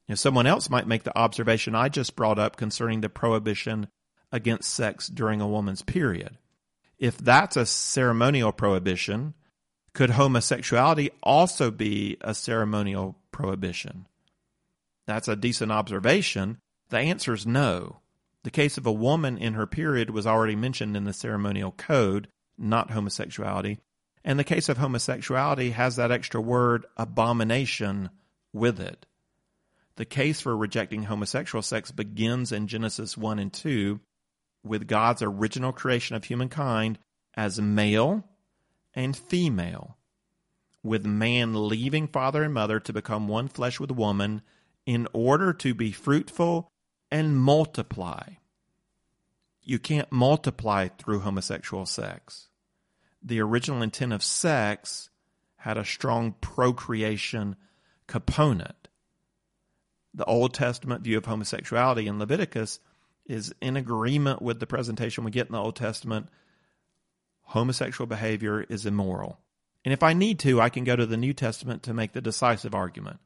Know, 0.10 0.16
someone 0.16 0.48
else 0.48 0.72
might 0.72 0.88
make 0.88 1.04
the 1.04 1.16
observation 1.16 1.76
I 1.76 1.90
just 1.90 2.16
brought 2.16 2.40
up 2.40 2.58
concerning 2.58 3.02
the 3.02 3.10
prohibition 3.10 3.90
against 4.32 4.74
sex 4.74 5.08
during 5.08 5.40
a 5.40 5.48
woman's 5.48 5.84
period. 5.84 6.40
If 6.98 7.20
that's 7.20 7.58
a 7.58 7.68
ceremonial 7.68 8.52
prohibition, 8.52 9.36
could 9.96 10.12
homosexuality 10.12 11.10
also 11.24 11.72
be 11.72 12.18
a 12.22 12.36
ceremonial 12.36 13.18
prohibition? 13.32 14.06
That's 15.08 15.30
a 15.30 15.38
decent 15.38 15.72
observation. 15.72 16.60
The 16.90 17.00
answer 17.00 17.34
is 17.34 17.48
no. 17.48 18.02
The 18.44 18.52
case 18.52 18.78
of 18.78 18.86
a 18.86 18.92
woman 18.92 19.38
in 19.38 19.54
her 19.54 19.66
period 19.66 20.10
was 20.10 20.28
already 20.28 20.56
mentioned 20.56 20.98
in 20.98 21.06
the 21.06 21.14
ceremonial 21.14 21.72
code, 21.72 22.28
not 22.58 22.92
homosexuality. 22.92 23.80
And 24.24 24.38
the 24.38 24.44
case 24.44 24.70
of 24.70 24.78
homosexuality 24.78 25.72
has 25.72 25.96
that 25.96 26.12
extra 26.12 26.42
word 26.42 26.86
abomination 26.98 28.10
with 28.52 28.82
it. 28.82 29.06
The 29.96 30.06
case 30.06 30.42
for 30.42 30.58
rejecting 30.58 31.04
homosexual 31.04 31.62
sex 31.62 31.92
begins 31.92 32.52
in 32.52 32.68
Genesis 32.68 33.18
1 33.18 33.40
and 33.40 33.54
2 33.54 34.02
with 34.62 34.88
God's 34.88 35.22
original 35.22 35.72
creation 35.72 36.18
of 36.18 36.26
humankind 36.26 37.00
as 37.36 37.62
male 37.62 38.26
and 38.96 39.16
female, 39.16 39.98
with 40.82 41.06
man 41.06 41.68
leaving 41.68 42.08
father 42.08 42.44
and 42.44 42.54
mother 42.54 42.80
to 42.80 42.94
become 42.94 43.28
one 43.28 43.48
flesh 43.48 43.80
with 43.80 43.92
woman 43.92 44.42
in 44.86 45.08
order 45.14 45.52
to 45.54 45.74
be 45.74 45.92
fruitful 45.92 46.72
and 47.12 47.38
multiply. 47.38 48.24
You 49.62 49.80
can't 49.80 50.12
multiply 50.12 50.88
through 50.88 51.22
homosexual 51.22 51.86
sex. 51.86 52.50
The 53.22 53.42
original 53.42 53.82
intent 53.82 54.14
of 54.14 54.24
sex 54.24 55.10
had 55.58 55.78
a 55.78 55.86
strong 55.86 56.34
procreation 56.40 57.56
component 58.08 58.86
the 60.16 60.26
Old 60.26 60.54
Testament 60.54 61.04
view 61.04 61.18
of 61.18 61.26
homosexuality 61.26 62.08
in 62.08 62.20
Leviticus 62.20 62.80
is 63.26 63.54
in 63.62 63.76
agreement 63.76 64.42
with 64.42 64.60
the 64.60 64.68
presentation 64.68 65.24
we 65.24 65.32
get 65.32 65.48
in 65.48 65.52
the 65.52 65.62
Old 65.62 65.76
Testament. 65.76 66.30
Homosexual 67.46 68.08
behavior 68.08 68.62
is 68.62 68.86
immoral. 68.86 69.40
And 69.84 69.94
if 69.94 70.04
I 70.04 70.14
need 70.14 70.40
to, 70.40 70.60
I 70.60 70.70
can 70.70 70.84
go 70.84 70.96
to 70.96 71.06
the 71.06 71.18
New 71.18 71.34
Testament 71.34 71.84
to 71.84 71.94
make 71.94 72.14
the 72.14 72.22
decisive 72.22 72.74
argument. 72.74 73.20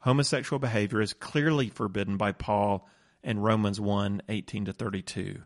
Homosexual 0.00 0.58
behavior 0.58 1.00
is 1.00 1.12
clearly 1.12 1.68
forbidden 1.68 2.16
by 2.16 2.32
Paul 2.32 2.88
in 3.22 3.38
Romans 3.40 3.80
1 3.80 4.22
18 4.28 4.64
to 4.66 4.72
32. 4.72 5.42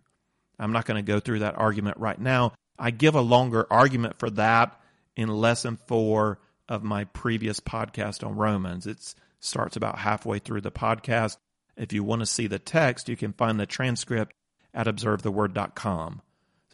I'm 0.59 0.73
not 0.73 0.85
going 0.85 1.05
to 1.05 1.13
go 1.13 1.19
through 1.19 1.41
that 1.41 1.59
argument 1.59 1.97
right 1.99 2.21
now. 2.21 2.53
I 2.79 2.91
give 2.91 3.15
a 3.15 3.21
longer 3.21 3.67
argument 3.71 4.19
for 4.19 4.31
that 4.31 4.81
in 5.17 5.29
lesson 5.29 5.79
four 5.89 6.39
of 6.69 6.83
my 6.83 7.05
previous 7.05 7.61
podcast 7.61 8.25
on 8.27 8.37
Romans. 8.37 8.87
It 8.87 9.15
starts 9.41 9.77
about 9.77 9.99
halfway 9.99 10.39
through 10.39 10.61
the 10.61 10.71
podcast. 10.71 11.37
If 11.77 11.93
you 11.93 12.05
want 12.05 12.21
to 12.21 12.27
see 12.27 12.47
the 12.47 12.59
text, 12.59 13.09
you 13.09 13.17
can 13.17 13.33
find 13.33 13.59
the 13.59 13.67
transcript 13.67 14.35
at 14.73 14.87
observetheword.com. 14.87 16.23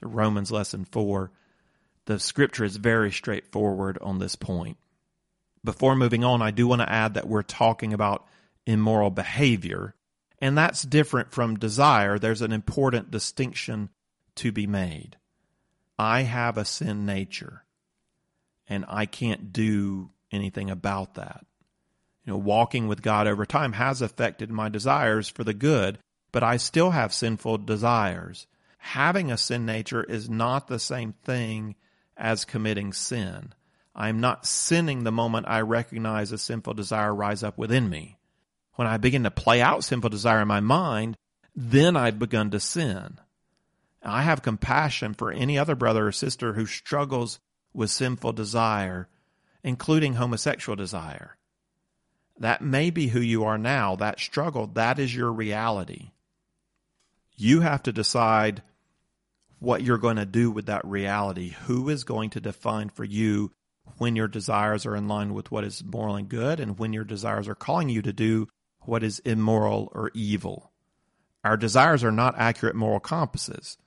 So 0.01 0.09
Romans 0.09 0.53
lesson 0.53 0.85
4. 0.85 1.31
The 2.09 2.19
scripture 2.19 2.65
is 2.65 2.77
very 2.77 3.13
straightforward 3.13 3.99
on 4.01 4.19
this 4.19 4.35
point. 4.35 4.79
Before 5.63 5.95
moving 5.95 6.25
on, 6.25 6.41
I 6.41 6.51
do 6.51 6.67
want 6.67 6.81
to 6.81 6.91
add 6.91 7.15
that 7.15 7.29
we're 7.29 7.43
talking 7.43 7.93
about 7.93 8.27
immoral 8.65 9.11
behavior, 9.11 9.95
and 10.39 10.57
that's 10.57 10.83
different 10.83 11.33
from 11.33 11.59
desire. 11.59 12.19
There's 12.19 12.41
an 12.41 12.53
important 12.53 13.11
distinction 13.11 13.91
to 14.37 14.51
be 14.53 14.67
made. 14.67 15.19
I 15.99 16.23
have 16.23 16.57
a 16.57 16.65
sin 16.65 17.05
nature, 17.05 17.65
and 18.67 18.87
I 18.89 19.05
can't 19.05 19.53
do 19.53 20.09
anything 20.33 20.71
about 20.71 21.15
that 21.17 21.45
you 22.25 22.35
know, 22.35 22.39
walking 22.39 22.89
with 22.89 23.01
God 23.01 23.27
over 23.27 23.47
time 23.47 23.73
has 23.73 24.03
affected 24.03 24.51
my 24.51 24.69
desires 24.69 25.29
for 25.29 25.45
the 25.45 25.55
good, 25.55 25.99
but 26.31 26.43
I 26.43 26.59
still 26.59 26.91
have 26.91 27.15
sinful 27.15 27.59
desires. 27.59 28.47
Having 28.77 29.31
a 29.31 29.39
sin 29.39 29.65
nature 29.65 30.05
is 30.05 30.29
not 30.29 30.69
the 30.69 30.79
same 30.79 31.15
thing 31.25 31.75
as 32.19 32.45
committing 32.45 32.93
sin. 32.93 33.53
I 33.95 34.09
am 34.09 34.21
not 34.21 34.47
sinning 34.47 35.05
the 35.05 35.13
moment 35.13 35.47
I 35.49 35.61
recognize 35.61 36.33
a 36.33 36.39
sinful 36.39 36.75
desire 36.75 37.15
rise 37.15 37.43
up 37.43 37.57
within 37.57 37.89
me. 37.89 38.19
When 38.75 38.87
I 38.87 38.97
begin 38.97 39.25
to 39.25 39.31
play 39.31 39.61
out 39.61 39.85
sinful 39.85 40.11
desire 40.11 40.43
in 40.43 40.49
my 40.49 40.61
mind, 40.61 41.17
then 41.55 41.97
I've 41.97 42.19
begun 42.19 42.51
to 42.51 42.61
sin. 42.61 43.19
I 44.03 44.23
have 44.23 44.43
compassion 44.43 45.15
for 45.15 45.33
any 45.33 45.59
other 45.59 45.75
brother 45.75 46.07
or 46.07 46.13
sister 46.13 46.53
who 46.55 46.67
struggles 46.67 47.41
with 47.73 47.91
sinful 47.91 48.33
desire, 48.33 49.09
including 49.65 50.15
homosexual 50.15 50.77
desire. 50.77 51.37
That 52.39 52.63
may 52.63 52.91
be 52.91 53.09
who 53.09 53.21
you 53.21 53.45
are 53.45 53.59
now. 53.59 53.97
That 53.97 54.21
struggle, 54.21 54.69
that 54.75 55.01
is 55.01 55.15
your 55.15 55.33
reality. 55.33 56.13
You 57.37 57.61
have 57.61 57.83
to 57.85 57.93
decide 57.93 58.63
what 59.59 59.83
you're 59.83 59.99
going 59.99 60.17
to 60.17 60.27
do 60.27 60.51
with 60.51 60.67
that 60.67 60.85
reality. 60.85 61.51
Who 61.65 61.89
is 61.89 62.05
going 62.05 62.31
to 62.31 62.41
define 62.41 62.89
for 62.89 63.05
you 63.05 63.53
when 63.97 64.17
your 64.17 64.29
desires 64.29 64.87
are 64.87 64.95
in 64.95 65.09
line 65.09 65.35
with 65.35 65.51
what 65.51 65.65
is 65.65 65.83
moral 65.85 66.17
and 66.17 66.29
good 66.29 66.61
and 66.61 66.79
when 66.79 66.93
your 66.93 67.05
desires 67.05 67.49
are 67.49 67.55
calling 67.55 67.89
you 67.89 68.03
to 68.03 68.13
do 68.13 68.49
what 68.81 69.03
is 69.03 69.19
immoral 69.21 69.91
or 69.95 70.11
evil. 70.15 70.71
Our 71.45 71.57
desires 71.57 72.05
are 72.05 72.13
not 72.13 72.39
accurate 72.39 72.77
moral 72.77 73.01
compasses. 73.01 73.79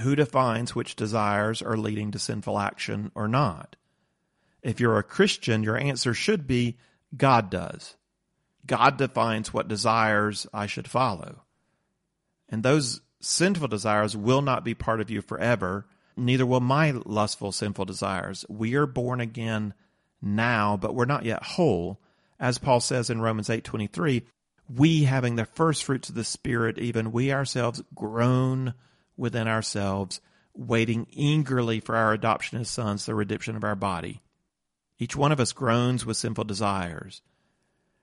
Who 0.00 0.16
defines 0.16 0.74
which 0.74 0.96
desires 0.96 1.60
are 1.60 1.76
leading 1.76 2.12
to 2.12 2.18
sinful 2.18 2.58
action 2.58 3.10
or 3.14 3.28
not? 3.28 3.76
If 4.62 4.80
you're 4.80 4.98
a 4.98 5.02
Christian, 5.02 5.62
your 5.62 5.76
answer 5.76 6.14
should 6.14 6.46
be 6.46 6.78
God 7.16 7.50
does. 7.50 7.96
God 8.64 8.96
defines 8.96 9.52
what 9.52 9.68
desires 9.68 10.46
I 10.52 10.66
should 10.66 10.88
follow. 10.88 11.42
And 12.48 12.62
those 12.62 13.00
sinful 13.22 13.68
desires 13.68 14.16
will 14.16 14.42
not 14.42 14.64
be 14.64 14.74
part 14.74 15.00
of 15.00 15.10
you 15.10 15.22
forever, 15.22 15.86
neither 16.16 16.44
will 16.44 16.60
my 16.60 16.90
lustful, 16.90 17.52
sinful 17.52 17.84
desires. 17.84 18.44
We 18.48 18.74
are 18.74 18.86
born 18.86 19.20
again 19.20 19.74
now, 20.20 20.76
but 20.76 20.94
we're 20.94 21.04
not 21.04 21.24
yet 21.24 21.42
whole. 21.42 22.00
As 22.38 22.58
Paul 22.58 22.80
says 22.80 23.08
in 23.08 23.20
Romans 23.20 23.48
8:23, 23.48 24.24
we 24.68 25.04
having 25.04 25.36
the 25.36 25.44
first 25.44 25.84
fruits 25.84 26.08
of 26.08 26.14
the 26.14 26.24
spirit, 26.24 26.78
even 26.78 27.12
we 27.12 27.32
ourselves 27.32 27.82
groan 27.94 28.74
within 29.16 29.46
ourselves, 29.46 30.20
waiting 30.54 31.06
eagerly 31.10 31.80
for 31.80 31.96
our 31.96 32.12
adoption 32.12 32.60
as 32.60 32.68
sons, 32.68 33.06
the 33.06 33.14
redemption 33.14 33.56
of 33.56 33.64
our 33.64 33.76
body. 33.76 34.22
Each 34.98 35.16
one 35.16 35.32
of 35.32 35.40
us 35.40 35.52
groans 35.52 36.04
with 36.04 36.16
sinful 36.16 36.44
desires. 36.44 37.22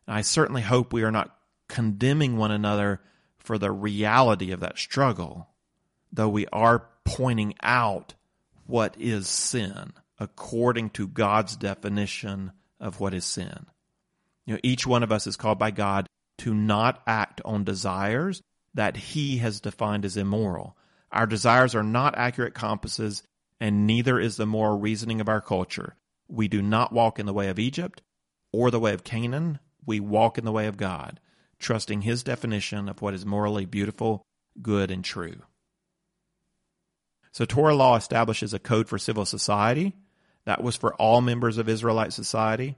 And 0.08 0.16
I 0.16 0.22
certainly 0.22 0.62
hope 0.62 0.92
we 0.92 1.04
are 1.04 1.12
not 1.12 1.36
condemning 1.68 2.38
one 2.38 2.52
another 2.52 3.02
for 3.40 3.58
the 3.58 3.72
reality 3.72 4.52
of 4.52 4.60
that 4.60 4.78
struggle, 4.78 5.48
though 6.12 6.30
we 6.30 6.46
are 6.48 6.88
pointing 7.04 7.56
out 7.64 8.14
what 8.68 8.96
is 9.00 9.28
sin 9.28 9.94
according 10.20 10.92
to 10.92 11.08
God's 11.08 11.56
definition 11.56 12.52
of 12.80 13.00
what 13.00 13.14
is 13.14 13.26
sin. 13.26 13.66
You 14.46 14.56
know, 14.56 14.60
each 14.64 14.86
one 14.86 15.04
of 15.04 15.12
us 15.12 15.28
is 15.28 15.38
called 15.38 15.58
by 15.58 15.72
God 15.72 16.08
to 16.40 16.54
not 16.54 17.02
act 17.08 17.42
on 17.46 17.64
desires 17.64 18.42
that 18.74 18.98
he 18.98 19.38
has 19.38 19.62
defined 19.62 20.06
as 20.06 20.18
immoral. 20.18 20.78
Our 21.12 21.26
desires 21.26 21.74
are 21.76 21.84
not 21.84 22.18
accurate 22.18 22.54
compasses, 22.54 23.24
and 23.60 23.88
neither 23.88 24.20
is 24.20 24.38
the 24.38 24.46
moral 24.46 24.80
reasoning 24.80 25.22
of 25.22 25.30
our 25.30 25.42
culture. 25.42 25.96
We 26.28 26.48
do 26.48 26.62
not 26.62 26.94
walk 26.94 27.20
in 27.20 27.26
the 27.26 27.34
way 27.34 27.50
of 27.50 27.60
Egypt 27.60 28.02
or 28.52 28.70
the 28.70 28.80
way 28.80 28.94
of 28.94 29.04
Canaan. 29.04 29.60
We 29.86 30.00
walk 30.00 30.38
in 30.38 30.46
the 30.46 30.52
way 30.52 30.68
of 30.68 30.78
God 30.78 31.20
trusting 31.60 32.02
his 32.02 32.24
definition 32.24 32.90
of 32.90 33.02
what 33.02 33.14
is 33.14 33.26
morally 33.26 33.66
beautiful, 33.66 34.24
good, 34.62 34.92
and 34.92 35.04
true. 35.04 35.42
So, 37.32 37.46
Torah 37.46 37.76
law 37.76 37.96
establishes 37.96 38.54
a 38.54 38.60
code 38.60 38.88
for 38.88 38.98
civil 38.98 39.26
society. 39.26 39.94
That 40.46 40.64
was 40.64 40.76
for 40.76 40.96
all 40.96 41.22
members 41.22 41.58
of 41.58 41.70
Israelite 41.70 42.14
society. 42.14 42.78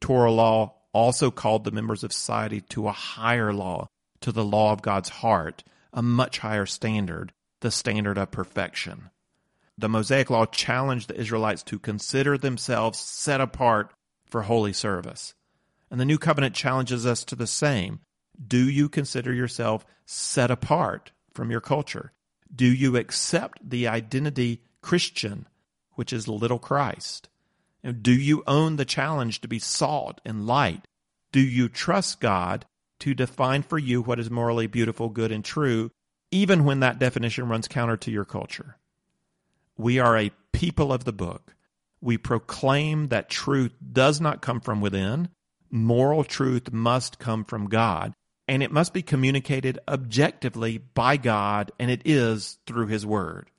Torah 0.00 0.30
law 0.30 0.74
also 0.92 1.30
called 1.30 1.64
the 1.64 1.70
members 1.70 2.04
of 2.04 2.12
society 2.12 2.60
to 2.60 2.88
a 2.88 2.92
higher 2.92 3.52
law, 3.52 3.88
to 4.20 4.32
the 4.32 4.44
law 4.44 4.72
of 4.72 4.82
God's 4.82 5.08
heart, 5.08 5.64
a 5.92 6.02
much 6.02 6.38
higher 6.38 6.66
standard, 6.66 7.32
the 7.60 7.70
standard 7.70 8.18
of 8.18 8.30
perfection. 8.30 9.10
The 9.78 9.88
Mosaic 9.88 10.30
law 10.30 10.46
challenged 10.46 11.08
the 11.08 11.20
Israelites 11.20 11.62
to 11.64 11.78
consider 11.78 12.38
themselves 12.38 12.98
set 12.98 13.40
apart 13.40 13.92
for 14.26 14.42
holy 14.42 14.72
service. 14.72 15.34
And 15.90 16.00
the 16.00 16.04
new 16.04 16.18
covenant 16.18 16.54
challenges 16.54 17.06
us 17.06 17.24
to 17.24 17.36
the 17.36 17.46
same 17.46 18.00
do 18.44 18.68
you 18.68 18.88
consider 18.88 19.32
yourself 19.32 19.86
set 20.04 20.50
apart 20.50 21.12
from 21.32 21.50
your 21.50 21.60
culture? 21.60 22.12
Do 22.54 22.66
you 22.66 22.96
accept 22.96 23.68
the 23.68 23.88
identity 23.88 24.62
Christian, 24.80 25.46
which 25.94 26.12
is 26.12 26.28
little 26.28 26.58
Christ? 26.58 27.28
Do 28.02 28.12
you 28.12 28.42
own 28.46 28.76
the 28.76 28.84
challenge 28.84 29.40
to 29.40 29.48
be 29.48 29.58
salt 29.58 30.20
and 30.24 30.46
light? 30.46 30.86
Do 31.32 31.40
you 31.40 31.68
trust 31.68 32.20
God 32.20 32.66
to 33.00 33.14
define 33.14 33.62
for 33.62 33.78
you 33.78 34.00
what 34.00 34.18
is 34.18 34.30
morally 34.30 34.66
beautiful, 34.66 35.08
good, 35.08 35.30
and 35.30 35.44
true, 35.44 35.90
even 36.30 36.64
when 36.64 36.80
that 36.80 36.98
definition 36.98 37.48
runs 37.48 37.68
counter 37.68 37.96
to 37.98 38.10
your 38.10 38.24
culture? 38.24 38.76
We 39.76 39.98
are 39.98 40.16
a 40.16 40.32
people 40.52 40.92
of 40.92 41.04
the 41.04 41.12
book. 41.12 41.54
We 42.00 42.18
proclaim 42.18 43.08
that 43.08 43.28
truth 43.28 43.72
does 43.92 44.20
not 44.20 44.42
come 44.42 44.60
from 44.60 44.80
within. 44.80 45.28
Moral 45.70 46.24
truth 46.24 46.72
must 46.72 47.18
come 47.18 47.44
from 47.44 47.68
God 47.68 48.14
and 48.48 48.62
it 48.62 48.70
must 48.70 48.92
be 48.92 49.02
communicated 49.02 49.78
objectively 49.88 50.78
by 50.78 51.16
God, 51.16 51.72
and 51.78 51.90
it 51.90 52.02
is 52.04 52.58
through 52.66 52.86
His 52.86 53.04
Word. 53.04 53.50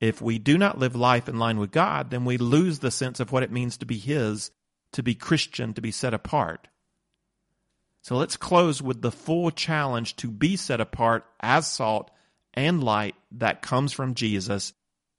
If 0.00 0.20
we 0.20 0.38
do 0.38 0.58
not 0.58 0.78
live 0.78 0.94
life 0.94 1.28
in 1.28 1.38
line 1.38 1.58
with 1.58 1.72
God, 1.72 2.10
then 2.10 2.24
we 2.24 2.36
lose 2.36 2.78
the 2.78 2.90
sense 2.90 3.18
of 3.18 3.32
what 3.32 3.42
it 3.42 3.50
means 3.50 3.78
to 3.78 3.86
be 3.86 3.98
His, 3.98 4.50
to 4.92 5.02
be 5.02 5.14
Christian, 5.14 5.74
to 5.74 5.80
be 5.80 5.90
set 5.90 6.14
apart. 6.14 6.68
So 8.02 8.16
let's 8.16 8.36
close 8.36 8.80
with 8.80 9.02
the 9.02 9.10
full 9.10 9.50
challenge 9.50 10.14
to 10.16 10.30
be 10.30 10.56
set 10.56 10.80
apart 10.80 11.24
as 11.40 11.66
salt 11.66 12.10
and 12.54 12.84
light 12.84 13.16
that 13.32 13.62
comes 13.62 13.92
from 13.92 14.14
Jesus 14.14 14.72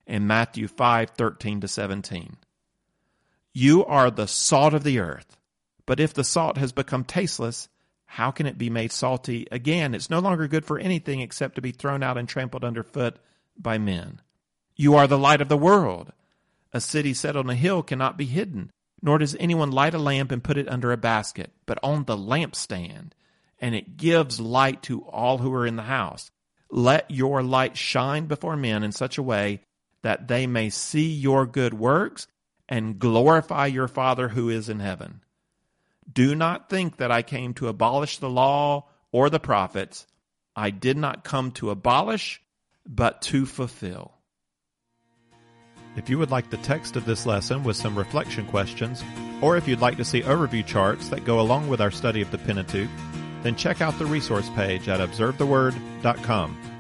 in 0.06 0.26
Matthew 0.26 0.68
5 0.68 1.10
13 1.10 1.62
to 1.62 1.68
17. 1.68 2.38
You 3.54 3.84
are 3.86 4.10
the 4.10 4.28
salt 4.28 4.74
of 4.74 4.84
the 4.84 5.00
earth, 5.00 5.36
but 5.86 6.00
if 6.00 6.14
the 6.14 6.24
salt 6.24 6.58
has 6.58 6.72
become 6.72 7.04
tasteless, 7.04 7.68
how 8.08 8.32
can 8.32 8.48
it 8.48 8.58
be 8.58 8.70
made 8.70 8.92
salty 8.92 9.48
again? 9.52 9.94
It's 9.94 10.10
no 10.10 10.20
longer 10.20 10.48
good 10.48 10.66
for 10.66 10.80
anything 10.80 11.20
except 11.22 11.56
to 11.56 11.62
be 11.62 11.72
thrown 11.72 12.02
out 12.02 12.18
and 12.18 12.28
trampled 12.28 12.64
underfoot 12.64 13.18
by 13.58 13.78
men. 13.78 14.22
You 14.76 14.96
are 14.96 15.08
the 15.08 15.18
light 15.18 15.42
of 15.42 15.50
the 15.50 15.58
world. 15.58 16.12
A 16.74 16.82
city 16.82 17.14
set 17.14 17.36
on 17.36 17.50
a 17.50 17.56
hill 17.56 17.84
cannot 17.84 18.18
be 18.18 18.26
hidden, 18.26 18.72
nor 19.02 19.18
does 19.18 19.36
anyone 19.40 19.72
light 19.72 19.94
a 19.94 20.00
lamp 20.00 20.32
and 20.32 20.44
put 20.44 20.58
it 20.58 20.70
under 20.70 20.92
a 20.92 20.98
basket, 20.98 21.52
but 21.66 21.80
on 21.84 22.06
the 22.06 22.18
lampstand, 22.18 23.12
and 23.60 23.76
it 23.76 23.98
gives 23.98 24.40
light 24.40 24.82
to 24.84 25.02
all 25.02 25.40
who 25.40 25.54
are 25.54 25.68
in 25.68 25.76
the 25.76 25.84
house. 25.84 26.32
Let 26.70 27.10
your 27.12 27.44
light 27.44 27.78
shine 27.78 28.26
before 28.26 28.56
men 28.56 28.84
in 28.84 28.92
such 28.92 29.18
a 29.18 29.24
way 29.24 29.62
that 30.02 30.28
they 30.28 30.48
may 30.48 30.70
see 30.70 31.10
your 31.12 31.46
good 31.46 31.74
works 31.74 32.28
and 32.70 33.00
glorify 33.00 33.66
your 33.66 33.88
Father 33.88 34.30
who 34.30 34.50
is 34.50 34.70
in 34.70 34.80
heaven. 34.80 35.22
Do 36.12 36.36
not 36.36 36.70
think 36.70 36.98
that 36.98 37.12
I 37.12 37.22
came 37.22 37.54
to 37.56 37.68
abolish 37.68 38.18
the 38.18 38.30
law 38.30 38.88
or 39.12 39.30
the 39.30 39.40
prophets. 39.40 40.08
I 40.56 40.70
did 40.70 40.98
not 40.98 41.24
come 41.24 41.52
to 41.54 41.70
abolish, 41.70 42.42
but 42.86 43.22
to 43.24 43.46
fulfill. 43.46 44.14
If 45.96 46.10
you 46.10 46.20
would 46.20 46.32
like 46.32 46.50
the 46.50 46.58
text 46.58 46.96
of 46.96 47.06
this 47.06 47.26
lesson 47.26 47.64
with 47.64 47.76
some 47.76 47.98
reflection 47.98 48.46
questions, 48.46 49.04
or 49.42 49.58
if 49.58 49.68
you'd 49.68 49.82
like 49.82 49.98
to 49.98 50.06
see 50.06 50.22
overview 50.22 50.66
charts 50.66 51.10
that 51.10 51.26
go 51.26 51.40
along 51.40 51.68
with 51.70 51.82
our 51.82 51.92
study 51.92 52.22
of 52.22 52.32
the 52.32 52.38
Pentateuch, 52.38 52.90
then 53.44 53.56
check 53.56 53.82
out 53.82 53.98
the 53.98 54.06
resource 54.06 54.50
page 54.52 54.88
at 54.90 55.00
observetheword.com. 55.00 56.77